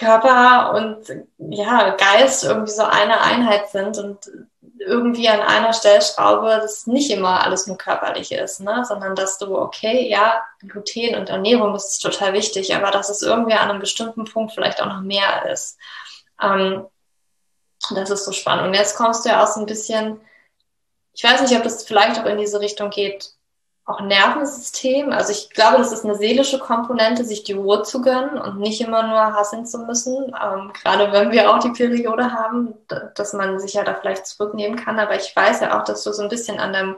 Körper 0.00 0.72
und 0.74 1.06
ja, 1.38 1.90
Geist 1.90 2.42
irgendwie 2.42 2.72
so 2.72 2.82
eine 2.82 3.20
Einheit 3.20 3.68
sind 3.68 3.98
und 3.98 4.30
irgendwie 4.78 5.28
an 5.28 5.40
einer 5.40 5.74
Stellschraube 5.74 6.58
das 6.62 6.86
nicht 6.86 7.10
immer 7.10 7.44
alles 7.44 7.66
nur 7.66 7.76
körperlich 7.76 8.32
ist, 8.32 8.60
ne? 8.60 8.82
sondern 8.88 9.14
dass 9.14 9.36
du, 9.36 9.54
okay, 9.58 10.08
ja, 10.08 10.42
Gluten 10.60 11.16
und 11.16 11.28
Ernährung 11.28 11.74
ist 11.74 11.98
total 11.98 12.32
wichtig, 12.32 12.74
aber 12.74 12.90
dass 12.90 13.10
es 13.10 13.20
irgendwie 13.20 13.52
an 13.52 13.68
einem 13.68 13.80
bestimmten 13.80 14.24
Punkt 14.24 14.52
vielleicht 14.52 14.80
auch 14.80 14.86
noch 14.86 15.02
mehr 15.02 15.50
ist. 15.52 15.76
Ähm, 16.42 16.86
das 17.94 18.08
ist 18.08 18.24
so 18.24 18.32
spannend. 18.32 18.68
Und 18.68 18.74
jetzt 18.74 18.96
kommst 18.96 19.24
du 19.24 19.28
ja 19.28 19.42
auch 19.42 19.48
so 19.48 19.60
ein 19.60 19.66
bisschen, 19.66 20.18
ich 21.12 21.22
weiß 21.22 21.42
nicht, 21.42 21.54
ob 21.54 21.62
das 21.62 21.84
vielleicht 21.84 22.18
auch 22.18 22.26
in 22.26 22.38
diese 22.38 22.60
Richtung 22.60 22.88
geht, 22.88 23.34
auch 23.84 24.00
Nervensystem. 24.00 25.10
Also 25.10 25.32
ich 25.32 25.50
glaube, 25.50 25.78
das 25.78 25.92
ist 25.92 26.04
eine 26.04 26.14
seelische 26.14 26.58
Komponente, 26.58 27.24
sich 27.24 27.42
die 27.42 27.54
Ruhe 27.54 27.82
zu 27.82 28.02
gönnen 28.02 28.38
und 28.38 28.58
nicht 28.58 28.80
immer 28.80 29.02
nur 29.02 29.34
hassen 29.34 29.66
zu 29.66 29.78
müssen. 29.78 30.32
Ähm, 30.40 30.72
gerade 30.72 31.12
wenn 31.12 31.32
wir 31.32 31.50
auch 31.50 31.58
die 31.58 31.70
Periode 31.70 32.32
haben, 32.32 32.74
dass 33.14 33.32
man 33.32 33.58
sich 33.58 33.74
ja 33.74 33.82
da 33.82 33.94
vielleicht 33.94 34.26
zurücknehmen 34.26 34.76
kann. 34.76 34.98
Aber 34.98 35.16
ich 35.16 35.34
weiß 35.34 35.60
ja 35.60 35.78
auch, 35.78 35.84
dass 35.84 36.04
du 36.04 36.12
so 36.12 36.22
ein 36.22 36.28
bisschen 36.28 36.60
an 36.60 36.72
deinem 36.72 36.96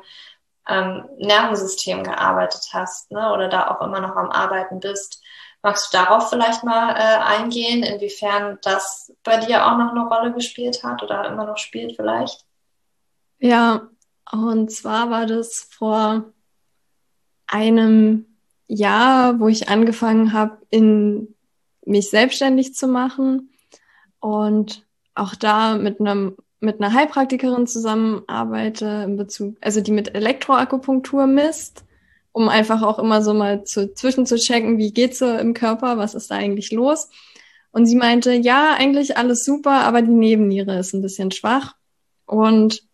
ähm, 0.68 1.08
Nervensystem 1.18 2.04
gearbeitet 2.04 2.68
hast, 2.72 3.10
ne? 3.10 3.32
Oder 3.32 3.48
da 3.48 3.68
auch 3.68 3.80
immer 3.80 4.00
noch 4.00 4.16
am 4.16 4.30
Arbeiten 4.30 4.80
bist. 4.80 5.22
Magst 5.62 5.92
du 5.92 5.98
darauf 5.98 6.28
vielleicht 6.28 6.64
mal 6.64 6.90
äh, 6.90 7.40
eingehen, 7.40 7.82
inwiefern 7.84 8.58
das 8.62 9.12
bei 9.22 9.38
dir 9.38 9.66
auch 9.66 9.78
noch 9.78 9.92
eine 9.92 10.06
Rolle 10.08 10.32
gespielt 10.32 10.82
hat 10.82 11.02
oder 11.02 11.24
immer 11.26 11.46
noch 11.46 11.56
spielt 11.56 11.96
vielleicht? 11.96 12.44
Ja, 13.38 13.88
und 14.30 14.72
zwar 14.72 15.10
war 15.10 15.26
das 15.26 15.68
vor 15.70 16.24
einem 17.52 18.26
Jahr, 18.66 19.38
wo 19.38 19.48
ich 19.48 19.68
angefangen 19.68 20.32
habe, 20.32 20.58
in 20.70 21.34
mich 21.84 22.10
selbstständig 22.10 22.74
zu 22.74 22.88
machen 22.88 23.50
und 24.20 24.84
auch 25.14 25.34
da 25.34 25.76
mit 25.76 26.00
einem 26.00 26.36
mit 26.60 26.80
einer 26.80 26.94
Heilpraktikerin 26.94 27.66
zusammenarbeite 27.66 29.02
in 29.04 29.16
Bezug, 29.16 29.56
also 29.60 29.80
die 29.80 29.90
mit 29.90 30.14
Elektroakupunktur 30.14 31.26
misst, 31.26 31.84
um 32.30 32.48
einfach 32.48 32.82
auch 32.82 33.00
immer 33.00 33.20
so 33.20 33.34
mal 33.34 33.64
zu, 33.64 33.92
zwischen 33.94 34.26
zu 34.26 34.36
checken, 34.36 34.78
wie 34.78 34.92
geht's 34.92 35.18
so 35.18 35.26
im 35.26 35.54
Körper, 35.54 35.98
was 35.98 36.14
ist 36.14 36.30
da 36.30 36.36
eigentlich 36.36 36.70
los? 36.70 37.10
Und 37.72 37.86
sie 37.86 37.96
meinte, 37.96 38.32
ja, 38.32 38.74
eigentlich 38.78 39.16
alles 39.16 39.44
super, 39.44 39.80
aber 39.82 40.02
die 40.02 40.12
Nebenniere 40.12 40.78
ist 40.78 40.92
ein 40.92 41.02
bisschen 41.02 41.32
schwach. 41.32 41.74
Und 42.26 42.84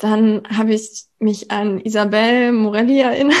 dann 0.00 0.42
habe 0.48 0.74
ich 0.74 1.04
mich 1.18 1.50
an 1.50 1.78
Isabelle 1.80 2.52
Morelli 2.52 3.00
erinnert, 3.00 3.36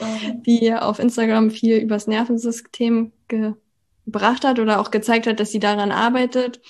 mhm. 0.00 0.42
die 0.44 0.72
auf 0.72 1.00
Instagram 1.00 1.50
viel 1.50 1.78
übers 1.78 2.06
Nervensystem 2.06 3.12
gebracht 3.26 4.44
hat 4.44 4.60
oder 4.60 4.80
auch 4.80 4.90
gezeigt 4.90 5.26
hat, 5.26 5.40
dass 5.40 5.50
sie 5.50 5.58
daran 5.58 5.90
arbeitet. 5.90 6.60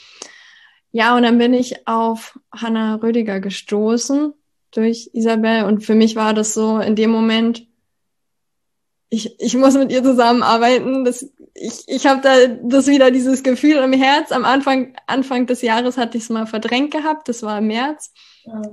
Ja, 0.91 1.15
und 1.15 1.23
dann 1.23 1.37
bin 1.37 1.53
ich 1.53 1.87
auf 1.87 2.39
Hannah 2.51 2.97
Rödiger 2.97 3.41
gestoßen 3.41 4.33
durch 4.71 5.11
Isabel 5.13 5.65
und 5.65 5.85
für 5.85 5.95
mich 5.95 6.17
war 6.17 6.33
das 6.33 6.55
so 6.55 6.79
in 6.79 6.97
dem 6.97 7.11
Moment, 7.11 7.67
ich, 9.11 9.41
ich 9.41 9.57
muss 9.57 9.75
mit 9.75 9.91
ihr 9.91 10.03
zusammenarbeiten. 10.03 11.05
Das, 11.05 11.23
ich 11.55 11.85
ich 11.87 12.07
habe 12.07 12.21
da 12.23 12.47
das 12.47 12.87
wieder 12.87 13.11
dieses 13.11 13.43
Gefühl 13.43 13.77
im 13.77 13.93
Herz. 13.93 14.33
Am 14.33 14.45
Anfang, 14.45 14.95
Anfang 15.07 15.47
des 15.47 15.63
Jahres 15.63 15.97
hatte 15.97 16.19
ich 16.19 16.25
es 16.25 16.31
mal 16.31 16.47
verdrängt 16.47 16.93
gehabt, 16.93 17.29
das 17.29 17.43
war 17.43 17.59
im 17.59 17.69
März. 17.69 18.13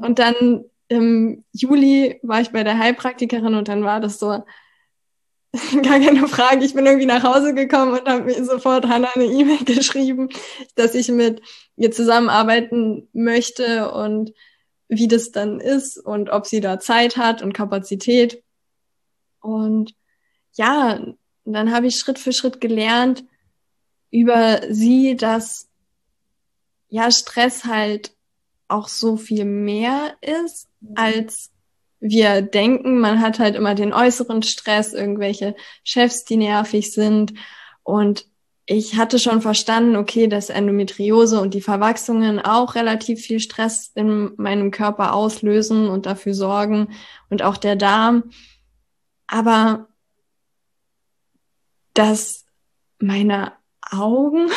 Und 0.02 0.20
dann 0.20 0.66
im 0.88 1.44
Juli 1.52 2.20
war 2.22 2.42
ich 2.42 2.52
bei 2.52 2.64
der 2.64 2.78
Heilpraktikerin 2.78 3.56
und 3.56 3.68
dann 3.68 3.84
war 3.84 4.00
das 4.00 4.20
so, 4.20 4.44
gar 5.84 6.00
keine 6.00 6.28
Frage. 6.28 6.66
Ich 6.66 6.74
bin 6.74 6.86
irgendwie 6.86 7.06
nach 7.06 7.24
Hause 7.24 7.54
gekommen 7.54 7.94
und 7.94 8.08
habe 8.08 8.24
mir 8.24 8.44
sofort 8.44 8.88
Hannah 8.88 9.14
eine 9.16 9.26
E-Mail 9.26 9.64
geschrieben, 9.66 10.30
dass 10.76 10.96
ich 10.96 11.10
mit 11.10 11.42
ihr 11.78 11.92
zusammenarbeiten 11.92 13.08
möchte 13.14 13.92
und 13.92 14.34
wie 14.88 15.08
das 15.08 15.32
dann 15.32 15.60
ist 15.60 15.98
und 15.98 16.30
ob 16.30 16.46
sie 16.46 16.62
da 16.62 16.80
Zeit 16.80 17.18
hat 17.18 17.42
und 17.42 17.54
Kapazität. 17.54 18.44
Und 19.42 19.96
ja, 20.54 21.00
dann 21.44 21.72
habe 21.72 21.88
ich 21.88 21.98
Schritt 21.98 22.20
für 22.20 22.34
Schritt 22.34 22.62
gelernt 22.62 23.24
über 24.12 24.62
sie, 24.70 25.16
dass 25.16 25.68
ja 26.90 27.12
Stress 27.12 27.66
halt 27.66 28.15
auch 28.68 28.88
so 28.88 29.18
viel 29.18 29.46
mehr 29.46 30.16
ist, 30.22 30.68
als 30.96 31.52
wir 32.00 32.42
denken. 32.42 33.00
Man 33.00 33.22
hat 33.22 33.40
halt 33.40 33.56
immer 33.56 33.76
den 33.76 33.94
äußeren 33.94 34.44
Stress, 34.44 34.94
irgendwelche 34.94 35.56
Chefs, 35.84 36.26
die 36.26 36.38
nervig 36.38 36.92
sind. 36.94 37.34
Und 37.84 38.28
ich 38.66 38.96
hatte 38.98 39.20
schon 39.20 39.42
verstanden, 39.42 39.96
okay, 39.96 40.28
dass 40.28 40.50
Endometriose 40.50 41.40
und 41.40 41.54
die 41.54 41.62
Verwachsungen 41.62 42.40
auch 42.40 42.76
relativ 42.76 43.22
viel 43.22 43.40
Stress 43.40 43.92
in 43.94 44.34
meinem 44.38 44.72
Körper 44.72 45.14
auslösen 45.14 45.88
und 45.88 46.08
dafür 46.08 46.34
sorgen 46.34 46.90
und 47.30 47.44
auch 47.44 47.58
der 47.58 47.76
Darm. 47.76 48.32
Aber 49.28 49.88
dass 51.94 52.46
meine 53.00 53.54
Augen 53.82 54.50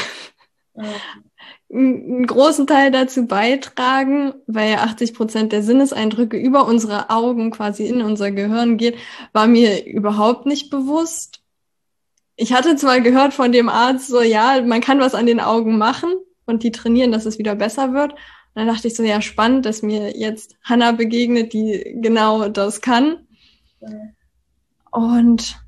einen 1.70 2.26
großen 2.26 2.66
Teil 2.66 2.90
dazu 2.90 3.26
beitragen, 3.26 4.32
weil 4.46 4.70
ja 4.70 4.78
80 4.78 5.14
Prozent 5.14 5.52
der 5.52 5.62
Sinneseindrücke 5.62 6.38
über 6.38 6.66
unsere 6.66 7.10
Augen 7.10 7.50
quasi 7.50 7.86
in 7.86 8.00
unser 8.00 8.30
Gehirn 8.30 8.78
geht, 8.78 8.96
war 9.32 9.46
mir 9.46 9.84
überhaupt 9.86 10.46
nicht 10.46 10.70
bewusst. 10.70 11.42
Ich 12.36 12.52
hatte 12.52 12.76
zwar 12.76 13.00
gehört 13.00 13.34
von 13.34 13.52
dem 13.52 13.68
Arzt 13.68 14.08
so, 14.08 14.22
ja, 14.22 14.62
man 14.62 14.80
kann 14.80 15.00
was 15.00 15.14
an 15.14 15.26
den 15.26 15.40
Augen 15.40 15.76
machen 15.76 16.10
und 16.46 16.62
die 16.62 16.70
trainieren, 16.70 17.12
dass 17.12 17.26
es 17.26 17.38
wieder 17.38 17.54
besser 17.54 17.92
wird. 17.92 18.12
Und 18.12 18.20
dann 18.54 18.66
dachte 18.68 18.88
ich 18.88 18.96
so, 18.96 19.02
ja, 19.02 19.20
spannend, 19.20 19.66
dass 19.66 19.82
mir 19.82 20.16
jetzt 20.16 20.56
Hannah 20.64 20.92
begegnet, 20.92 21.52
die 21.52 21.98
genau 22.00 22.48
das 22.48 22.80
kann. 22.80 23.26
Und 24.90 25.60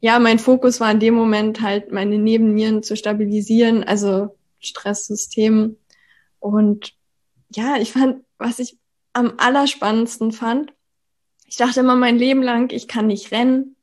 ja, 0.00 0.18
mein 0.18 0.40
Fokus 0.40 0.80
war 0.80 0.90
in 0.90 0.98
dem 0.98 1.14
Moment 1.14 1.60
halt, 1.60 1.92
meine 1.92 2.18
Nebennieren 2.18 2.82
zu 2.82 2.96
stabilisieren, 2.96 3.84
also 3.84 4.36
Stresssystem. 4.62 5.76
Und 6.38 6.94
ja, 7.50 7.76
ich 7.76 7.92
fand, 7.92 8.24
was 8.38 8.58
ich 8.58 8.78
am 9.12 9.34
allerspannendsten 9.36 10.32
fand, 10.32 10.72
ich 11.46 11.56
dachte 11.56 11.80
immer 11.80 11.96
mein 11.96 12.16
Leben 12.16 12.42
lang, 12.42 12.72
ich 12.72 12.88
kann 12.88 13.08
nicht 13.08 13.30
rennen. 13.30 13.76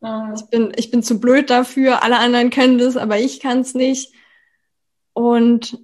Mhm. 0.00 0.34
Ich 0.34 0.42
bin, 0.46 0.72
ich 0.76 0.90
bin 0.90 1.02
zu 1.02 1.20
blöd 1.20 1.50
dafür. 1.50 2.02
Alle 2.02 2.18
anderen 2.18 2.50
können 2.50 2.78
das, 2.78 2.96
aber 2.96 3.18
ich 3.18 3.40
kann 3.40 3.60
es 3.60 3.74
nicht. 3.74 4.14
Und 5.12 5.78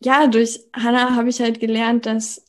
ja, 0.00 0.26
durch 0.26 0.60
Hannah 0.74 1.16
habe 1.16 1.28
ich 1.28 1.40
halt 1.40 1.60
gelernt, 1.60 2.06
dass 2.06 2.46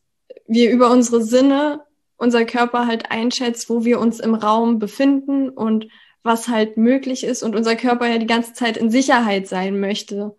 wir 0.48 0.72
über 0.72 0.92
unsere 0.92 1.24
Sinne 1.24 1.82
unser 2.18 2.46
Körper 2.46 2.88
halt 2.88 3.12
einschätzt, 3.12 3.70
wo 3.70 3.84
wir 3.84 4.00
uns 4.00 4.20
im 4.20 4.36
Raum 4.36 4.80
befinden 4.80 5.50
und 5.50 5.88
was 6.24 6.48
halt 6.48 6.78
möglich 6.78 7.24
ist 7.24 7.44
und 7.44 7.56
unser 7.56 7.76
Körper 7.76 8.08
ja 8.08 8.18
die 8.18 8.26
ganze 8.26 8.54
Zeit 8.54 8.78
in 8.78 8.90
Sicherheit 8.90 9.48
sein 9.48 9.80
möchte, 9.80 10.36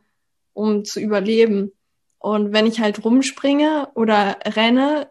um 0.57 0.85
zu 0.85 1.01
überleben. 1.01 1.73
Und 2.19 2.53
wenn 2.53 2.67
ich 2.67 2.81
halt 2.81 3.05
rumspringe 3.05 3.91
oder 3.95 4.39
renne, 4.45 5.11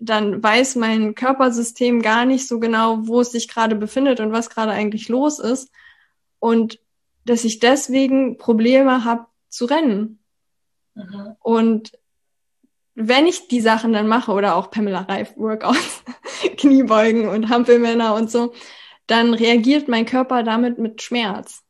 dann 0.00 0.42
weiß 0.42 0.76
mein 0.76 1.14
Körpersystem 1.14 2.00
gar 2.00 2.24
nicht 2.24 2.48
so 2.48 2.58
genau, 2.58 3.06
wo 3.06 3.20
es 3.20 3.30
sich 3.30 3.46
gerade 3.46 3.76
befindet 3.76 4.20
und 4.20 4.32
was 4.32 4.50
gerade 4.50 4.72
eigentlich 4.72 5.08
los 5.08 5.38
ist. 5.38 5.70
Und 6.38 6.80
dass 7.24 7.44
ich 7.44 7.58
deswegen 7.58 8.38
Probleme 8.38 9.04
habe 9.04 9.26
zu 9.48 9.66
rennen. 9.66 10.18
Mhm. 10.94 11.36
Und 11.40 11.92
wenn 12.94 13.26
ich 13.26 13.48
die 13.48 13.60
Sachen 13.60 13.92
dann 13.92 14.08
mache 14.08 14.32
oder 14.32 14.56
auch 14.56 14.70
Pamela 14.70 15.00
Reif 15.00 15.36
Workouts, 15.36 16.04
Kniebeugen 16.56 17.28
und 17.28 17.50
Hampelmänner 17.50 18.14
und 18.14 18.30
so, 18.30 18.54
dann 19.06 19.34
reagiert 19.34 19.88
mein 19.88 20.06
Körper 20.06 20.42
damit 20.42 20.78
mit 20.78 21.02
Schmerz. 21.02 21.62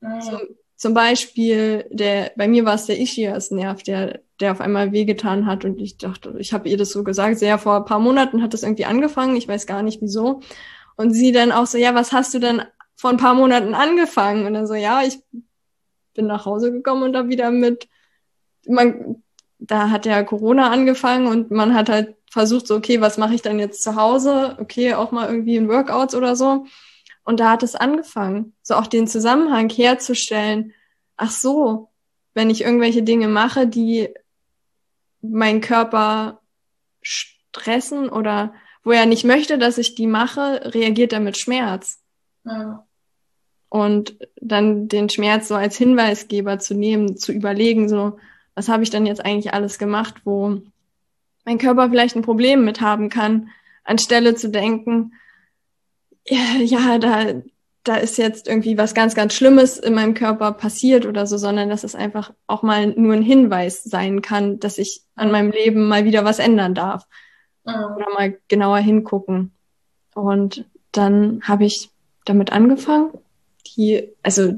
Mhm. 0.00 0.20
Zum, 0.22 0.40
zum, 0.76 0.94
Beispiel, 0.94 1.86
der, 1.90 2.32
bei 2.36 2.48
mir 2.48 2.64
war 2.64 2.74
es 2.74 2.86
der 2.86 3.00
Ischias-Nerv, 3.00 3.82
der, 3.82 4.20
der 4.40 4.52
auf 4.52 4.60
einmal 4.60 4.92
wehgetan 4.92 5.46
hat 5.46 5.64
und 5.64 5.80
ich 5.80 5.96
dachte, 5.98 6.34
ich 6.38 6.52
habe 6.52 6.68
ihr 6.68 6.76
das 6.76 6.90
so 6.90 7.02
gesagt, 7.02 7.38
sehr 7.38 7.58
vor 7.58 7.76
ein 7.76 7.84
paar 7.84 7.98
Monaten 7.98 8.42
hat 8.42 8.52
das 8.52 8.62
irgendwie 8.62 8.84
angefangen, 8.84 9.36
ich 9.36 9.48
weiß 9.48 9.66
gar 9.66 9.82
nicht 9.82 10.02
wieso. 10.02 10.40
Und 10.96 11.12
sie 11.12 11.32
dann 11.32 11.52
auch 11.52 11.66
so, 11.66 11.78
ja, 11.78 11.94
was 11.94 12.12
hast 12.12 12.34
du 12.34 12.38
denn 12.38 12.62
vor 12.94 13.10
ein 13.10 13.16
paar 13.16 13.34
Monaten 13.34 13.74
angefangen? 13.74 14.46
Und 14.46 14.54
dann 14.54 14.66
so, 14.66 14.74
ja, 14.74 15.02
ich 15.02 15.18
bin 16.14 16.26
nach 16.26 16.46
Hause 16.46 16.72
gekommen 16.72 17.04
und 17.04 17.12
da 17.12 17.28
wieder 17.28 17.50
mit, 17.50 17.88
man, 18.66 19.22
da 19.58 19.90
hat 19.90 20.06
ja 20.06 20.22
Corona 20.22 20.70
angefangen 20.70 21.26
und 21.26 21.50
man 21.50 21.74
hat 21.74 21.88
halt 21.88 22.16
versucht, 22.30 22.66
so, 22.66 22.76
okay, 22.76 23.00
was 23.00 23.18
mache 23.18 23.34
ich 23.34 23.42
dann 23.42 23.58
jetzt 23.58 23.82
zu 23.82 23.96
Hause? 23.96 24.56
Okay, 24.60 24.94
auch 24.94 25.12
mal 25.12 25.28
irgendwie 25.28 25.56
in 25.56 25.68
Workouts 25.68 26.14
oder 26.14 26.36
so. 26.36 26.66
Und 27.26 27.40
da 27.40 27.50
hat 27.50 27.64
es 27.64 27.74
angefangen, 27.74 28.54
so 28.62 28.74
auch 28.74 28.86
den 28.86 29.08
Zusammenhang 29.08 29.68
herzustellen. 29.68 30.72
Ach 31.16 31.32
so, 31.32 31.90
wenn 32.34 32.50
ich 32.50 32.62
irgendwelche 32.62 33.02
Dinge 33.02 33.26
mache, 33.26 33.66
die 33.66 34.10
meinen 35.22 35.60
Körper 35.60 36.40
stressen 37.02 38.08
oder 38.08 38.54
wo 38.84 38.92
er 38.92 39.06
nicht 39.06 39.24
möchte, 39.24 39.58
dass 39.58 39.76
ich 39.76 39.96
die 39.96 40.06
mache, 40.06 40.72
reagiert 40.72 41.12
er 41.12 41.18
mit 41.18 41.36
Schmerz. 41.36 42.00
Ja. 42.44 42.86
Und 43.70 44.16
dann 44.40 44.86
den 44.86 45.08
Schmerz 45.08 45.48
so 45.48 45.56
als 45.56 45.76
Hinweisgeber 45.76 46.60
zu 46.60 46.74
nehmen, 46.74 47.16
zu 47.16 47.32
überlegen, 47.32 47.88
so, 47.88 48.18
was 48.54 48.68
habe 48.68 48.84
ich 48.84 48.90
dann 48.90 49.04
jetzt 49.04 49.24
eigentlich 49.24 49.52
alles 49.52 49.80
gemacht, 49.80 50.14
wo 50.24 50.62
mein 51.44 51.58
Körper 51.58 51.90
vielleicht 51.90 52.14
ein 52.14 52.22
Problem 52.22 52.64
mit 52.64 52.80
haben 52.80 53.08
kann, 53.08 53.48
anstelle 53.82 54.36
zu 54.36 54.48
denken, 54.48 55.12
ja, 56.28 56.98
da, 56.98 57.42
da 57.84 57.96
ist 57.96 58.18
jetzt 58.18 58.48
irgendwie 58.48 58.76
was 58.76 58.94
ganz, 58.94 59.14
ganz 59.14 59.34
Schlimmes 59.34 59.78
in 59.78 59.94
meinem 59.94 60.14
Körper 60.14 60.52
passiert 60.52 61.06
oder 61.06 61.26
so, 61.26 61.36
sondern 61.36 61.68
dass 61.68 61.84
es 61.84 61.94
einfach 61.94 62.32
auch 62.46 62.62
mal 62.62 62.88
nur 62.88 63.14
ein 63.14 63.22
Hinweis 63.22 63.84
sein 63.84 64.22
kann, 64.22 64.58
dass 64.58 64.78
ich 64.78 65.02
an 65.14 65.30
meinem 65.30 65.50
Leben 65.50 65.86
mal 65.86 66.04
wieder 66.04 66.24
was 66.24 66.38
ändern 66.38 66.74
darf. 66.74 67.06
Mhm. 67.64 67.96
Oder 67.96 68.06
mal 68.12 68.38
genauer 68.48 68.78
hingucken 68.78 69.52
Und 70.14 70.64
dann 70.92 71.42
habe 71.42 71.64
ich 71.64 71.90
damit 72.24 72.52
angefangen. 72.52 73.10
Die, 73.76 74.08
also 74.22 74.56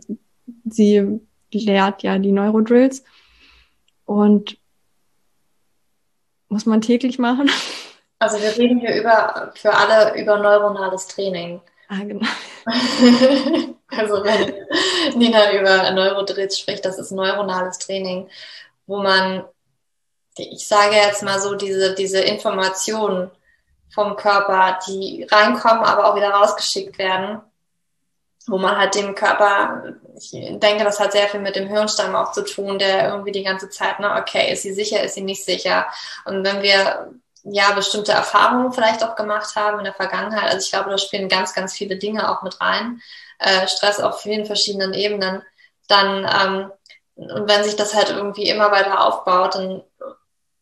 sie 0.64 1.20
lehrt 1.52 2.02
ja 2.02 2.18
die 2.18 2.32
Neurodrills 2.32 3.04
und 4.04 4.58
muss 6.48 6.66
man 6.66 6.80
täglich 6.80 7.18
machen. 7.18 7.50
Also 8.18 8.40
wir 8.40 8.56
reden 8.56 8.80
hier 8.80 8.96
über 8.96 9.52
für 9.54 9.72
alle 9.72 10.20
über 10.20 10.38
neuronales 10.38 11.06
Training. 11.06 11.60
Ah, 11.88 12.02
genau. 12.02 12.26
also 13.88 14.24
wenn 14.24 14.54
Nina 15.18 15.52
über 15.52 15.90
Neurodrills 15.92 16.58
spricht, 16.58 16.84
das 16.84 16.98
ist 16.98 17.12
neuronales 17.12 17.78
Training, 17.78 18.28
wo 18.86 18.98
man, 18.98 19.44
ich 20.36 20.66
sage 20.66 20.96
jetzt 20.96 21.22
mal 21.22 21.38
so, 21.40 21.54
diese, 21.54 21.94
diese 21.94 22.20
Informationen 22.20 23.30
vom 23.94 24.16
Körper, 24.16 24.78
die 24.86 25.26
reinkommen, 25.30 25.84
aber 25.84 26.06
auch 26.06 26.16
wieder 26.16 26.30
rausgeschickt 26.30 26.98
werden, 26.98 27.40
wo 28.48 28.58
man 28.58 28.76
halt 28.76 28.94
dem 28.94 29.14
Körper, 29.14 29.94
ich 30.16 30.30
denke, 30.32 30.84
das 30.84 31.00
hat 31.00 31.12
sehr 31.12 31.28
viel 31.28 31.40
mit 31.40 31.56
dem 31.56 31.68
Hirnstamm 31.68 32.14
auch 32.14 32.32
zu 32.32 32.44
tun, 32.44 32.78
der 32.78 33.08
irgendwie 33.08 33.32
die 33.32 33.44
ganze 33.44 33.70
Zeit, 33.70 34.00
ne, 34.00 34.14
okay, 34.20 34.52
ist 34.52 34.62
sie 34.62 34.74
sicher, 34.74 35.02
ist 35.02 35.14
sie 35.14 35.22
nicht 35.22 35.44
sicher? 35.44 35.86
Und 36.24 36.44
wenn 36.44 36.62
wir 36.62 37.14
ja 37.52 37.72
bestimmte 37.72 38.12
Erfahrungen 38.12 38.72
vielleicht 38.72 39.02
auch 39.04 39.16
gemacht 39.16 39.54
haben 39.56 39.78
in 39.78 39.84
der 39.84 39.94
Vergangenheit, 39.94 40.52
also 40.52 40.64
ich 40.64 40.70
glaube, 40.70 40.90
da 40.90 40.98
spielen 40.98 41.28
ganz, 41.28 41.54
ganz 41.54 41.74
viele 41.74 41.96
Dinge 41.96 42.30
auch 42.30 42.42
mit 42.42 42.60
rein, 42.60 43.00
äh, 43.38 43.66
Stress 43.68 44.00
auf 44.00 44.20
vielen 44.20 44.46
verschiedenen 44.46 44.94
Ebenen, 44.94 45.42
dann 45.88 46.24
ähm, 46.24 46.70
und 47.18 47.48
wenn 47.48 47.64
sich 47.64 47.74
das 47.74 47.94
halt 47.94 48.10
irgendwie 48.10 48.48
immer 48.48 48.70
weiter 48.70 49.04
aufbaut, 49.04 49.56
dann 49.56 49.82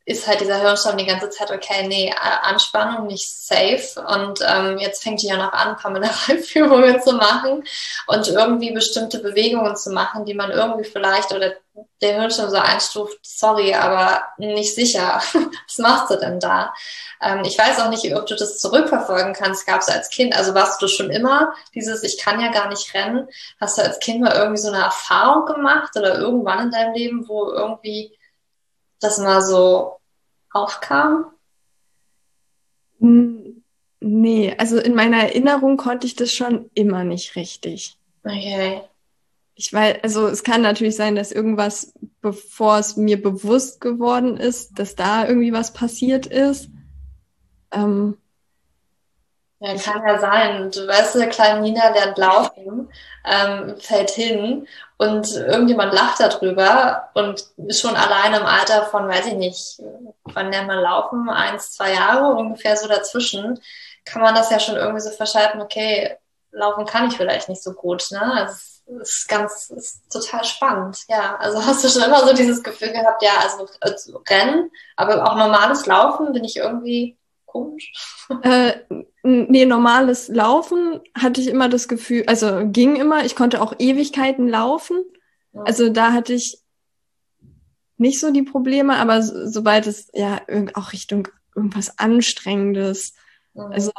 ist 0.06 0.28
halt 0.28 0.40
dieser 0.40 0.60
Hirnstamm 0.60 0.96
die 0.96 1.04
ganze 1.04 1.28
Zeit, 1.30 1.50
okay, 1.50 1.84
nee, 1.88 2.14
Anspannung, 2.42 3.08
nicht 3.08 3.28
safe. 3.28 4.00
Und 4.06 4.38
ähm, 4.46 4.78
jetzt 4.78 5.02
fängt 5.02 5.20
die 5.20 5.26
ja 5.26 5.36
noch 5.36 5.52
an, 5.52 5.76
Pamela-Führungen 5.76 7.02
zu 7.04 7.14
machen 7.14 7.64
und 8.06 8.28
irgendwie 8.28 8.70
bestimmte 8.70 9.18
Bewegungen 9.18 9.74
zu 9.74 9.90
machen, 9.90 10.24
die 10.24 10.34
man 10.34 10.52
irgendwie 10.52 10.84
vielleicht 10.84 11.32
oder 11.32 11.54
der 12.00 12.20
Hirnstamm 12.20 12.50
so 12.50 12.56
einstuft, 12.56 13.18
sorry, 13.22 13.74
aber 13.74 14.22
nicht 14.38 14.76
sicher. 14.76 15.20
Was 15.32 15.78
machst 15.78 16.10
du 16.10 16.16
denn 16.16 16.38
da? 16.38 16.72
Ähm, 17.20 17.42
ich 17.44 17.58
weiß 17.58 17.80
auch 17.80 17.90
nicht, 17.90 18.14
ob 18.14 18.26
du 18.26 18.36
das 18.36 18.58
zurückverfolgen 18.58 19.32
kannst. 19.32 19.66
Gab 19.66 19.80
es 19.80 19.88
als 19.88 20.08
Kind, 20.10 20.36
also 20.36 20.54
warst 20.54 20.80
du 20.80 20.86
schon 20.86 21.10
immer 21.10 21.52
dieses, 21.74 22.04
ich 22.04 22.18
kann 22.18 22.40
ja 22.40 22.52
gar 22.52 22.68
nicht 22.68 22.94
rennen. 22.94 23.28
Hast 23.60 23.76
du 23.76 23.82
als 23.82 23.98
Kind 23.98 24.20
mal 24.20 24.36
irgendwie 24.36 24.62
so 24.62 24.68
eine 24.68 24.84
Erfahrung 24.84 25.46
gemacht 25.46 25.96
oder 25.96 26.16
irgendwann 26.16 26.66
in 26.66 26.70
deinem 26.70 26.94
Leben, 26.94 27.28
wo 27.28 27.50
irgendwie 27.50 28.16
das 29.00 29.18
mal 29.18 29.42
so 29.42 29.95
aufkam? 30.56 31.26
Nee, 32.98 34.54
also 34.58 34.78
in 34.78 34.94
meiner 34.94 35.18
Erinnerung 35.18 35.76
konnte 35.76 36.06
ich 36.06 36.16
das 36.16 36.32
schon 36.32 36.70
immer 36.74 37.04
nicht 37.04 37.36
richtig. 37.36 37.98
Okay. 38.24 38.82
Ich 39.54 39.72
weiß, 39.72 39.98
also 40.02 40.26
es 40.28 40.44
kann 40.44 40.60
natürlich 40.62 40.96
sein, 40.96 41.16
dass 41.16 41.32
irgendwas, 41.32 41.94
bevor 42.20 42.78
es 42.78 42.96
mir 42.96 43.20
bewusst 43.20 43.80
geworden 43.80 44.36
ist, 44.36 44.78
dass 44.78 44.96
da 44.96 45.26
irgendwie 45.26 45.52
was 45.52 45.72
passiert 45.72 46.26
ist. 46.26 46.68
Ähm, 47.72 48.18
ja, 49.60 49.74
kann 49.76 50.06
ja 50.06 50.18
sein. 50.18 50.70
Du 50.70 50.86
weißt, 50.86 51.14
der 51.14 51.28
kleine 51.28 51.62
Nina 51.62 51.88
lernt 51.88 52.18
laufen, 52.18 52.90
ähm, 53.26 53.76
fällt 53.80 54.10
hin 54.10 54.66
und 54.98 55.34
irgendjemand 55.34 55.92
lacht 55.92 56.20
darüber 56.20 57.10
und 57.14 57.44
schon 57.70 57.96
alleine 57.96 58.38
im 58.38 58.46
Alter 58.46 58.84
von, 58.86 59.08
weiß 59.08 59.26
ich 59.26 59.34
nicht, 59.34 59.82
wann 60.24 60.50
lernt 60.50 60.68
man 60.68 60.80
laufen? 60.80 61.28
Eins, 61.28 61.72
zwei 61.72 61.92
Jahre, 61.92 62.34
ungefähr 62.34 62.76
so 62.76 62.88
dazwischen, 62.88 63.60
kann 64.04 64.22
man 64.22 64.34
das 64.34 64.50
ja 64.50 64.60
schon 64.60 64.76
irgendwie 64.76 65.00
so 65.00 65.10
verschalten, 65.10 65.60
okay, 65.60 66.16
laufen 66.52 66.86
kann 66.86 67.08
ich 67.08 67.16
vielleicht 67.16 67.48
nicht 67.48 67.62
so 67.62 67.72
gut, 67.72 68.06
ne? 68.12 68.32
Das 68.36 68.82
ist 69.00 69.28
ganz, 69.28 69.70
ist 69.70 70.10
total 70.10 70.44
spannend, 70.44 70.98
ja. 71.08 71.36
Also 71.40 71.64
hast 71.66 71.84
du 71.84 71.88
schon 71.88 72.04
immer 72.04 72.26
so 72.26 72.32
dieses 72.32 72.62
Gefühl 72.62 72.92
gehabt, 72.92 73.22
ja, 73.22 73.32
also, 73.42 73.68
also 73.80 74.22
Rennen, 74.28 74.70
aber 74.94 75.24
auch 75.24 75.36
normales 75.36 75.86
Laufen 75.86 76.32
bin 76.32 76.44
ich 76.44 76.56
irgendwie 76.56 77.16
komisch. 77.56 77.92
Äh, 78.42 78.72
nee, 79.22 79.66
normales 79.66 80.28
Laufen 80.28 81.00
hatte 81.14 81.40
ich 81.40 81.48
immer 81.48 81.68
das 81.68 81.88
Gefühl, 81.88 82.24
also 82.26 82.62
ging 82.66 82.96
immer, 82.96 83.24
ich 83.24 83.36
konnte 83.36 83.60
auch 83.62 83.74
Ewigkeiten 83.78 84.48
laufen. 84.48 85.04
Also 85.64 85.88
da 85.88 86.12
hatte 86.12 86.34
ich 86.34 86.58
nicht 87.96 88.20
so 88.20 88.30
die 88.30 88.42
Probleme, 88.42 88.96
aber 88.96 89.22
so, 89.22 89.46
sobald 89.46 89.86
es 89.86 90.08
ja 90.12 90.40
auch 90.74 90.92
Richtung 90.92 91.28
irgendwas 91.54 91.98
Anstrengendes, 91.98 93.14
mhm. 93.54 93.72
also 93.72 93.90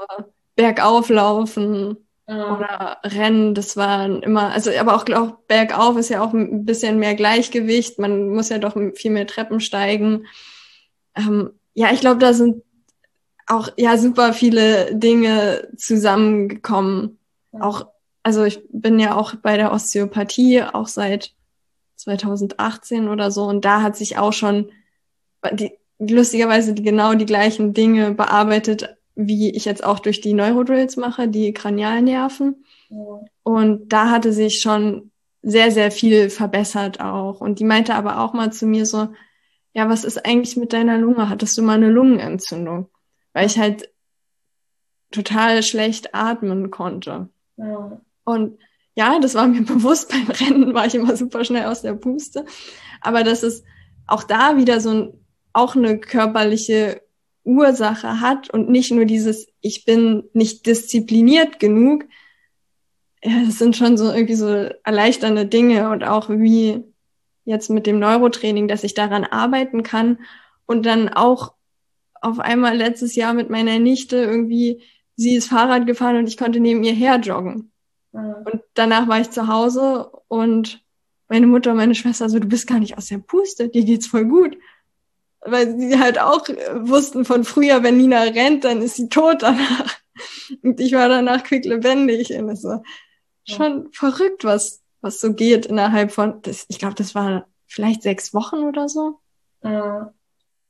bergauf 0.56 1.10
laufen 1.10 1.98
mhm. 2.28 2.38
oder 2.38 2.98
Rennen, 3.04 3.56
das 3.56 3.76
waren 3.76 4.22
immer, 4.22 4.52
also 4.52 4.72
aber 4.72 4.96
auch, 4.96 5.06
auch 5.10 5.38
bergauf 5.48 5.98
ist 5.98 6.10
ja 6.10 6.22
auch 6.22 6.34
ein 6.34 6.66
bisschen 6.66 7.00
mehr 7.00 7.16
Gleichgewicht, 7.16 7.98
man 8.00 8.30
muss 8.30 8.50
ja 8.50 8.60
doch 8.60 8.78
viel 8.94 9.12
mehr 9.12 9.28
Treppen 9.28 9.60
steigen. 9.60 10.28
Ähm, 11.16 11.52
ja, 11.74 11.92
ich 11.92 12.00
glaube, 12.00 12.20
da 12.20 12.34
sind 12.34 12.64
auch 13.48 13.70
ja 13.78 13.98
super 13.98 14.34
viele 14.34 14.94
Dinge 14.94 15.70
zusammengekommen. 15.78 17.18
Auch, 17.60 17.88
also 18.24 18.44
ich 18.44 18.60
bin 18.70 19.00
ja 19.00 19.16
auch 19.16 19.36
bei 19.36 19.58
der 19.58 19.72
Osteopathie 19.72 20.62
auch 20.62 20.88
seit 20.88 21.34
2018 21.96 23.08
oder 23.08 23.32
so 23.32 23.46
und 23.46 23.66
da 23.66 23.82
hat 23.82 23.96
sich 23.96 24.18
auch 24.18 24.34
schon 24.34 24.70
die, 25.52 25.72
lustigerweise 26.00 26.74
genau 26.76 27.16
die 27.16 27.26
gleichen 27.26 27.74
Dinge 27.74 28.14
bearbeitet, 28.14 28.96
wie 29.16 29.50
ich 29.50 29.66
jetzt 29.66 29.84
auch 29.84 30.00
durch 30.00 30.22
die 30.22 30.34
Neurodrills 30.34 30.96
mache, 30.98 31.28
die 31.28 31.54
Kranialnerven. 31.54 32.66
Ja. 32.90 33.22
Und 33.44 33.90
da 33.90 34.12
hatte 34.12 34.32
sich 34.32 34.62
schon 34.62 35.12
sehr, 35.42 35.72
sehr 35.72 35.92
viel 35.92 36.30
verbessert 36.30 37.00
auch. 37.00 37.42
Und 37.42 37.60
die 37.60 37.64
meinte 37.64 37.96
aber 37.96 38.20
auch 38.20 38.34
mal 38.34 38.52
zu 38.52 38.68
mir 38.68 38.86
so, 38.86 39.10
ja, 39.74 39.90
was 39.90 40.04
ist 40.04 40.24
eigentlich 40.26 40.58
mit 40.58 40.74
deiner 40.74 40.98
Lunge? 40.98 41.30
Hattest 41.30 41.58
du 41.58 41.62
mal 41.62 41.76
eine 41.76 41.90
Lungenentzündung? 41.90 42.90
Weil 43.34 43.48
ich 43.48 43.58
halt 43.58 43.90
total 45.12 45.64
schlecht 45.64 46.14
atmen 46.14 46.72
konnte. 46.72 47.30
Ja. 47.58 48.02
Und 48.24 48.60
ja, 48.96 49.20
das 49.20 49.36
war 49.36 49.48
mir 49.48 49.62
bewusst. 49.66 50.10
Beim 50.10 50.28
Rennen 50.28 50.74
war 50.74 50.86
ich 50.86 50.96
immer 50.96 51.16
super 51.16 51.46
schnell 51.46 51.66
aus 51.66 51.82
der 51.82 51.94
Puste. 51.94 52.46
Aber 53.02 53.24
dass 53.24 53.44
es 53.44 53.64
auch 54.08 54.24
da 54.24 54.58
wieder 54.58 54.82
so 54.82 54.90
ein, 54.90 55.14
auch 55.54 55.76
eine 55.76 56.00
körperliche 56.00 57.02
Ursache 57.44 58.20
hat 58.20 58.50
und 58.50 58.70
nicht 58.70 58.92
nur 58.92 59.06
dieses, 59.06 59.48
ich 59.62 59.86
bin 59.86 60.24
nicht 60.34 60.66
diszipliniert 60.66 61.60
genug. 61.60 62.06
Ja, 63.24 63.44
das 63.46 63.58
sind 63.58 63.76
schon 63.76 63.98
so 63.98 64.12
irgendwie 64.12 64.36
so 64.36 64.48
erleichternde 64.84 65.46
Dinge 65.46 65.90
und 65.90 66.04
auch 66.04 66.30
wie 66.30 66.84
jetzt 67.46 67.70
mit 67.70 67.88
dem 67.88 68.00
Neurotraining, 68.00 68.68
dass 68.68 68.84
ich 68.84 68.94
daran 68.94 69.24
arbeiten 69.24 69.82
kann 69.82 70.20
und 70.66 70.86
dann 70.86 71.08
auch 71.08 71.54
auf 72.22 72.40
einmal 72.40 72.76
letztes 72.76 73.16
Jahr 73.16 73.34
mit 73.34 73.50
meiner 73.50 73.80
Nichte 73.80 74.18
irgendwie, 74.18 74.82
sie 75.16 75.36
ist 75.36 75.50
Fahrrad 75.50 75.88
gefahren 75.88 76.18
und 76.18 76.28
ich 76.28 76.38
konnte 76.38 76.60
neben 76.60 76.84
ihr 76.84 76.94
her 76.94 77.18
joggen. 77.18 77.72
Mhm. 78.12 78.36
Und 78.46 78.62
danach 78.74 79.08
war 79.08 79.20
ich 79.20 79.30
zu 79.30 79.48
Hause 79.48 80.10
und 80.28 80.84
meine 81.30 81.48
Mutter 81.48 81.72
und 81.72 81.78
meine 81.78 81.96
Schwester 81.96 82.30
so, 82.30 82.40
du 82.40 82.48
bist 82.48 82.68
gar 82.68 82.80
nicht 82.80 82.98
aus 82.98 83.08
der 83.08 83.18
Puste, 83.18 83.70
dir 83.70 83.84
geht's 83.84 84.08
voll 84.08 84.26
gut. 84.26 84.58
Weil 85.42 85.78
sie 85.80 86.00
halt 86.00 86.20
auch 86.20 86.48
wussten 86.76 87.24
von 87.24 87.44
früher, 87.44 87.84
wenn 87.84 87.98
Nina 87.98 88.22
rennt, 88.22 88.64
dann 88.64 88.82
ist 88.82 88.96
sie 88.96 89.10
tot 89.10 89.44
danach. 89.44 89.96
Und 90.64 90.80
ich 90.80 90.94
war 90.94 91.10
danach 91.10 91.44
quicklebendig. 91.44 92.32
Und 92.34 92.50
es 92.50 92.64
war 92.64 92.84
schon 93.46 93.84
ja. 93.84 93.90
verrückt, 93.92 94.44
was, 94.44 94.82
was 95.02 95.22
so 95.22 95.34
geht 95.34 95.68
innerhalb 95.68 96.12
von, 96.12 96.42
das, 96.42 96.66
ich 96.70 96.80
glaube, 96.80 96.96
das 96.96 97.14
war 97.14 97.48
vielleicht 97.68 98.02
sechs 98.02 98.34
Wochen 98.34 98.58
oder 98.64 98.90
so. 98.90 99.20
Mhm. 99.62 100.10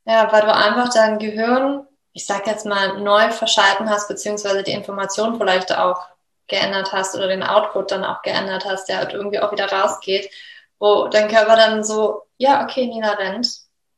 Ja, 0.08 0.32
weil 0.32 0.40
du 0.40 0.54
einfach 0.54 0.88
dein 0.88 1.18
Gehirn, 1.18 1.86
ich 2.14 2.24
sag 2.24 2.46
jetzt 2.46 2.64
mal, 2.64 2.98
neu 2.98 3.30
verschalten 3.30 3.90
hast, 3.90 4.08
beziehungsweise 4.08 4.62
die 4.62 4.72
Information 4.72 5.36
vielleicht 5.36 5.76
auch 5.76 6.00
geändert 6.46 6.94
hast 6.94 7.14
oder 7.14 7.28
den 7.28 7.42
Output 7.42 7.90
dann 7.90 8.06
auch 8.06 8.22
geändert 8.22 8.64
hast, 8.64 8.88
der 8.88 8.96
halt 8.96 9.12
irgendwie 9.12 9.38
auch 9.38 9.52
wieder 9.52 9.70
rausgeht, 9.70 10.30
wo 10.78 11.08
dein 11.08 11.28
Körper 11.28 11.56
dann 11.56 11.84
so, 11.84 12.22
ja, 12.38 12.64
okay, 12.64 12.86
Nina 12.86 13.12
rennt, 13.12 13.50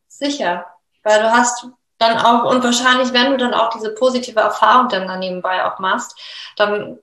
sicher. 0.09 0.67
Weil 1.05 1.23
du 1.23 1.31
hast 1.31 1.69
dann 1.99 2.19
auch, 2.19 2.51
und 2.51 2.65
wahrscheinlich, 2.65 3.13
wenn 3.13 3.31
du 3.31 3.37
dann 3.37 3.55
auch 3.55 3.71
diese 3.71 3.95
positive 3.95 4.41
Erfahrung 4.41 4.89
dann, 4.89 5.07
dann 5.07 5.21
nebenbei 5.21 5.65
auch 5.65 5.79
machst, 5.79 6.19
dann 6.57 6.99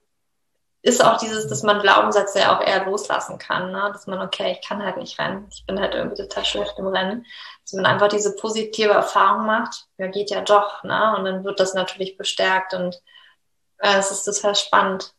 ist 0.82 1.02
auch 1.02 1.16
dieses, 1.16 1.48
dass 1.48 1.62
man 1.62 1.80
Glaubenssätze 1.80 2.40
ja 2.40 2.56
auch 2.56 2.60
eher 2.60 2.84
loslassen 2.84 3.38
kann, 3.38 3.72
ne? 3.72 3.90
dass 3.92 4.06
man, 4.06 4.20
okay, 4.20 4.52
ich 4.52 4.66
kann 4.66 4.82
halt 4.84 4.98
nicht 4.98 5.18
rennen, 5.18 5.48
ich 5.50 5.64
bin 5.66 5.80
halt 5.80 5.94
irgendwie 5.94 6.22
total 6.22 6.44
schlecht 6.44 6.78
im 6.78 6.86
Rennen, 6.86 7.26
dass 7.68 7.74
man 7.74 7.84
einfach 7.84 8.08
diese 8.08 8.34
positive 8.34 8.94
Erfahrung 8.94 9.44
macht, 9.44 9.88
ja, 9.98 10.06
geht 10.06 10.30
ja 10.30 10.40
doch, 10.40 10.82
ne? 10.84 11.14
und 11.18 11.26
dann 11.26 11.44
wird 11.44 11.60
das 11.60 11.74
natürlich 11.74 12.16
bestärkt 12.16 12.72
und 12.72 12.94
äh, 13.76 13.98
es 13.98 14.10
ist 14.10 14.24
total 14.24 14.54
spannend. 14.54 15.12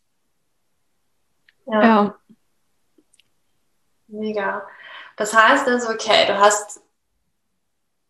Ja. 1.68 1.84
ja. 1.84 2.16
Mega. 4.08 4.68
Das 5.16 5.36
heißt 5.36 5.68
also, 5.68 5.89
okay, 5.89 6.26
du 6.26 6.39
hast 6.39 6.82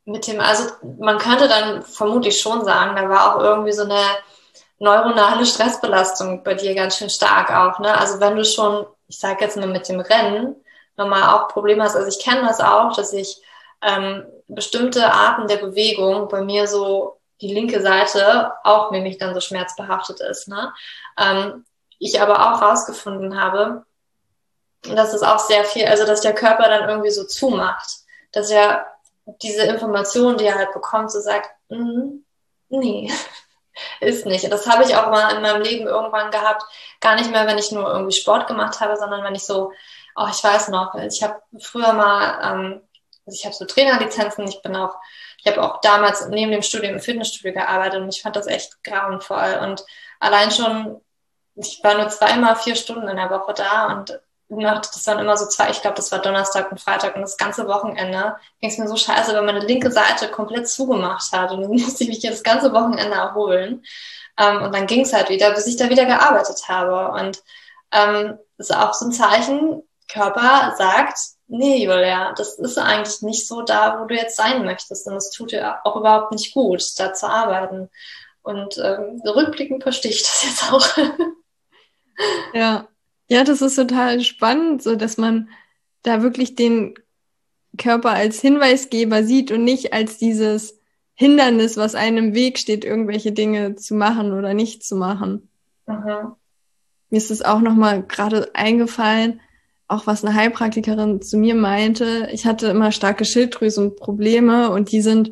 mit 0.05 0.25
dem, 0.25 0.39
also 0.39 0.71
man 0.99 1.17
könnte 1.17 1.49
dann 1.49 1.83
vermutlich 1.83 2.39
schon 2.39 2.63
sagen, 2.63 2.95
da 2.95 3.09
war 3.09 3.35
auch 3.35 3.41
irgendwie 3.41 3.73
so 3.73 3.83
eine 3.83 4.01
neuronale 4.77 5.45
Stressbelastung 5.45 6.45
bei 6.45 6.53
dir 6.53 6.73
ganz 6.75 6.95
schön 6.95 7.09
stark 7.09 7.51
auch. 7.51 7.79
Ne? 7.79 7.93
Also 7.93 8.21
wenn 8.21 8.37
du 8.37 8.45
schon, 8.45 8.85
ich 9.09 9.19
sage 9.19 9.43
jetzt 9.43 9.57
mal 9.57 9.67
mit 9.67 9.89
dem 9.89 9.99
Rennen, 9.99 10.55
nochmal 10.95 11.23
auch 11.23 11.49
Probleme 11.49 11.83
hast. 11.83 11.97
Also 11.97 12.07
ich 12.07 12.23
kenne 12.23 12.47
das 12.47 12.61
auch, 12.61 12.95
dass 12.95 13.11
ich 13.11 13.41
ähm, 13.81 14.25
bestimmte 14.47 15.11
Arten 15.11 15.47
der 15.47 15.57
Bewegung 15.57 16.27
bei 16.27 16.41
mir 16.41 16.67
so 16.67 17.19
die 17.41 17.53
linke 17.53 17.81
Seite 17.81 18.53
auch 18.63 18.91
nämlich 18.91 19.17
dann 19.17 19.33
so 19.33 19.39
schmerzbehaftet 19.39 20.19
ist. 20.19 20.47
Ne? 20.47 20.73
Ähm, 21.17 21.65
ich 21.99 22.21
aber 22.21 22.53
auch 22.53 22.61
rausgefunden 22.61 23.39
habe, 23.39 23.85
dass 24.83 25.13
es 25.13 25.23
auch 25.23 25.39
sehr 25.39 25.63
viel, 25.65 25.85
also 25.85 26.05
dass 26.05 26.21
der 26.21 26.33
Körper 26.33 26.69
dann 26.69 26.89
irgendwie 26.89 27.11
so 27.11 27.25
zumacht, 27.25 27.99
dass 28.31 28.49
er 28.49 28.87
diese 29.41 29.63
Information, 29.63 30.37
die 30.37 30.45
er 30.45 30.55
halt 30.55 30.73
bekommt, 30.73 31.11
so 31.11 31.19
sagt, 31.19 31.49
mm, 31.69 32.23
nee, 32.69 33.11
ist 33.99 34.25
nicht. 34.25 34.51
Das 34.51 34.67
habe 34.67 34.83
ich 34.83 34.95
auch 34.95 35.09
mal 35.09 35.35
in 35.35 35.41
meinem 35.41 35.61
Leben 35.61 35.87
irgendwann 35.87 36.31
gehabt, 36.31 36.63
gar 36.99 37.15
nicht 37.15 37.31
mehr, 37.31 37.45
wenn 37.45 37.57
ich 37.57 37.71
nur 37.71 37.87
irgendwie 37.87 38.15
Sport 38.15 38.47
gemacht 38.47 38.79
habe, 38.79 38.97
sondern 38.97 39.23
wenn 39.23 39.35
ich 39.35 39.45
so, 39.45 39.71
oh, 40.15 40.27
ich 40.31 40.43
weiß 40.43 40.69
noch, 40.69 40.95
ich 40.95 41.21
habe 41.23 41.41
früher 41.59 41.93
mal, 41.93 42.53
ähm, 42.53 42.81
also 43.29 43.37
ich 43.37 43.45
habe 43.45 43.55
so 43.55 43.65
Trainerlizenzen, 43.65 44.47
ich 44.47 44.61
bin 44.61 44.75
auch, 44.75 44.95
ich 45.37 45.47
habe 45.47 45.61
auch 45.61 45.81
damals 45.81 46.27
neben 46.27 46.51
dem 46.51 46.63
Studium 46.63 46.95
im 46.95 46.99
Fitnessstudio 46.99 47.53
gearbeitet 47.53 48.01
und 48.01 48.13
ich 48.13 48.21
fand 48.21 48.35
das 48.35 48.47
echt 48.47 48.83
grauenvoll 48.83 49.59
und 49.61 49.85
allein 50.19 50.51
schon, 50.51 51.01
ich 51.55 51.79
war 51.83 51.95
nur 51.95 52.09
zweimal 52.09 52.55
vier 52.55 52.75
Stunden 52.75 53.07
in 53.07 53.17
der 53.17 53.29
Woche 53.29 53.53
da 53.53 53.93
und 53.93 54.19
das 54.51 55.05
waren 55.05 55.19
immer 55.19 55.37
so 55.37 55.45
zwei, 55.45 55.69
ich 55.69 55.81
glaube, 55.81 55.95
das 55.95 56.11
war 56.11 56.19
Donnerstag 56.19 56.71
und 56.71 56.81
Freitag 56.81 57.15
und 57.15 57.21
das 57.21 57.37
ganze 57.37 57.67
Wochenende 57.67 58.35
ging 58.59 58.71
es 58.71 58.79
mir 58.79 58.87
so 58.87 58.95
scheiße, 58.95 59.33
weil 59.33 59.43
meine 59.43 59.59
linke 59.59 59.91
Seite 59.91 60.27
komplett 60.29 60.67
zugemacht 60.67 61.31
hat 61.31 61.51
und 61.51 61.61
dann 61.61 61.71
musste 61.71 62.03
ich 62.03 62.09
mich 62.09 62.19
das 62.19 62.41
ganze 62.41 62.73
Wochenende 62.73 63.15
erholen. 63.15 63.83
Ähm, 64.39 64.63
und 64.63 64.73
dann 64.73 64.87
ging 64.87 65.01
es 65.01 65.13
halt 65.13 65.29
wieder, 65.29 65.51
bis 65.51 65.67
ich 65.67 65.77
da 65.77 65.89
wieder 65.89 66.05
gearbeitet 66.05 66.67
habe. 66.67 67.11
Und 67.21 67.43
ähm, 67.91 68.39
das 68.57 68.71
ist 68.71 68.75
auch 68.75 68.93
so 68.95 69.05
ein 69.05 69.11
Zeichen, 69.11 69.83
Körper 70.11 70.73
sagt, 70.77 71.19
nee, 71.49 71.83
Julia, 71.83 72.33
das 72.33 72.57
ist 72.57 72.77
eigentlich 72.77 73.21
nicht 73.21 73.47
so 73.47 73.61
da, 73.61 73.99
wo 73.99 74.05
du 74.05 74.15
jetzt 74.15 74.37
sein 74.37 74.63
möchtest. 74.63 75.07
Und 75.07 75.15
es 75.15 75.31
tut 75.31 75.51
dir 75.51 75.85
auch 75.85 75.97
überhaupt 75.97 76.31
nicht 76.31 76.53
gut, 76.53 76.83
da 76.97 77.13
zu 77.13 77.27
arbeiten. 77.27 77.89
Und 78.41 78.77
ähm, 78.77 79.21
rückblickend 79.25 79.83
verstehe 79.83 80.11
ich 80.11 80.21
das 80.21 80.43
jetzt 80.45 80.71
auch. 80.71 80.87
ja, 82.53 82.87
ja, 83.27 83.43
das 83.43 83.61
ist 83.61 83.75
total 83.75 84.21
spannend, 84.21 84.81
so 84.81 84.95
dass 84.95 85.17
man 85.17 85.49
da 86.03 86.21
wirklich 86.21 86.55
den 86.55 86.95
Körper 87.77 88.11
als 88.11 88.39
Hinweisgeber 88.39 89.23
sieht 89.23 89.51
und 89.51 89.63
nicht 89.63 89.93
als 89.93 90.17
dieses 90.17 90.79
Hindernis, 91.13 91.77
was 91.77 91.95
einem 91.95 92.17
im 92.17 92.33
Weg 92.33 92.57
steht, 92.59 92.85
irgendwelche 92.85 93.31
Dinge 93.31 93.75
zu 93.75 93.93
machen 93.93 94.33
oder 94.33 94.53
nicht 94.53 94.83
zu 94.83 94.95
machen. 94.95 95.49
Mhm. 95.85 96.35
Mir 97.09 97.17
ist 97.17 97.31
es 97.31 97.41
auch 97.41 97.59
nochmal 97.59 98.03
gerade 98.03 98.49
eingefallen, 98.53 99.41
auch 99.89 100.07
was 100.07 100.23
eine 100.23 100.35
Heilpraktikerin 100.35 101.21
zu 101.21 101.37
mir 101.37 101.55
meinte. 101.55 102.29
Ich 102.31 102.45
hatte 102.45 102.67
immer 102.67 102.91
starke 102.91 103.25
Schilddrüsenprobleme 103.25 104.69
und 104.69 104.91
die 104.91 105.01
sind 105.01 105.31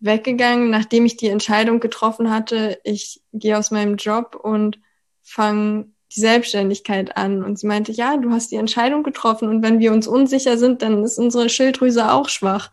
weggegangen, 0.00 0.70
nachdem 0.70 1.06
ich 1.06 1.16
die 1.16 1.28
Entscheidung 1.28 1.78
getroffen 1.78 2.30
hatte, 2.30 2.78
ich 2.84 3.22
gehe 3.32 3.56
aus 3.56 3.70
meinem 3.70 3.96
Job 3.96 4.34
und 4.34 4.80
fange 5.22 5.86
die 6.14 6.20
Selbstständigkeit 6.20 7.16
an. 7.16 7.44
Und 7.44 7.58
sie 7.58 7.68
meinte, 7.68 7.92
ja, 7.92 8.16
du 8.16 8.30
hast 8.30 8.50
die 8.50 8.56
Entscheidung 8.56 9.04
getroffen 9.04 9.48
und 9.48 9.62
wenn 9.62 9.78
wir 9.78 9.92
uns 9.92 10.08
unsicher 10.08 10.58
sind, 10.58 10.82
dann 10.82 11.04
ist 11.04 11.18
unsere 11.18 11.48
Schilddrüse 11.48 12.10
auch 12.12 12.28
schwach. 12.28 12.72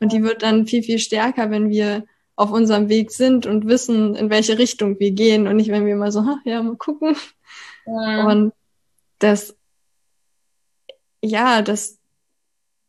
Und 0.00 0.12
die 0.12 0.22
wird 0.22 0.42
dann 0.42 0.66
viel, 0.66 0.82
viel 0.82 0.98
stärker, 0.98 1.50
wenn 1.50 1.70
wir 1.70 2.04
auf 2.36 2.52
unserem 2.52 2.88
Weg 2.88 3.10
sind 3.10 3.46
und 3.46 3.66
wissen, 3.66 4.14
in 4.14 4.30
welche 4.30 4.58
Richtung 4.58 5.00
wir 5.00 5.12
gehen 5.12 5.48
und 5.48 5.56
nicht, 5.56 5.70
wenn 5.70 5.86
wir 5.86 5.94
immer 5.94 6.12
so, 6.12 6.24
ja, 6.44 6.62
mal 6.62 6.76
gucken. 6.76 7.16
Ja. 7.86 8.26
Und 8.26 8.52
das, 9.18 9.57
ja, 11.22 11.62
dass 11.62 11.98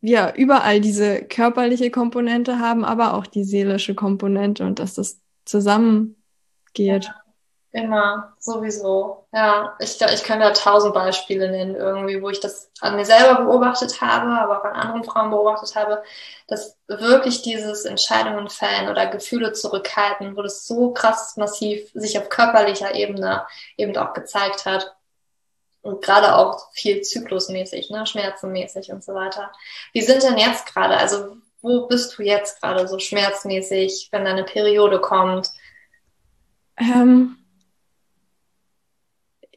wir 0.02 0.34
überall 0.36 0.80
diese 0.80 1.24
körperliche 1.24 1.92
Komponente 1.92 2.60
haben, 2.60 2.86
aber 2.86 3.14
auch 3.16 3.28
die 3.28 3.44
seelische 3.44 3.96
Komponente 3.96 4.66
und 4.66 4.80
dass 4.80 4.94
das 4.94 5.20
zusammengeht. 5.46 7.12
Immer, 7.72 8.34
sowieso. 8.40 9.28
Ja, 9.32 9.76
ich, 9.80 10.02
ich 10.02 10.24
kann 10.24 10.40
da 10.40 10.52
tausend 10.54 10.96
Beispiele 10.96 11.52
nennen, 11.52 11.76
irgendwie, 11.76 12.20
wo 12.20 12.30
ich 12.30 12.40
das 12.40 12.72
an 12.80 12.96
mir 12.96 13.06
selber 13.06 13.44
beobachtet 13.44 14.02
habe, 14.02 14.28
aber 14.28 14.60
auch 14.60 14.64
an 14.64 14.74
anderen 14.74 15.04
Frauen 15.04 15.30
beobachtet 15.30 15.76
habe, 15.76 16.02
dass 16.48 16.78
wirklich 16.88 17.44
dieses 17.44 17.86
Entscheidungen 17.86 18.50
fällen 18.50 18.90
oder 18.90 19.06
Gefühle 19.06 19.54
zurückhalten, 19.54 20.36
wo 20.36 20.42
das 20.42 20.66
so 20.66 20.94
krass 20.94 21.38
massiv 21.38 21.92
sich 21.94 22.18
auf 22.18 22.30
körperlicher 22.30 22.96
Ebene 22.96 23.46
eben 23.78 23.96
auch 23.98 24.14
gezeigt 24.14 24.66
hat. 24.66 24.96
Und 25.82 26.02
gerade 26.04 26.36
auch 26.36 26.72
viel 26.74 27.02
zyklusmäßig, 27.02 27.90
ne, 27.90 28.06
schmerzenmäßig 28.06 28.92
und 28.92 29.04
so 29.04 29.14
weiter. 29.14 29.52
Wie 29.94 30.02
sind 30.02 30.24
denn 30.24 30.38
jetzt 30.38 30.66
gerade, 30.66 30.98
also 30.98 31.38
wo 31.62 31.88
bist 31.88 32.18
du 32.18 32.24
jetzt 32.24 32.62
gerade 32.62 32.88
so 32.88 33.00
schmerzmäßig, 33.00 34.10
wenn 34.12 34.26
deine 34.26 34.44
Periode 34.44 35.00
kommt? 35.00 35.52
Ähm 36.78 37.38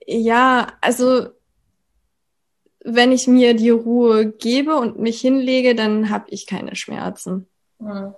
ja, 0.06 0.68
also 0.80 1.28
wenn 2.84 3.12
ich 3.12 3.28
mir 3.28 3.54
die 3.54 3.70
Ruhe 3.70 4.26
gebe 4.26 4.76
und 4.76 4.98
mich 4.98 5.20
hinlege, 5.20 5.74
dann 5.74 6.10
habe 6.10 6.24
ich 6.28 6.46
keine 6.46 6.74
Schmerzen. 6.74 7.48
Hm. 7.78 8.14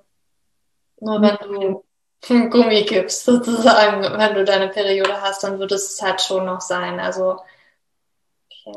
Nur 1.01 1.23
wenn 1.23 1.37
du 1.41 1.85
Gummi 2.51 2.85
gibst, 2.85 3.25
sozusagen, 3.25 4.03
wenn 4.03 4.35
du 4.35 4.45
deine 4.45 4.69
Periode 4.69 5.21
hast, 5.21 5.43
dann 5.45 5.59
wird 5.59 5.73
es 5.73 6.01
halt 6.03 6.21
schon 6.21 6.45
noch 6.45 6.61
sein. 6.61 7.01
Also. 7.01 7.39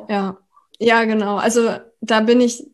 Ja, 0.09 0.38
ja, 0.79 1.03
genau. 1.05 1.38
Also 1.38 1.69
da 2.01 2.21
bin 2.21 2.41
ich 2.41 2.65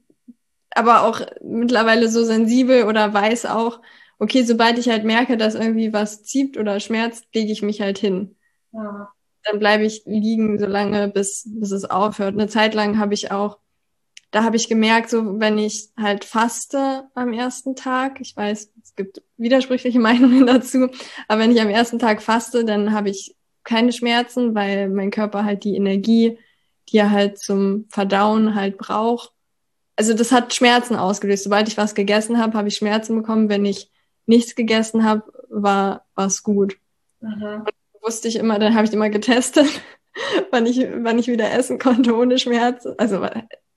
aber 0.76 1.04
auch 1.04 1.22
mittlerweile 1.42 2.10
so 2.10 2.24
sensibel 2.24 2.86
oder 2.86 3.14
weiß 3.14 3.46
auch, 3.46 3.80
okay, 4.20 4.44
sobald 4.44 4.78
ich 4.78 4.90
halt 4.90 5.04
merke, 5.04 5.38
dass 5.38 5.56
irgendwie 5.56 5.94
was 5.94 6.24
zieht 6.24 6.58
oder 6.58 6.80
schmerzt, 6.80 7.28
lege 7.34 7.52
ich 7.52 7.62
mich 7.62 7.82
halt 7.82 7.98
hin. 7.98 8.36
Ja 8.72 9.14
dann 9.44 9.60
bleibe 9.60 9.84
ich 9.86 10.04
liegen, 10.06 10.58
solange 10.58 11.10
bis, 11.10 11.44
bis 11.46 11.72
es 11.72 11.86
aufhört. 11.86 12.34
Eine 12.34 12.48
Zeit 12.48 12.74
lang 12.74 12.98
habe 12.98 13.14
ich 13.14 13.32
auch, 13.32 13.60
da 14.32 14.44
habe 14.44 14.56
ich 14.56 14.70
gemerkt, 14.70 15.10
so 15.10 15.40
wenn 15.40 15.58
ich 15.58 15.90
halt 15.98 16.26
faste 16.26 17.10
am 17.14 17.34
ersten 17.34 17.76
Tag, 17.76 18.20
ich 18.22 18.36
weiß, 18.36 18.72
es 18.82 18.96
gibt 18.96 19.22
widersprüchliche 19.38 20.00
Meinungen 20.00 20.48
dazu, 20.48 20.90
aber 21.28 21.42
wenn 21.42 21.52
ich 21.52 21.62
am 21.62 21.70
ersten 21.70 22.00
Tag 22.00 22.22
faste, 22.22 22.66
dann 22.66 22.94
habe 22.94 23.10
ich 23.10 23.36
keine 23.64 23.94
Schmerzen, 23.94 24.56
weil 24.56 24.90
mein 24.90 25.12
Körper 25.12 25.46
halt 25.46 25.64
die 25.64 25.76
Energie, 25.76 26.38
die 26.90 26.98
er 26.98 27.12
halt 27.12 27.40
zum 27.40 27.86
Verdauen 27.90 28.56
halt 28.56 28.78
braucht. 28.78 29.32
Also 29.96 30.14
das 30.14 30.32
hat 30.32 30.54
Schmerzen 30.54 30.96
ausgelöst. 30.96 31.44
Sobald 31.44 31.68
ich 31.68 31.78
was 31.78 31.96
gegessen 31.96 32.40
habe, 32.40 32.58
habe 32.58 32.68
ich 32.68 32.76
Schmerzen 32.76 33.16
bekommen. 33.16 33.50
Wenn 33.50 33.66
ich 33.66 33.92
nichts 34.26 34.56
gegessen 34.56 35.04
habe, 35.04 35.24
war 35.50 36.06
was 36.16 36.44
gut. 36.44 36.78
Mhm 37.22 37.66
wusste 38.04 38.28
ich 38.28 38.36
immer, 38.36 38.60
dann 38.60 38.76
habe 38.76 38.86
ich 38.86 38.94
immer 38.94 39.10
getestet, 39.10 39.68
wann 40.52 40.66
ich, 40.66 40.86
wann 40.98 41.18
ich 41.18 41.28
wieder 41.28 41.52
essen 41.52 41.80
konnte 41.80 42.16
ohne 42.16 42.38
Schmerz. 42.38 42.88
Also 42.98 43.26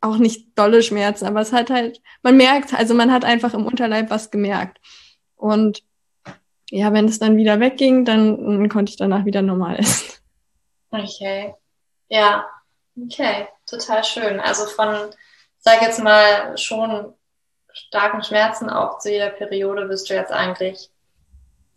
auch 0.00 0.18
nicht 0.18 0.58
dolle 0.58 0.82
Schmerzen, 0.82 1.26
aber 1.26 1.40
es 1.40 1.52
hat 1.52 1.70
halt, 1.70 2.02
man 2.22 2.36
merkt, 2.36 2.74
also 2.74 2.94
man 2.94 3.12
hat 3.12 3.24
einfach 3.24 3.54
im 3.54 3.64
Unterleib 3.64 4.10
was 4.10 4.30
gemerkt. 4.30 4.78
Und 5.36 5.82
ja, 6.70 6.92
wenn 6.92 7.06
es 7.06 7.18
dann 7.18 7.36
wieder 7.36 7.60
wegging, 7.60 8.04
dann, 8.04 8.36
dann 8.36 8.68
konnte 8.68 8.90
ich 8.90 8.96
danach 8.96 9.24
wieder 9.24 9.40
normal 9.40 9.78
essen. 9.78 10.12
Okay. 10.90 11.54
Ja, 12.08 12.46
okay, 13.00 13.48
total 13.66 14.04
schön. 14.04 14.40
Also 14.40 14.66
von, 14.66 15.10
sag 15.58 15.82
jetzt 15.82 16.02
mal, 16.02 16.56
schon 16.56 17.14
starken 17.72 18.22
Schmerzen 18.22 18.70
auch 18.70 18.98
zu 18.98 19.10
jeder 19.10 19.30
Periode 19.30 19.86
bist 19.86 20.08
du 20.08 20.14
jetzt 20.14 20.32
eigentlich 20.32 20.90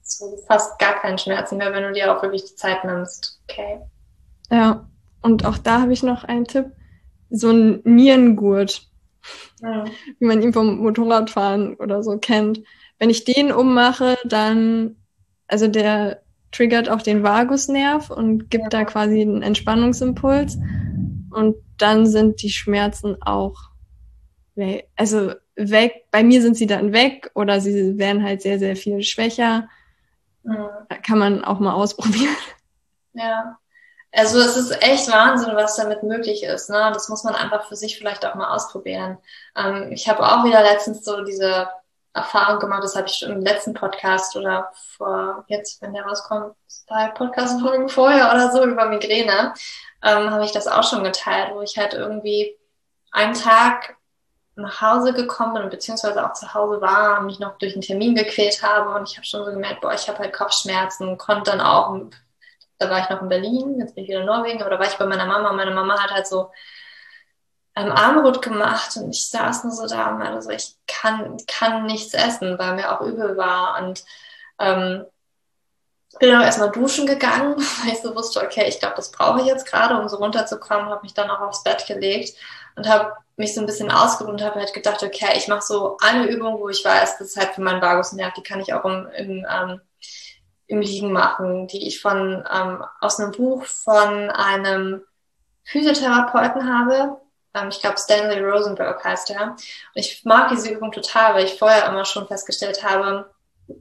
so 0.02 0.38
fast 0.48 0.80
gar 0.80 1.00
keinen 1.00 1.18
Schmerzen 1.18 1.58
mehr, 1.58 1.74
wenn 1.74 1.84
du 1.84 1.92
dir 1.92 2.16
auch 2.16 2.22
wirklich 2.24 2.46
die 2.46 2.56
Zeit 2.56 2.84
nimmst. 2.84 3.42
Okay. 3.50 3.80
Ja, 4.50 4.88
und 5.22 5.46
auch 5.46 5.58
da 5.58 5.82
habe 5.82 5.94
ich 5.94 6.04
noch 6.04 6.24
einen 6.24 6.46
Tipp. 6.46 6.68
So 7.30 7.52
ein 7.52 7.82
Nierengurt, 7.84 8.88
ja. 9.62 9.86
wie 10.18 10.26
man 10.26 10.42
ihn 10.42 10.54
vom 10.54 10.78
Motorradfahren 10.78 11.76
oder 11.76 12.02
so 12.02 12.18
kennt. 12.18 12.62
Wenn 12.98 13.12
ich 13.12 13.24
den 13.24 13.52
ummache, 13.52 14.18
dann, 14.26 14.96
also 15.48 15.68
der 15.68 16.24
triggert 16.52 16.90
auch 16.90 17.04
den 17.04 17.22
Vagusnerv 17.22 18.10
und 18.10 18.50
gibt 18.50 18.64
ja. 18.64 18.70
da 18.70 18.86
quasi 18.86 19.22
einen 19.22 19.44
Entspannungsimpuls. 19.44 20.58
Und 21.32 21.56
dann 21.78 22.06
sind 22.06 22.42
die 22.42 22.50
Schmerzen 22.50 23.22
auch 23.22 23.56
weg. 24.56 24.90
Also 24.96 25.34
weg. 25.56 26.06
Bei 26.12 26.24
mir 26.24 26.42
sind 26.42 26.58
sie 26.58 26.68
dann 26.68 26.94
weg 26.94 27.32
oder 27.34 27.62
sie 27.62 27.98
werden 27.98 28.24
halt 28.24 28.42
sehr, 28.42 28.60
sehr 28.60 28.76
viel 28.76 29.04
schwächer. 29.04 29.68
Mhm. 30.44 30.68
Kann 31.06 31.20
man 31.20 31.44
auch 31.44 31.60
mal 31.60 31.74
ausprobieren. 31.74 32.36
Ja. 33.14 33.58
Also 34.12 34.40
es 34.40 34.58
ist 34.58 34.72
echt 34.82 35.12
Wahnsinn, 35.12 35.56
was 35.56 35.76
damit 35.76 36.04
möglich 36.04 36.44
ist. 36.44 36.70
Ne? 36.70 36.92
Das 36.94 37.10
muss 37.10 37.24
man 37.24 37.36
einfach 37.36 37.68
für 37.68 37.76
sich 37.76 37.98
vielleicht 37.98 38.26
auch 38.26 38.36
mal 38.36 38.54
ausprobieren. 38.56 39.18
Ähm, 39.56 39.92
ich 39.92 40.10
habe 40.10 40.24
auch 40.24 40.44
wieder 40.44 40.64
letztens 40.64 41.06
so 41.06 41.24
diese 41.24 41.70
Erfahrung 42.14 42.60
gemacht, 42.60 42.84
das 42.84 42.96
habe 42.96 43.08
ich 43.08 43.22
im 43.22 43.42
letzten 43.42 43.76
Podcast 43.76 44.36
oder 44.36 44.72
vor 44.98 45.46
jetzt, 45.48 45.82
wenn 45.82 45.94
der 45.94 46.06
rauskommt, 46.06 46.56
zwei 46.68 47.10
Podcast-Folgen 47.10 47.88
vorher 47.88 48.32
oder 48.32 48.52
so 48.52 48.64
über 48.66 48.86
Migräne, 48.88 49.54
ähm, 50.04 50.32
habe 50.32 50.46
ich 50.46 50.52
das 50.52 50.68
auch 50.68 50.84
schon 50.84 51.04
geteilt, 51.04 51.54
wo 51.54 51.62
ich 51.62 51.78
halt 51.78 51.94
irgendwie 51.94 52.58
einen 53.12 53.34
Tag 53.34 53.98
nach 54.56 54.82
Hause 54.82 55.14
gekommen 55.14 55.54
bin, 55.54 55.70
beziehungsweise 55.70 56.26
auch 56.26 56.34
zu 56.34 56.54
Hause 56.54 56.82
war, 56.82 57.22
mich 57.22 57.40
noch 57.40 57.58
durch 57.58 57.74
einen 57.74 57.82
Termin 57.82 58.16
gequält 58.16 58.62
habe 58.62 58.98
und 58.98 59.10
ich 59.10 59.18
habe 59.18 59.26
schon 59.26 59.46
so 59.46 59.52
gemerkt, 59.52 59.82
boah, 59.82 59.94
ich 59.94 60.08
habe 60.08 60.20
halt 60.20 60.34
Kopfschmerzen, 60.34 61.18
konnte 61.18 61.52
dann 61.52 61.62
auch, 61.62 61.96
da 62.78 62.90
war 62.90 63.00
ich 63.00 63.10
noch 63.10 63.22
in 63.22 63.30
Berlin, 63.30 63.80
jetzt 63.80 63.96
bin 63.96 64.04
ich 64.04 64.10
wieder 64.10 64.22
in 64.22 64.26
Norwegen, 64.26 64.62
aber 64.62 64.72
da 64.72 64.80
war 64.80 64.88
ich 64.88 64.98
bei 64.98 65.06
meiner 65.06 65.26
Mama 65.26 65.50
und 65.50 65.56
meine 65.56 65.72
Mama 65.72 66.02
hat 66.02 66.12
halt 66.12 66.28
so 66.28 66.52
ähm, 67.76 67.92
Armbrot 67.92 68.42
gemacht 68.42 68.96
und 68.98 69.10
ich 69.10 69.28
saß 69.30 69.64
nur 69.64 69.74
so 69.74 69.88
da 69.88 70.10
und 70.12 70.20
meinte 70.20 70.42
so, 70.42 70.50
ich 70.50 70.76
kann, 70.88 71.38
kann 71.48 71.86
nichts 71.86 72.14
essen, 72.14 72.60
weil 72.60 72.76
mir 72.76 72.92
auch 72.92 73.02
übel 73.02 73.38
war 73.38 73.82
und 73.82 74.04
ähm, 74.60 75.06
bin 76.18 76.32
dann 76.32 76.42
erstmal 76.42 76.72
duschen 76.72 77.06
gegangen, 77.06 77.56
weil 77.84 77.94
ich 77.94 78.02
so 78.02 78.16
wusste, 78.16 78.42
okay, 78.42 78.66
ich 78.68 78.80
glaube, 78.80 78.96
das 78.96 79.12
brauche 79.12 79.42
ich 79.42 79.46
jetzt 79.46 79.66
gerade, 79.66 80.00
um 80.00 80.10
so 80.10 80.18
runterzukommen, 80.18 80.90
habe 80.90 81.04
mich 81.04 81.14
dann 81.14 81.30
auch 81.30 81.42
aufs 81.42 81.64
Bett 81.64 81.86
gelegt 81.86 82.36
und 82.76 82.88
habe 82.90 83.14
mich 83.38 83.54
so 83.54 83.62
ein 83.62 83.68
bisschen 83.68 83.92
ausgeruht 83.92 84.34
und 84.34 84.44
habe 84.44 84.60
halt 84.60 84.74
gedacht, 84.74 85.04
okay, 85.04 85.38
ich 85.38 85.48
mache 85.48 85.62
so 85.62 85.98
eine 86.02 86.26
Übung, 86.26 86.60
wo 86.60 86.70
ich 86.70 86.84
weiß, 86.84 87.18
das 87.18 87.30
ist 87.30 87.38
halt 87.38 87.52
für 87.52 87.62
meinen 87.62 87.82
Vagusnerv, 87.82 88.34
die 88.34 88.44
kann 88.44 88.60
ich 88.60 88.74
auch 88.74 88.84
im, 88.86 89.08
im, 89.16 89.46
ähm, 89.50 89.82
im 90.68 90.82
Liegen 90.82 91.12
machen, 91.12 91.68
die 91.68 91.88
ich 91.88 92.02
von 92.02 92.44
ähm, 92.52 92.84
aus 93.00 93.20
einem 93.20 93.32
Buch 93.32 93.64
von 93.66 94.30
einem 94.30 95.04
Physiotherapeuten 95.64 96.72
habe. 96.72 97.18
Ähm, 97.54 97.70
ich 97.70 97.80
glaube, 97.80 97.98
Stanley 97.98 98.44
Rosenberg 98.44 99.04
heißt 99.04 99.32
er. 99.32 99.52
Und 99.52 99.60
ich 99.96 100.24
mag 100.26 100.50
diese 100.50 100.70
Übung 100.70 100.92
total, 100.92 101.36
weil 101.36 101.46
ich 101.46 101.58
vorher 101.58 101.88
immer 101.88 102.06
schon 102.06 102.28
festgestellt 102.28 102.84
habe, 102.84 103.30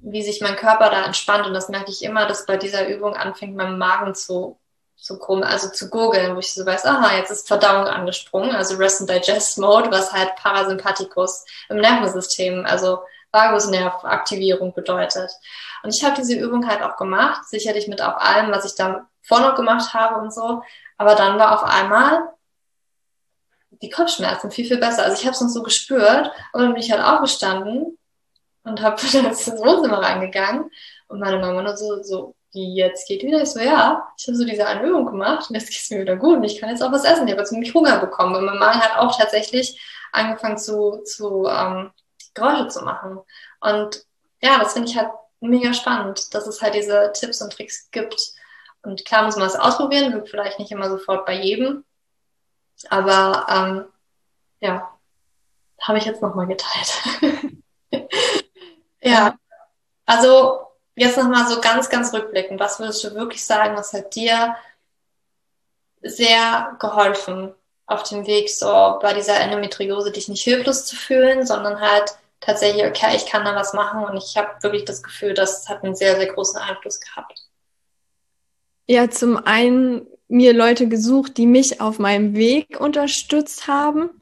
wie 0.03 0.22
sich 0.22 0.41
mein 0.41 0.57
Körper 0.57 0.91
da 0.91 1.05
entspannt. 1.05 1.47
Und 1.47 1.55
das 1.55 1.68
merke 1.68 1.91
ich 1.91 2.03
immer, 2.03 2.26
dass 2.26 2.47
bei 2.47 2.57
dieser 2.57 2.89
Übung 2.89 3.14
anfängt, 3.14 3.57
mein 3.57 3.78
Magen 3.78 4.14
zu 4.14 4.59
zu 4.99 5.18
krumm, 5.18 5.43
also 5.43 5.68
zu 5.70 5.91
gurgeln, 5.91 6.34
wo 6.34 6.41
ich 6.41 6.53
so 6.53 6.66
weiß, 6.66 6.84
aha, 6.84 7.16
jetzt 7.16 7.30
ist 7.30 7.47
Verdauung 7.47 7.86
angesprungen, 7.86 8.55
also 8.55 8.76
Rest 8.76 9.01
and 9.01 9.09
Digest 9.09 9.57
Mode, 9.59 9.91
was 9.91 10.12
halt 10.12 10.34
Parasympathikus 10.36 11.45
im 11.68 11.76
Nervensystem, 11.76 12.66
also 12.66 12.99
Vagusnervaktivierung 13.30 14.74
bedeutet. 14.74 15.30
Und 15.82 15.95
ich 15.95 16.05
habe 16.05 16.16
diese 16.16 16.34
Übung 16.34 16.66
halt 16.66 16.82
auch 16.82 16.97
gemacht, 16.97 17.49
sicherlich 17.49 17.86
mit 17.86 18.03
auch 18.03 18.16
allem, 18.16 18.51
was 18.51 18.64
ich 18.64 18.74
da 18.74 19.07
vorher 19.22 19.49
noch 19.49 19.57
gemacht 19.57 19.95
habe 19.95 20.20
und 20.20 20.32
so. 20.32 20.62
Aber 20.97 21.14
dann 21.14 21.39
war 21.39 21.55
auf 21.55 21.62
einmal 21.62 22.32
die 23.70 23.91
Kopfschmerzen 23.91 24.51
viel, 24.51 24.66
viel 24.66 24.78
besser. 24.78 25.05
Also 25.05 25.16
ich 25.20 25.26
habe 25.26 25.34
es 25.34 25.41
noch 25.41 25.49
so 25.49 25.62
gespürt 25.62 26.32
und 26.53 26.62
dann 26.62 26.72
bin 26.72 26.82
ich 26.82 26.91
halt 26.91 27.05
aufgestanden 27.05 27.97
und 28.68 28.82
habe 28.82 29.00
dann 29.12 29.26
ins 29.26 29.46
Wohnzimmer 29.46 30.02
reingegangen 30.02 30.70
und 31.08 31.20
meine 31.20 31.38
Mama 31.38 31.62
nur 31.62 31.76
so, 31.76 32.02
so 32.02 32.34
wie 32.52 32.76
jetzt 32.76 33.06
geht 33.06 33.22
wieder? 33.22 33.42
Ich 33.42 33.50
so, 33.50 33.60
ja, 33.60 34.08
ich 34.16 34.26
habe 34.26 34.36
so 34.36 34.44
diese 34.44 34.64
Übung 34.82 35.06
gemacht 35.06 35.48
und 35.48 35.54
jetzt 35.54 35.68
geht 35.70 35.80
es 35.80 35.90
mir 35.90 36.00
wieder 36.00 36.16
gut 36.16 36.36
und 36.36 36.44
ich 36.44 36.60
kann 36.60 36.70
jetzt 36.70 36.82
auch 36.82 36.92
was 36.92 37.04
essen. 37.04 37.26
Ich 37.26 37.32
habe 37.32 37.42
jetzt 37.42 37.52
nämlich 37.52 37.74
Hunger 37.74 37.98
bekommen 37.98 38.36
und 38.36 38.44
mein 38.44 38.58
Magen 38.58 38.80
hat 38.80 38.98
auch 38.98 39.16
tatsächlich 39.16 39.80
angefangen 40.12 40.56
zu, 40.56 41.02
zu 41.04 41.46
ähm, 41.46 41.90
Geräusche 42.34 42.68
zu 42.68 42.84
machen. 42.84 43.18
Und 43.60 44.04
ja, 44.40 44.58
das 44.58 44.72
finde 44.72 44.88
ich 44.88 44.96
halt 44.96 45.10
mega 45.40 45.74
spannend, 45.74 46.34
dass 46.34 46.46
es 46.46 46.62
halt 46.62 46.74
diese 46.74 47.12
Tipps 47.14 47.42
und 47.42 47.52
Tricks 47.52 47.90
gibt. 47.90 48.16
Und 48.82 49.04
klar 49.04 49.24
muss 49.24 49.36
man 49.36 49.46
es 49.46 49.56
ausprobieren, 49.56 50.12
wird 50.12 50.28
vielleicht 50.28 50.58
nicht 50.58 50.72
immer 50.72 50.88
sofort 50.88 51.26
bei 51.26 51.34
jedem. 51.34 51.84
Aber 52.88 53.46
ähm, 53.50 53.84
ja, 54.60 54.88
habe 55.80 55.98
ich 55.98 56.04
jetzt 56.04 56.22
nochmal 56.22 56.46
geteilt. 56.46 57.62
ja, 59.09 59.38
also 60.06 60.68
Jetzt 60.98 61.16
nochmal 61.16 61.46
so 61.46 61.61
ganz, 61.61 61.88
ganz 61.90 62.12
rückblickend. 62.12 62.59
Was 62.59 62.80
würdest 62.80 63.04
du 63.04 63.14
wirklich 63.14 63.44
sagen, 63.44 63.76
was 63.76 63.92
hat 63.92 64.16
dir 64.16 64.56
sehr 66.02 66.76
geholfen 66.80 67.54
auf 67.86 68.02
dem 68.02 68.26
Weg, 68.26 68.50
so 68.50 68.98
bei 69.00 69.14
dieser 69.14 69.38
Endometriose 69.38 70.11
dich 70.11 70.28
nicht 70.28 70.42
hilflos 70.42 70.86
zu 70.86 70.96
fühlen, 70.96 71.46
sondern 71.46 71.80
halt 71.80 72.16
tatsächlich, 72.40 72.84
okay, 72.84 73.14
ich 73.14 73.26
kann 73.26 73.44
da 73.44 73.54
was 73.54 73.74
machen 73.74 74.04
und 74.04 74.16
ich 74.16 74.36
habe 74.36 74.61
wirklich 74.61 74.86
das 74.86 75.04
Gefühl, 75.04 75.34
das 75.34 75.68
hat 75.68 75.84
einen 75.84 75.94
sehr, 75.94 76.16
sehr 76.16 76.26
großen 76.26 76.61
Einfluss 76.61 76.98
gehabt. 77.00 77.46
Ja, 78.88 79.09
zum 79.09 79.36
einen 79.36 80.09
mir 80.26 80.52
Leute 80.52 80.88
gesucht, 80.88 81.36
die 81.36 81.46
mich 81.46 81.80
auf 81.80 82.00
meinem 82.00 82.34
Weg 82.34 82.80
unterstützt 82.80 83.68
haben 83.68 84.20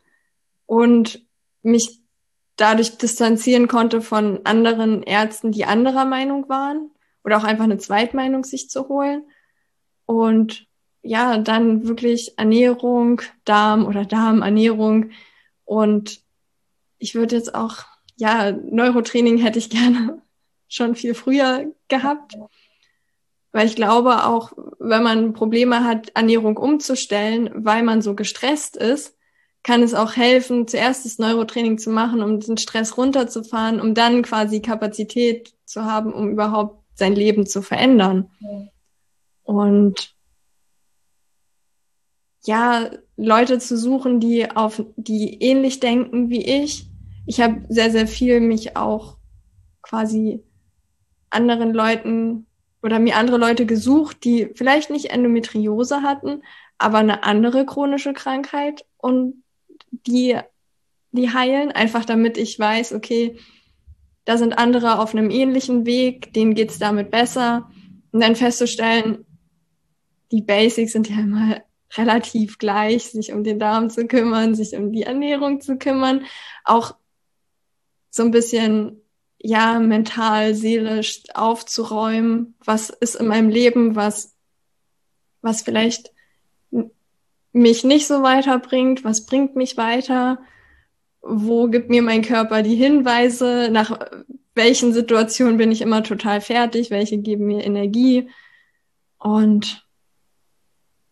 und 0.66 1.24
mich 1.62 2.01
dadurch 2.57 2.96
distanzieren 2.98 3.68
konnte 3.68 4.00
von 4.00 4.40
anderen 4.44 5.02
Ärzten, 5.02 5.52
die 5.52 5.66
anderer 5.66 6.04
Meinung 6.04 6.48
waren 6.48 6.90
oder 7.22 7.38
auch 7.38 7.44
einfach 7.44 7.64
eine 7.64 7.78
Zweitmeinung 7.78 8.44
sich 8.44 8.70
zu 8.70 8.88
holen. 8.88 9.24
Und 10.07 10.66
ja, 11.02 11.38
dann 11.38 11.86
wirklich 11.86 12.38
Ernährung, 12.38 13.22
Darm 13.44 13.86
oder 13.86 14.04
Darmernährung. 14.04 15.11
Und 15.64 16.20
ich 16.98 17.14
würde 17.14 17.36
jetzt 17.36 17.54
auch, 17.54 17.84
ja, 18.16 18.52
Neurotraining 18.52 19.38
hätte 19.38 19.59
ich 19.59 19.70
gerne 19.70 20.22
schon 20.68 20.94
viel 20.94 21.14
früher 21.14 21.72
gehabt. 21.88 22.36
Weil 23.52 23.66
ich 23.66 23.76
glaube, 23.76 24.24
auch 24.24 24.52
wenn 24.78 25.02
man 25.02 25.32
Probleme 25.32 25.84
hat, 25.84 26.11
Ernährung 26.14 26.57
umzustellen, 26.57 27.50
weil 27.54 27.82
man 27.82 28.02
so 28.02 28.14
gestresst 28.14 28.76
ist, 28.76 29.16
kann 29.67 29.83
es 29.83 29.95
auch 29.95 30.14
helfen, 30.14 30.69
zuerst 30.69 31.05
das 31.05 31.19
Neurotraining 31.19 31.77
zu 31.77 31.91
machen, 31.91 32.23
um 32.23 32.39
den 32.39 32.57
Stress 32.57 32.97
runterzufahren, 32.97 33.81
um 33.81 33.95
dann 33.95 34.23
quasi 34.23 34.61
Kapazität 34.61 35.55
zu 35.64 35.85
haben, 35.85 36.12
um 36.12 36.31
überhaupt 36.31 36.85
sein 36.95 37.17
Leben 37.17 37.47
zu 37.47 37.62
verändern. 37.62 38.31
Und 39.43 40.14
ja, 42.45 42.91
Leute 43.17 43.59
zu 43.59 43.77
suchen, 43.77 44.21
die 44.21 44.49
auf, 44.49 44.85
die 44.95 45.43
ähnlich 45.43 45.81
denken 45.81 46.31
wie 46.31 46.45
ich. 46.45 46.87
Ich 47.27 47.41
habe 47.41 47.62
sehr, 47.69 47.91
sehr 47.91 48.07
viel 48.07 48.39
mich 48.39 48.77
auch 48.77 49.17
quasi 49.83 50.45
anderen 51.29 51.75
Leuten 51.75 52.47
oder 52.85 53.01
mir 53.01 53.17
andere 53.17 53.39
Leute 53.39 53.67
gesucht, 53.67 54.23
die 54.23 54.49
vielleicht 54.55 54.91
nicht 54.91 55.07
Endometriose 55.07 56.03
hatten, 56.03 56.45
aber 56.79 56.99
eine 56.99 57.25
andere 57.25 57.67
chronische 57.67 58.12
Krankheit 58.12 58.85
und 58.99 59.43
die, 59.91 60.39
die 61.12 61.32
heilen, 61.32 61.72
einfach 61.72 62.05
damit 62.05 62.39
ich 62.39 62.59
weiß, 62.59 62.93
okay, 62.93 63.39
da 64.24 64.37
sind 64.37 64.59
andere 64.59 64.99
auf 64.99 65.14
einem 65.14 65.30
ähnlichen 65.30 65.87
Weg, 65.87 66.32
denen 66.32 66.55
geht's 66.55 66.78
damit 66.78 67.11
besser. 67.11 67.70
Und 68.11 68.20
dann 68.20 68.34
festzustellen, 68.34 69.24
die 70.32 70.43
Basics 70.43 70.93
sind 70.93 71.09
ja 71.09 71.20
immer 71.20 71.62
relativ 71.97 72.59
gleich, 72.59 73.05
sich 73.05 73.32
um 73.32 73.45
den 73.45 73.59
Darm 73.59 73.91
zu 73.91 74.07
kümmern, 74.07 74.55
sich 74.55 74.74
um 74.74 74.93
die 74.93 75.05
Ernährung 75.05 75.61
zu 75.61 75.78
kümmern, 75.78 76.24
auch 76.64 76.97
so 78.11 78.24
ein 78.24 78.32
bisschen, 78.32 79.01
ja, 79.39 79.78
mental, 79.78 80.55
seelisch 80.55 81.22
aufzuräumen, 81.34 82.55
was 82.64 82.91
ist 82.91 83.14
in 83.14 83.28
meinem 83.28 83.49
Leben, 83.49 83.95
was, 83.95 84.34
was 85.43 85.62
vielleicht 85.62 86.11
mich 87.57 87.84
nicht 87.84 88.07
so 88.07 88.22
weiterbringt, 88.22 89.02
was 89.02 89.24
bringt 89.24 89.57
mich 89.57 89.78
weiter, 89.78 90.38
wo 91.22 91.68
gibt 91.68 91.88
mir 91.88 92.02
mein 92.02 92.22
Körper 92.22 92.62
die 92.62 92.76
Hinweise, 92.76 93.70
nach 93.72 93.98
welchen 94.54 94.92
Situationen 94.92 95.57
bin 95.57 95.72
ich 95.72 95.80
immer 95.80 96.02
total 96.02 96.40
fertig, 96.42 96.90
welche 96.90 97.18
geben 97.18 97.46
mir 97.46 97.64
Energie 97.64 98.28
und 99.18 99.86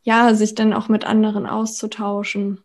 ja, 0.03 0.35
sich 0.35 0.55
dann 0.55 0.75
auch 0.75 0.89
mit 0.89 1.05
anderen 1.05 1.47
auszutauschen. 1.47 2.63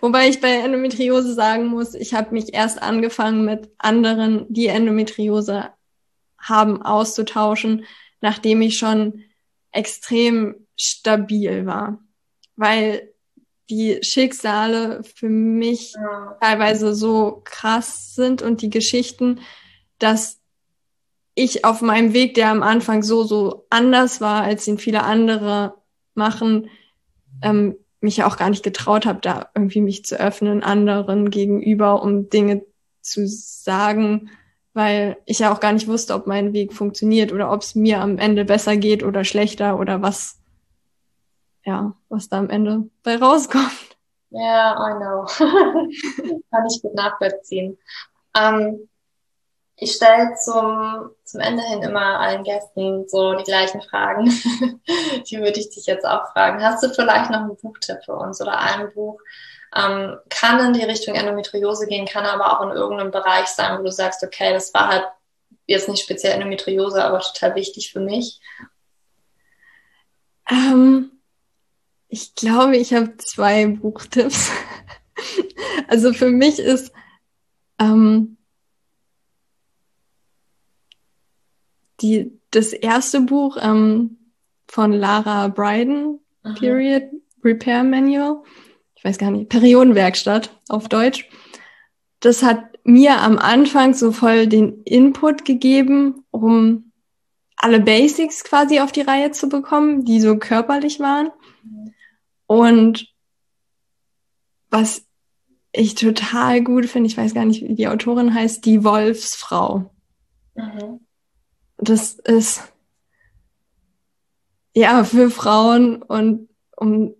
Wobei 0.00 0.28
ich 0.28 0.40
bei 0.40 0.52
Endometriose 0.52 1.34
sagen 1.34 1.66
muss, 1.66 1.94
ich 1.94 2.14
habe 2.14 2.32
mich 2.32 2.54
erst 2.54 2.80
angefangen 2.80 3.44
mit 3.44 3.70
anderen, 3.78 4.46
die 4.48 4.68
Endometriose 4.68 5.70
haben, 6.38 6.80
auszutauschen, 6.80 7.84
nachdem 8.20 8.62
ich 8.62 8.78
schon 8.78 9.24
extrem 9.72 10.54
stabil 10.76 11.66
war 11.66 11.98
weil 12.56 13.12
die 13.68 13.98
Schicksale 14.02 15.02
für 15.02 15.28
mich 15.28 15.94
ja. 15.94 16.36
teilweise 16.40 16.94
so 16.94 17.42
krass 17.44 18.14
sind 18.14 18.42
und 18.42 18.62
die 18.62 18.70
Geschichten, 18.70 19.40
dass 19.98 20.40
ich 21.34 21.64
auf 21.64 21.82
meinem 21.82 22.12
Weg, 22.12 22.34
der 22.34 22.50
am 22.50 22.62
Anfang 22.62 23.02
so, 23.02 23.24
so 23.24 23.66
anders 23.70 24.20
war, 24.20 24.42
als 24.42 24.66
ihn 24.66 24.78
viele 24.78 25.02
andere 25.02 25.74
machen, 26.14 26.70
ähm, 27.42 27.76
mich 28.00 28.18
ja 28.18 28.26
auch 28.26 28.36
gar 28.36 28.50
nicht 28.50 28.62
getraut 28.62 29.04
habe, 29.04 29.20
da 29.20 29.50
irgendwie 29.54 29.80
mich 29.80 30.04
zu 30.04 30.18
öffnen 30.18 30.62
anderen 30.62 31.30
gegenüber, 31.30 32.02
um 32.02 32.30
Dinge 32.30 32.64
zu 33.02 33.26
sagen, 33.26 34.30
weil 34.72 35.16
ich 35.26 35.40
ja 35.40 35.52
auch 35.52 35.60
gar 35.60 35.72
nicht 35.72 35.88
wusste, 35.88 36.14
ob 36.14 36.26
mein 36.26 36.52
Weg 36.52 36.72
funktioniert 36.72 37.32
oder 37.32 37.50
ob 37.50 37.62
es 37.62 37.74
mir 37.74 38.00
am 38.00 38.18
Ende 38.18 38.44
besser 38.44 38.76
geht 38.76 39.02
oder 39.02 39.24
schlechter 39.24 39.78
oder 39.78 40.02
was 40.02 40.38
ja, 41.66 41.92
was 42.08 42.28
da 42.28 42.38
am 42.38 42.48
Ende 42.48 42.88
bei 43.02 43.16
rauskommt. 43.16 43.96
Ja, 44.30 44.40
yeah, 44.40 44.90
I 44.90 44.94
know. 44.94 45.24
Kann 46.50 46.66
ich 46.66 46.80
gut 46.80 46.94
nachvollziehen. 46.94 47.76
Ähm, 48.36 48.88
ich 49.76 49.92
stelle 49.92 50.34
zum, 50.42 51.10
zum 51.24 51.40
Ende 51.40 51.62
hin 51.62 51.82
immer 51.82 52.20
allen 52.20 52.44
Gästen 52.44 53.08
so 53.08 53.34
die 53.34 53.44
gleichen 53.44 53.82
Fragen. 53.82 54.24
die 55.30 55.38
würde 55.38 55.60
ich 55.60 55.70
dich 55.70 55.86
jetzt 55.86 56.06
auch 56.06 56.32
fragen. 56.32 56.62
Hast 56.62 56.82
du 56.82 56.88
vielleicht 56.88 57.30
noch 57.30 57.40
einen 57.40 57.56
Buchtipp 57.56 57.98
für 58.04 58.14
uns 58.14 58.40
oder 58.40 58.58
ein 58.58 58.92
Buch? 58.94 59.20
Ähm, 59.74 60.16
kann 60.30 60.60
in 60.60 60.72
die 60.72 60.84
Richtung 60.84 61.14
Endometriose 61.14 61.86
gehen, 61.86 62.06
kann 62.06 62.24
aber 62.24 62.52
auch 62.58 62.64
in 62.64 62.76
irgendeinem 62.76 63.10
Bereich 63.10 63.48
sein, 63.48 63.78
wo 63.78 63.82
du 63.82 63.90
sagst, 63.90 64.22
okay, 64.22 64.52
das 64.52 64.72
war 64.72 64.88
halt 64.88 65.04
jetzt 65.66 65.88
nicht 65.88 66.02
speziell 66.02 66.32
Endometriose, 66.32 67.04
aber 67.04 67.20
total 67.20 67.56
wichtig 67.56 67.92
für 67.92 68.00
mich. 68.00 68.40
Ähm, 70.48 71.15
ich 72.16 72.34
glaube, 72.34 72.78
ich 72.78 72.94
habe 72.94 73.14
zwei 73.18 73.66
Buchtipps. 73.66 74.50
also 75.88 76.14
für 76.14 76.30
mich 76.30 76.58
ist 76.58 76.90
ähm, 77.78 78.38
die, 82.00 82.32
das 82.52 82.72
erste 82.72 83.20
Buch 83.20 83.58
ähm, 83.60 84.16
von 84.66 84.92
Lara 84.92 85.48
Bryden, 85.48 86.20
Aha. 86.42 86.54
Period 86.54 87.02
Repair 87.44 87.84
Manual, 87.84 88.42
ich 88.94 89.04
weiß 89.04 89.18
gar 89.18 89.30
nicht, 89.30 89.50
Periodenwerkstatt 89.50 90.58
auf 90.70 90.88
Deutsch. 90.88 91.28
Das 92.20 92.42
hat 92.42 92.64
mir 92.82 93.20
am 93.20 93.36
Anfang 93.36 93.92
so 93.92 94.10
voll 94.10 94.46
den 94.46 94.82
Input 94.84 95.44
gegeben, 95.44 96.24
um 96.30 96.92
alle 97.56 97.78
Basics 97.78 98.42
quasi 98.42 98.80
auf 98.80 98.90
die 98.90 99.02
Reihe 99.02 99.32
zu 99.32 99.50
bekommen, 99.50 100.06
die 100.06 100.20
so 100.20 100.38
körperlich 100.38 100.98
waren. 100.98 101.28
Und 102.46 103.12
was 104.70 105.06
ich 105.72 105.94
total 105.94 106.62
gut 106.62 106.86
finde, 106.86 107.08
ich 107.08 107.16
weiß 107.16 107.34
gar 107.34 107.44
nicht, 107.44 107.62
wie 107.62 107.74
die 107.74 107.88
Autorin 107.88 108.34
heißt, 108.34 108.64
die 108.64 108.84
Wolfsfrau. 108.84 109.90
Mhm. 110.54 111.00
Das 111.78 112.14
ist 112.14 112.62
ja 114.74 115.04
für 115.04 115.30
Frauen 115.30 116.02
und 116.02 116.48
um 116.76 117.14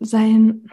sein 0.00 0.70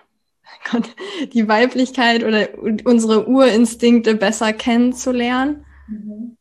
Gott, 0.72 0.96
die 1.34 1.48
Weiblichkeit 1.48 2.24
oder 2.24 2.50
unsere 2.86 3.28
Urinstinkte 3.28 4.16
besser 4.16 4.52
kennenzulernen. 4.54 5.66
Mhm. 5.88 6.38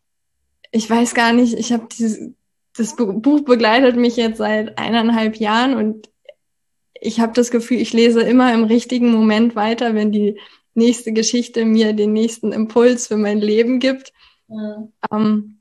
Ich 0.70 0.88
weiß 0.88 1.14
gar 1.14 1.32
nicht, 1.32 1.54
ich 1.54 1.72
habe 1.72 1.86
dieses 1.96 2.32
das 2.78 2.94
Buch 2.94 3.40
begleitet 3.40 3.96
mich 3.96 4.16
jetzt 4.16 4.38
seit 4.38 4.78
eineinhalb 4.78 5.36
Jahren 5.36 5.74
und 5.74 6.08
ich 7.00 7.20
habe 7.20 7.32
das 7.32 7.50
Gefühl, 7.50 7.80
ich 7.80 7.92
lese 7.92 8.22
immer 8.22 8.52
im 8.52 8.64
richtigen 8.64 9.10
Moment 9.12 9.56
weiter, 9.56 9.94
wenn 9.94 10.12
die 10.12 10.40
nächste 10.74 11.12
Geschichte 11.12 11.64
mir 11.64 11.92
den 11.92 12.12
nächsten 12.12 12.52
Impuls 12.52 13.08
für 13.08 13.16
mein 13.16 13.38
Leben 13.38 13.80
gibt. 13.80 14.12
Mhm. 14.48 14.92
Ähm, 15.10 15.54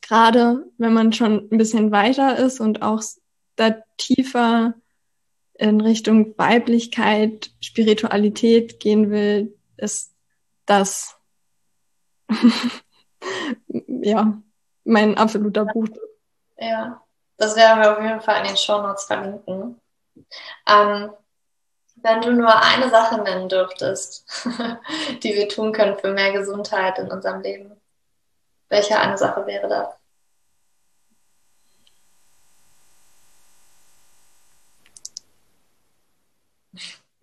Gerade 0.00 0.66
wenn 0.78 0.92
man 0.92 1.12
schon 1.12 1.48
ein 1.50 1.58
bisschen 1.58 1.92
weiter 1.92 2.36
ist 2.36 2.60
und 2.60 2.82
auch 2.82 3.02
da 3.56 3.76
tiefer 3.96 4.74
in 5.54 5.80
Richtung 5.80 6.36
Weiblichkeit, 6.36 7.50
Spiritualität 7.60 8.80
gehen 8.80 9.10
will, 9.10 9.56
ist 9.76 10.12
das 10.66 11.16
ja 13.86 14.42
mein 14.84 15.16
absoluter 15.16 15.66
Buch. 15.66 15.88
Ja, 16.58 17.00
das 17.36 17.54
werden 17.56 17.80
wir 17.80 17.96
auf 17.96 18.02
jeden 18.02 18.20
Fall 18.20 18.40
in 18.42 18.48
den 18.48 18.56
Show 18.56 18.82
Notes 18.82 19.04
verlinken. 19.04 19.80
Ähm, 20.66 21.10
wenn 21.96 22.20
du 22.20 22.32
nur 22.32 22.54
eine 22.54 22.90
Sache 22.90 23.20
nennen 23.22 23.48
dürftest, 23.48 24.26
die 25.22 25.34
wir 25.34 25.48
tun 25.48 25.72
können 25.72 25.98
für 25.98 26.12
mehr 26.12 26.32
Gesundheit 26.32 26.98
in 26.98 27.10
unserem 27.10 27.42
Leben, 27.42 27.80
welche 28.68 28.98
eine 28.98 29.16
Sache 29.16 29.46
wäre 29.46 29.68
das? 29.68 29.94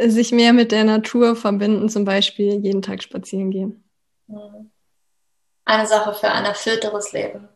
Sich 0.01 0.31
mehr 0.31 0.53
mit 0.53 0.71
der 0.71 0.85
Natur 0.85 1.35
verbinden, 1.35 1.89
zum 1.89 2.05
Beispiel 2.05 2.63
jeden 2.63 2.81
Tag 2.81 3.03
spazieren 3.03 3.51
gehen. 3.51 3.83
Mhm. 4.27 4.71
Eine 5.65 5.87
Sache 5.87 6.13
für 6.13 6.31
ein 6.31 6.45
erfüllteres 6.45 7.11
Leben. 7.11 7.49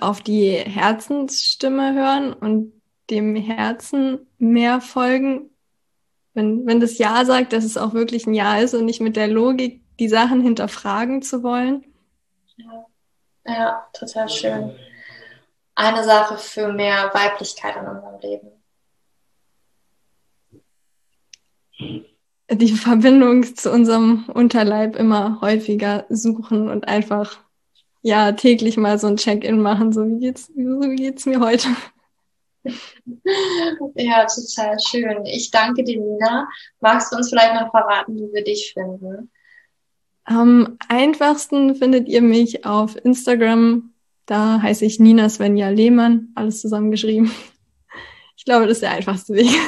Auf 0.00 0.20
die 0.20 0.50
Herzensstimme 0.50 1.94
hören 1.94 2.32
und 2.34 2.72
dem 3.10 3.36
Herzen 3.36 4.26
mehr 4.38 4.80
folgen. 4.80 5.50
Wenn, 6.34 6.66
wenn 6.66 6.80
das 6.80 6.98
Ja 6.98 7.24
sagt, 7.24 7.52
dass 7.52 7.64
es 7.64 7.78
auch 7.78 7.94
wirklich 7.94 8.26
ein 8.26 8.34
Ja 8.34 8.58
ist 8.58 8.74
und 8.74 8.84
nicht 8.84 9.00
mit 9.00 9.16
der 9.16 9.28
Logik 9.28 9.82
die 9.98 10.08
Sachen 10.08 10.42
hinterfragen 10.42 11.22
zu 11.22 11.42
wollen. 11.42 11.84
Ja, 12.56 12.86
ja 13.46 13.88
total 13.94 14.28
schön. 14.28 14.76
Eine 15.74 16.04
Sache 16.04 16.36
für 16.36 16.72
mehr 16.72 17.10
Weiblichkeit 17.14 17.76
in 17.76 17.86
unserem 17.86 18.20
Leben. 18.20 18.50
Die 22.50 22.72
Verbindung 22.72 23.42
zu 23.56 23.72
unserem 23.72 24.26
Unterleib 24.28 24.96
immer 24.96 25.40
häufiger 25.40 26.04
suchen 26.10 26.68
und 26.68 26.86
einfach 26.86 27.45
ja 28.06 28.30
täglich 28.30 28.76
mal 28.76 29.00
so 29.00 29.08
ein 29.08 29.16
Check-in 29.16 29.60
machen, 29.60 29.92
so 29.92 30.06
wie 30.06 30.20
geht's, 30.20 30.48
wie 30.54 30.94
geht's 30.94 31.26
mir 31.26 31.40
heute? 31.40 31.68
Ja, 33.94 34.26
total 34.26 34.76
schön. 34.80 35.24
Ich 35.24 35.50
danke 35.50 35.84
dir, 35.84 36.00
Nina. 36.00 36.48
Magst 36.80 37.12
du 37.12 37.16
uns 37.16 37.28
vielleicht 37.28 37.54
noch 37.54 37.70
verraten, 37.70 38.16
wie 38.16 38.32
wir 38.32 38.44
dich 38.44 38.72
finden? 38.72 39.30
Am 40.24 40.76
einfachsten 40.88 41.76
findet 41.76 42.08
ihr 42.08 42.22
mich 42.22 42.64
auf 42.64 42.96
Instagram. 43.04 43.92
Da 44.26 44.60
heiße 44.62 44.84
ich 44.84 44.98
Nina 44.98 45.28
Svenja 45.28 45.68
Lehmann, 45.68 46.28
alles 46.34 46.60
zusammengeschrieben 46.60 47.30
glaube, 48.46 48.66
das 48.66 48.78
ist 48.78 48.82
der 48.82 48.92
einfachste 48.92 49.34
Weg. 49.34 49.50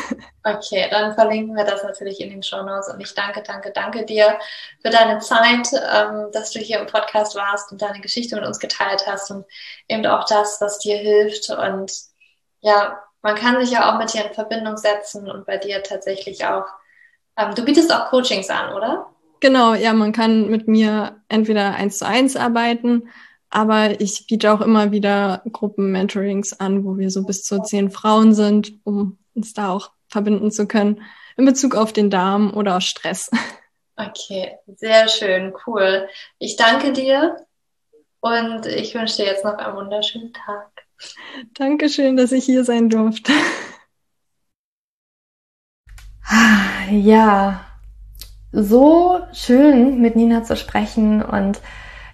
Okay, 0.45 0.87
dann 0.91 1.15
verlinken 1.15 1.55
wir 1.55 1.65
das 1.65 1.83
natürlich 1.83 2.23
in 2.23 2.31
den 2.31 2.43
Show 2.43 2.63
Notes. 2.63 2.89
Und 2.89 2.99
ich 3.01 3.13
danke, 3.13 3.43
danke, 3.43 3.71
danke 3.71 4.07
dir 4.07 4.39
für 4.81 4.89
deine 4.89 5.19
Zeit, 5.19 5.69
ähm, 5.75 6.31
dass 6.33 6.53
du 6.53 6.59
hier 6.59 6.81
im 6.81 6.87
Podcast 6.87 7.37
warst 7.37 7.71
und 7.71 7.83
deine 7.83 8.01
Geschichte 8.01 8.35
mit 8.35 8.47
uns 8.47 8.59
geteilt 8.59 9.05
hast 9.07 9.31
und 9.31 9.45
eben 9.89 10.07
auch 10.07 10.25
das, 10.25 10.59
was 10.63 10.79
dir 10.79 10.97
hilft. 10.97 11.51
Und 11.51 11.93
ja, 12.61 12.99
man 13.21 13.35
kann 13.35 13.61
sich 13.61 13.73
ja 13.73 13.93
auch 13.93 13.99
mit 13.99 14.15
dir 14.15 14.25
in 14.25 14.33
Verbindung 14.33 14.79
setzen 14.79 15.31
und 15.31 15.45
bei 15.45 15.59
dir 15.59 15.83
tatsächlich 15.83 16.47
auch. 16.47 16.65
Ähm, 17.37 17.55
du 17.55 17.63
bietest 17.63 17.93
auch 17.93 18.09
Coachings 18.09 18.49
an, 18.49 18.73
oder? 18.73 19.11
Genau, 19.41 19.75
ja, 19.75 19.93
man 19.93 20.13
kann 20.13 20.49
mit 20.49 20.67
mir 20.67 21.21
entweder 21.29 21.75
eins 21.75 21.99
zu 21.99 22.07
eins 22.07 22.37
arbeiten 22.37 23.11
aber 23.51 24.01
ich 24.01 24.27
biete 24.27 24.53
auch 24.53 24.61
immer 24.61 24.91
wieder 24.93 25.43
Gruppen-Mentorings 25.51 26.55
an, 26.61 26.85
wo 26.85 26.99
wir 26.99 27.11
so 27.11 27.25
bis 27.25 27.45
zu 27.45 27.61
zehn 27.63 27.91
Frauen 27.91 28.35
sind, 28.35 28.75
um 28.85 29.19
uns 29.35 29.55
da 29.55 29.71
auch 29.71 29.93
verbinden 30.09 30.51
zu 30.51 30.67
können 30.67 31.03
in 31.37 31.45
Bezug 31.45 31.75
auf 31.75 31.93
den 31.93 32.11
Darm 32.11 32.53
oder 32.55 32.81
Stress. 32.81 33.31
Okay, 33.97 34.57
sehr 34.77 35.09
schön, 35.09 35.53
cool. 35.67 36.09
Ich 36.39 36.57
danke 36.57 36.93
dir 36.93 37.45
und 38.21 38.67
ich 38.67 38.95
wünsche 38.95 39.17
dir 39.17 39.27
jetzt 39.27 39.45
noch 39.45 39.55
einen 39.55 39.77
wunderschönen 39.77 40.33
Tag. 40.33 40.71
Dankeschön, 41.55 42.17
dass 42.17 42.33
ich 42.33 42.45
hier 42.45 42.65
sein 42.65 42.91
durfte. 42.91 43.33
Ja, 46.91 47.65
so 48.53 49.21
schön 49.33 50.01
mit 50.01 50.17
Nina 50.17 50.43
zu 50.43 50.57
sprechen 50.57 51.23
und 51.23 51.61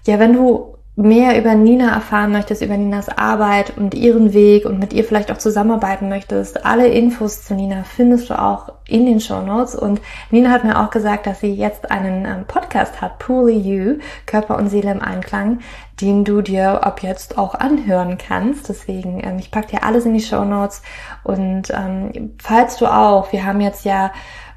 ja, 0.07 0.19
wenn 0.19 0.33
du 0.33 0.74
mehr 0.97 1.37
über 1.37 1.57
Nina 1.57 1.93
erfahren 1.93 2.31
möchtest, 2.31 2.63
über 2.63 2.77
Ninas 2.77 3.09
Arbeit 3.09 3.77
und 3.77 3.95
ihren 3.95 4.33
Weg 4.33 4.65
und 4.65 4.79
mit 4.79 4.93
ihr 4.93 5.03
vielleicht 5.03 5.33
auch 5.33 5.39
zusammenarbeiten 5.39 6.09
möchtest, 6.09 6.65
alle 6.65 6.87
Infos 6.87 7.43
zu 7.43 7.55
Nina 7.55 7.83
findest 7.83 8.31
du 8.31 8.41
auch 8.41 8.73
in 8.87 9.05
den 9.05 9.19
Show 9.19 9.41
Notes. 9.41 9.75
Und 9.75 10.01
Nina 10.31 10.51
hat 10.51 10.63
mir 10.63 10.79
auch 10.79 10.91
gesagt, 10.91 11.27
dass 11.27 11.41
sie 11.41 11.53
jetzt 11.53 11.91
einen 11.91 12.25
ähm, 12.25 12.45
Podcast 12.47 13.01
hat, 13.01 13.19
Poorly 13.19 13.57
You, 13.57 13.99
Körper 14.27 14.57
und 14.57 14.69
Seele 14.69 14.93
im 14.93 15.03
Einklang, 15.03 15.61
den 16.01 16.25
du 16.25 16.43
dir 16.43 16.85
ab 16.85 17.03
jetzt 17.03 17.39
auch 17.39 17.57
anhören 17.57 18.17
kannst. 18.17 18.69
Deswegen, 18.69 19.21
ähm, 19.25 19.39
ich 19.41 19.51
packe 19.51 19.69
dir 19.69 19.83
alles 19.83 20.07
in 20.07 20.15
die 20.15 20.21
Show 20.21 20.45
Notes. 20.45 20.83
Und 21.25 21.71
ähm, 21.71 22.37
falls 22.41 22.77
du 22.77 22.87
auch, 22.87 23.33
wir 23.33 23.45
haben 23.45 23.61
jetzt 23.61 23.85
ja 23.85 24.13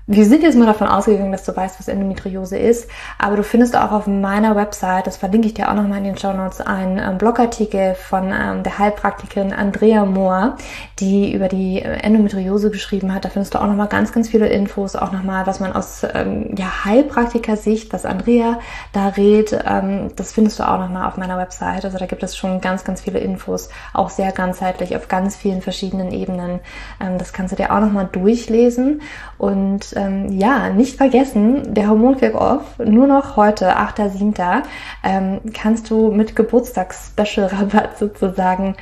wir 0.10 0.24
sind 0.24 0.42
jetzt 0.42 0.58
mal 0.58 0.66
davon 0.66 0.88
ausgegangen, 0.88 1.34
dass 1.34 1.44
du 1.44 1.54
weißt, 1.54 1.80
was 1.80 1.90
Endometriose 1.90 2.58
ist, 2.58 2.90
aber 3.20 3.36
du 3.36 3.44
findest 3.44 3.76
auch 3.76 3.92
auf 3.92 4.08
meiner 4.08 4.56
Website, 4.56 5.06
das 5.06 5.18
verlinke 5.18 5.48
ich 5.48 5.54
dir 5.54 5.70
auch 5.70 5.74
nochmal 5.74 5.98
in 5.98 6.06
den 6.06 6.18
Show 6.18 6.32
Notes, 6.32 6.62
einen 6.62 6.98
ähm, 6.98 7.18
Blogartikel 7.18 7.94
von 7.94 8.32
ähm, 8.32 8.64
der 8.64 8.80
Heilpraktikerin 8.80 9.52
Andrea 9.52 10.06
Mohr, 10.06 10.56
die 11.00 11.34
über 11.34 11.50
die 11.50 11.82
äh, 11.82 11.98
Endometriose 11.98 12.72
geschrieben 12.72 13.14
hat. 13.14 13.26
Da 13.26 13.30
findest 13.30 13.54
du 13.54 13.60
auch 13.60 13.68
nochmal 13.68 13.90
ganz, 13.90 14.14
ganz 14.14 14.30
viele 14.30 14.48
Infos, 14.48 14.96
auch 14.96 15.12
nochmal, 15.12 15.46
was 15.46 15.60
man 15.60 15.74
aus 15.74 16.06
ähm, 16.14 16.56
ja, 16.58 16.86
Heilpraktiker-Sicht, 16.86 17.92
was 17.92 18.06
Andrea 18.06 18.60
da 18.94 19.10
rät, 19.10 19.60
ähm, 19.66 20.12
das 20.16 20.32
findest 20.32 20.60
du 20.60 20.64
auch 20.64 20.80
nochmal 20.80 21.10
auf 21.10 21.18
meiner 21.18 21.38
Website. 21.38 21.84
Also 21.84 21.98
da 21.98 22.06
gibt 22.06 22.24
es 22.24 22.38
schon 22.38 22.62
ganz, 22.62 22.86
ganz 22.86 23.02
viele 23.02 23.20
Infos, 23.20 23.68
auch 23.92 24.10
sehr 24.10 24.32
ganzheitlich 24.32 24.96
auf 24.96 25.10
ganz 25.10 25.36
vielen 25.36 25.62
verschiedenen 25.62 26.14
Ebenen. 26.14 26.62
Ähm, 27.02 27.18
das 27.18 27.34
kannst 27.34 27.52
du 27.52 27.58
dir 27.58 27.74
auch 27.74 27.82
nochmal 27.82 28.08
durchlesen 28.10 29.02
und 29.38 29.97
ähm, 29.98 30.32
ja, 30.32 30.70
nicht 30.70 30.98
vergessen, 30.98 31.74
der 31.74 31.90
Hormon 31.90 32.18
Kick-Off, 32.18 32.80
nur 32.80 33.08
noch 33.08 33.36
heute, 33.36 33.78
8.7., 33.78 34.64
ähm, 35.04 35.40
kannst 35.54 35.90
du 35.90 36.12
mit 36.12 36.36
Geburtstags-Special-Rabatt 36.36 37.98
sozusagen 37.98 38.76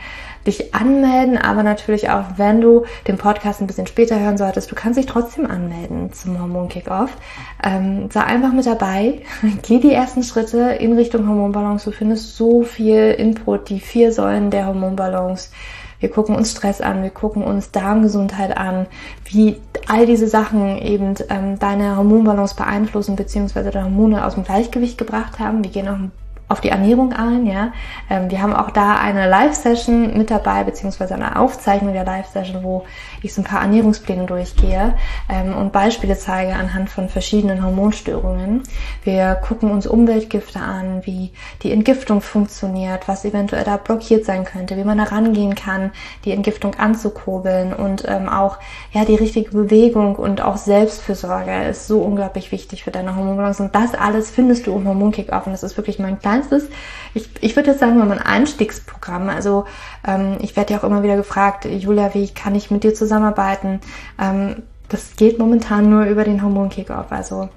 dich 0.46 0.76
anmelden, 0.76 1.38
aber 1.38 1.64
natürlich 1.64 2.10
auch, 2.10 2.26
wenn 2.38 2.62
du 2.62 2.86
den 3.08 3.18
Podcast 3.18 3.62
ein 3.62 3.68
bisschen 3.68 3.88
später 3.88 4.20
hören 4.20 4.38
solltest, 4.38 4.70
du 4.72 4.76
kannst 4.76 5.00
dich 5.00 5.06
trotzdem 5.06 5.50
anmelden 5.50 6.14
zum 6.14 6.40
Hormon 6.40 6.70
Kickoff. 6.70 7.12
Ähm, 7.64 8.10
sei 8.12 8.22
einfach 8.22 8.54
mit 8.54 8.66
dabei, 8.66 9.22
geh 9.64 9.80
die 9.80 9.94
ersten 9.94 10.24
Schritte 10.24 10.60
in 10.80 10.94
Richtung 10.94 11.28
Hormonbalance. 11.28 11.90
Du 11.90 11.96
findest 11.96 12.36
so 12.36 12.64
viel 12.64 13.12
Input, 13.12 13.70
die 13.70 13.80
vier 13.80 14.12
Säulen 14.12 14.52
der 14.52 14.68
Hormonbalance. 14.68 15.50
Wir 16.00 16.10
gucken 16.10 16.36
uns 16.36 16.52
Stress 16.52 16.82
an, 16.82 17.04
wir 17.04 17.10
gucken 17.10 17.44
uns 17.44 17.72
Darmgesundheit 17.72 18.58
an, 18.58 18.88
wie 19.26 19.58
all 19.88 20.06
diese 20.06 20.28
Sachen 20.28 20.78
eben 20.78 21.16
ähm, 21.30 21.60
deine 21.60 21.98
Hormonbalance 21.98 22.56
beeinflussen 22.56 23.16
bzw. 23.16 23.72
deine 23.72 23.86
Hormone 23.86 24.26
aus 24.26 24.36
dem 24.36 24.44
Gleichgewicht 24.44 24.98
gebracht 24.98 25.40
haben. 25.40 25.64
Wir 25.64 25.72
gehen 25.72 25.88
auch 25.88 25.94
ein 25.94 26.12
auf 26.48 26.62
die 26.62 26.70
Ernährung 26.70 27.14
ein. 27.14 27.46
Ja, 27.46 27.74
ähm, 28.10 28.30
wir 28.30 28.42
haben 28.42 28.54
auch 28.54 28.70
da 28.70 28.98
eine 28.98 29.28
Live-Session 29.28 30.18
mit 30.18 30.30
dabei 30.30 30.64
beziehungsweise 30.64 31.16
eine 31.16 31.40
Aufzeichnung 31.40 31.94
der 31.94 32.06
Live-Session, 32.06 32.64
wo 32.64 32.86
ich 33.22 33.34
so 33.34 33.42
ein 33.42 33.46
paar 33.46 33.62
Ernährungspläne 33.62 34.26
durchgehe 34.26 34.94
ähm, 35.30 35.56
und 35.56 35.72
Beispiele 35.72 36.18
zeige 36.18 36.54
anhand 36.54 36.90
von 36.90 37.10
verschiedenen 37.10 37.64
Hormonstörungen. 37.64 38.64
Wir 39.04 39.36
gucken 39.36 39.72
uns 39.72 39.88
Umweltgifte 39.88 40.60
an, 40.60 41.02
wie 41.06 41.32
die 41.64 41.72
Entgiftung 41.72 42.22
funktioniert, 42.22 43.08
was 43.08 43.26
eventuell 43.26 43.64
da 43.64 43.78
blockiert 43.78 44.26
sein 44.26 44.46
könnte, 44.46 44.78
wie 44.78 44.84
man 44.84 45.00
da 45.00 45.06
rangehen 45.06 45.56
kann, 45.56 45.92
die 46.26 46.32
Entgiftung 46.32 46.76
anzukurbeln 46.76 47.74
und 47.74 48.06
ähm, 48.08 48.30
auch 48.30 48.60
ja 48.92 49.04
die 49.04 49.16
richtige 49.16 49.50
Bewegung 49.50 50.16
und 50.16 50.42
auch 50.42 50.58
Selbstfürsorge 50.58 51.70
ist 51.70 51.88
so 51.88 52.02
unglaublich 52.02 52.52
wichtig 52.52 52.84
für 52.84 52.92
deine 52.92 53.16
Hormonbalance 53.16 53.64
und 53.64 53.74
das 53.74 53.96
alles 53.96 54.30
findest 54.30 54.68
du 54.68 54.76
im 54.76 54.88
Hormonkick-Off 54.88 55.48
und 55.48 55.54
das 55.54 55.64
ist 55.64 55.78
wirklich 55.78 55.98
mein 55.98 56.20
kleines 56.20 56.35
kleinstes, 56.36 56.70
ich, 57.14 57.30
ich 57.40 57.56
würde 57.56 57.72
jetzt 57.72 57.80
sagen, 57.80 57.98
mal 57.98 58.12
ein 58.12 58.20
Einstiegsprogramm. 58.20 59.30
Also 59.30 59.66
ähm, 60.06 60.38
ich 60.42 60.56
werde 60.56 60.74
ja 60.74 60.80
auch 60.80 60.84
immer 60.84 61.02
wieder 61.02 61.16
gefragt, 61.16 61.66
Julia, 61.66 62.14
wie 62.14 62.28
kann 62.28 62.56
ich 62.56 62.72
mit 62.72 62.84
dir 62.84 62.94
zusammenarbeiten? 62.94 63.80
Ähm, 64.20 64.64
das 64.90 65.16
geht 65.16 65.40
momentan 65.40 65.90
nur 65.90 66.06
über 66.06 66.24
den 66.24 66.44
Hormon 66.44 66.70
Kickoff. 66.70 67.12
Also 67.12 67.50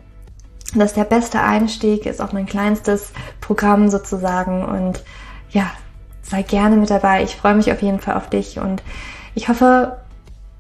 das 0.74 0.90
ist 0.90 0.96
der 0.96 1.04
beste 1.04 1.40
Einstieg, 1.40 2.06
ist 2.06 2.20
auch 2.20 2.32
mein 2.32 2.46
kleinstes 2.46 3.12
Programm 3.40 3.90
sozusagen. 3.90 4.64
Und 4.64 5.02
ja, 5.50 5.70
sei 6.22 6.42
gerne 6.42 6.76
mit 6.76 6.90
dabei. 6.90 7.22
Ich 7.24 7.36
freue 7.36 7.54
mich 7.54 7.72
auf 7.72 7.82
jeden 7.82 8.00
Fall 8.00 8.16
auf 8.16 8.30
dich 8.30 8.58
und 8.58 8.82
ich 9.34 9.48
hoffe, 9.48 9.98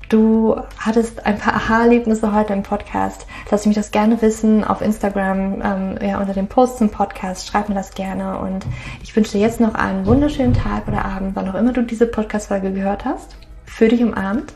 Du 0.08 0.56
hattest 0.78 1.26
ein 1.26 1.36
paar 1.36 1.54
Aha-Erlebnisse 1.54 2.34
heute 2.34 2.54
im 2.54 2.62
Podcast. 2.62 3.26
Lass 3.50 3.66
mich 3.66 3.74
das 3.74 3.90
gerne 3.90 4.22
wissen 4.22 4.64
auf 4.64 4.80
Instagram, 4.80 5.60
ähm, 5.62 5.98
ja, 6.00 6.18
unter 6.18 6.32
dem 6.32 6.46
Post 6.46 6.78
zum 6.78 6.88
Podcast. 6.88 7.46
Schreib 7.46 7.68
mir 7.68 7.74
das 7.74 7.92
gerne 7.92 8.38
und 8.38 8.64
ich 9.02 9.14
wünsche 9.14 9.32
dir 9.32 9.40
jetzt 9.40 9.60
noch 9.60 9.74
einen 9.74 10.06
wunderschönen 10.06 10.54
Tag 10.54 10.88
oder 10.88 11.04
Abend, 11.04 11.36
wann 11.36 11.50
auch 11.50 11.54
immer 11.54 11.74
du 11.74 11.82
diese 11.82 12.06
Podcast-Folge 12.06 12.72
gehört 12.72 13.04
hast. 13.04 13.36
Für 13.66 13.88
dich 13.88 14.02
umarmt, 14.02 14.54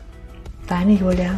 deine 0.67 0.93
Julia. 0.93 1.37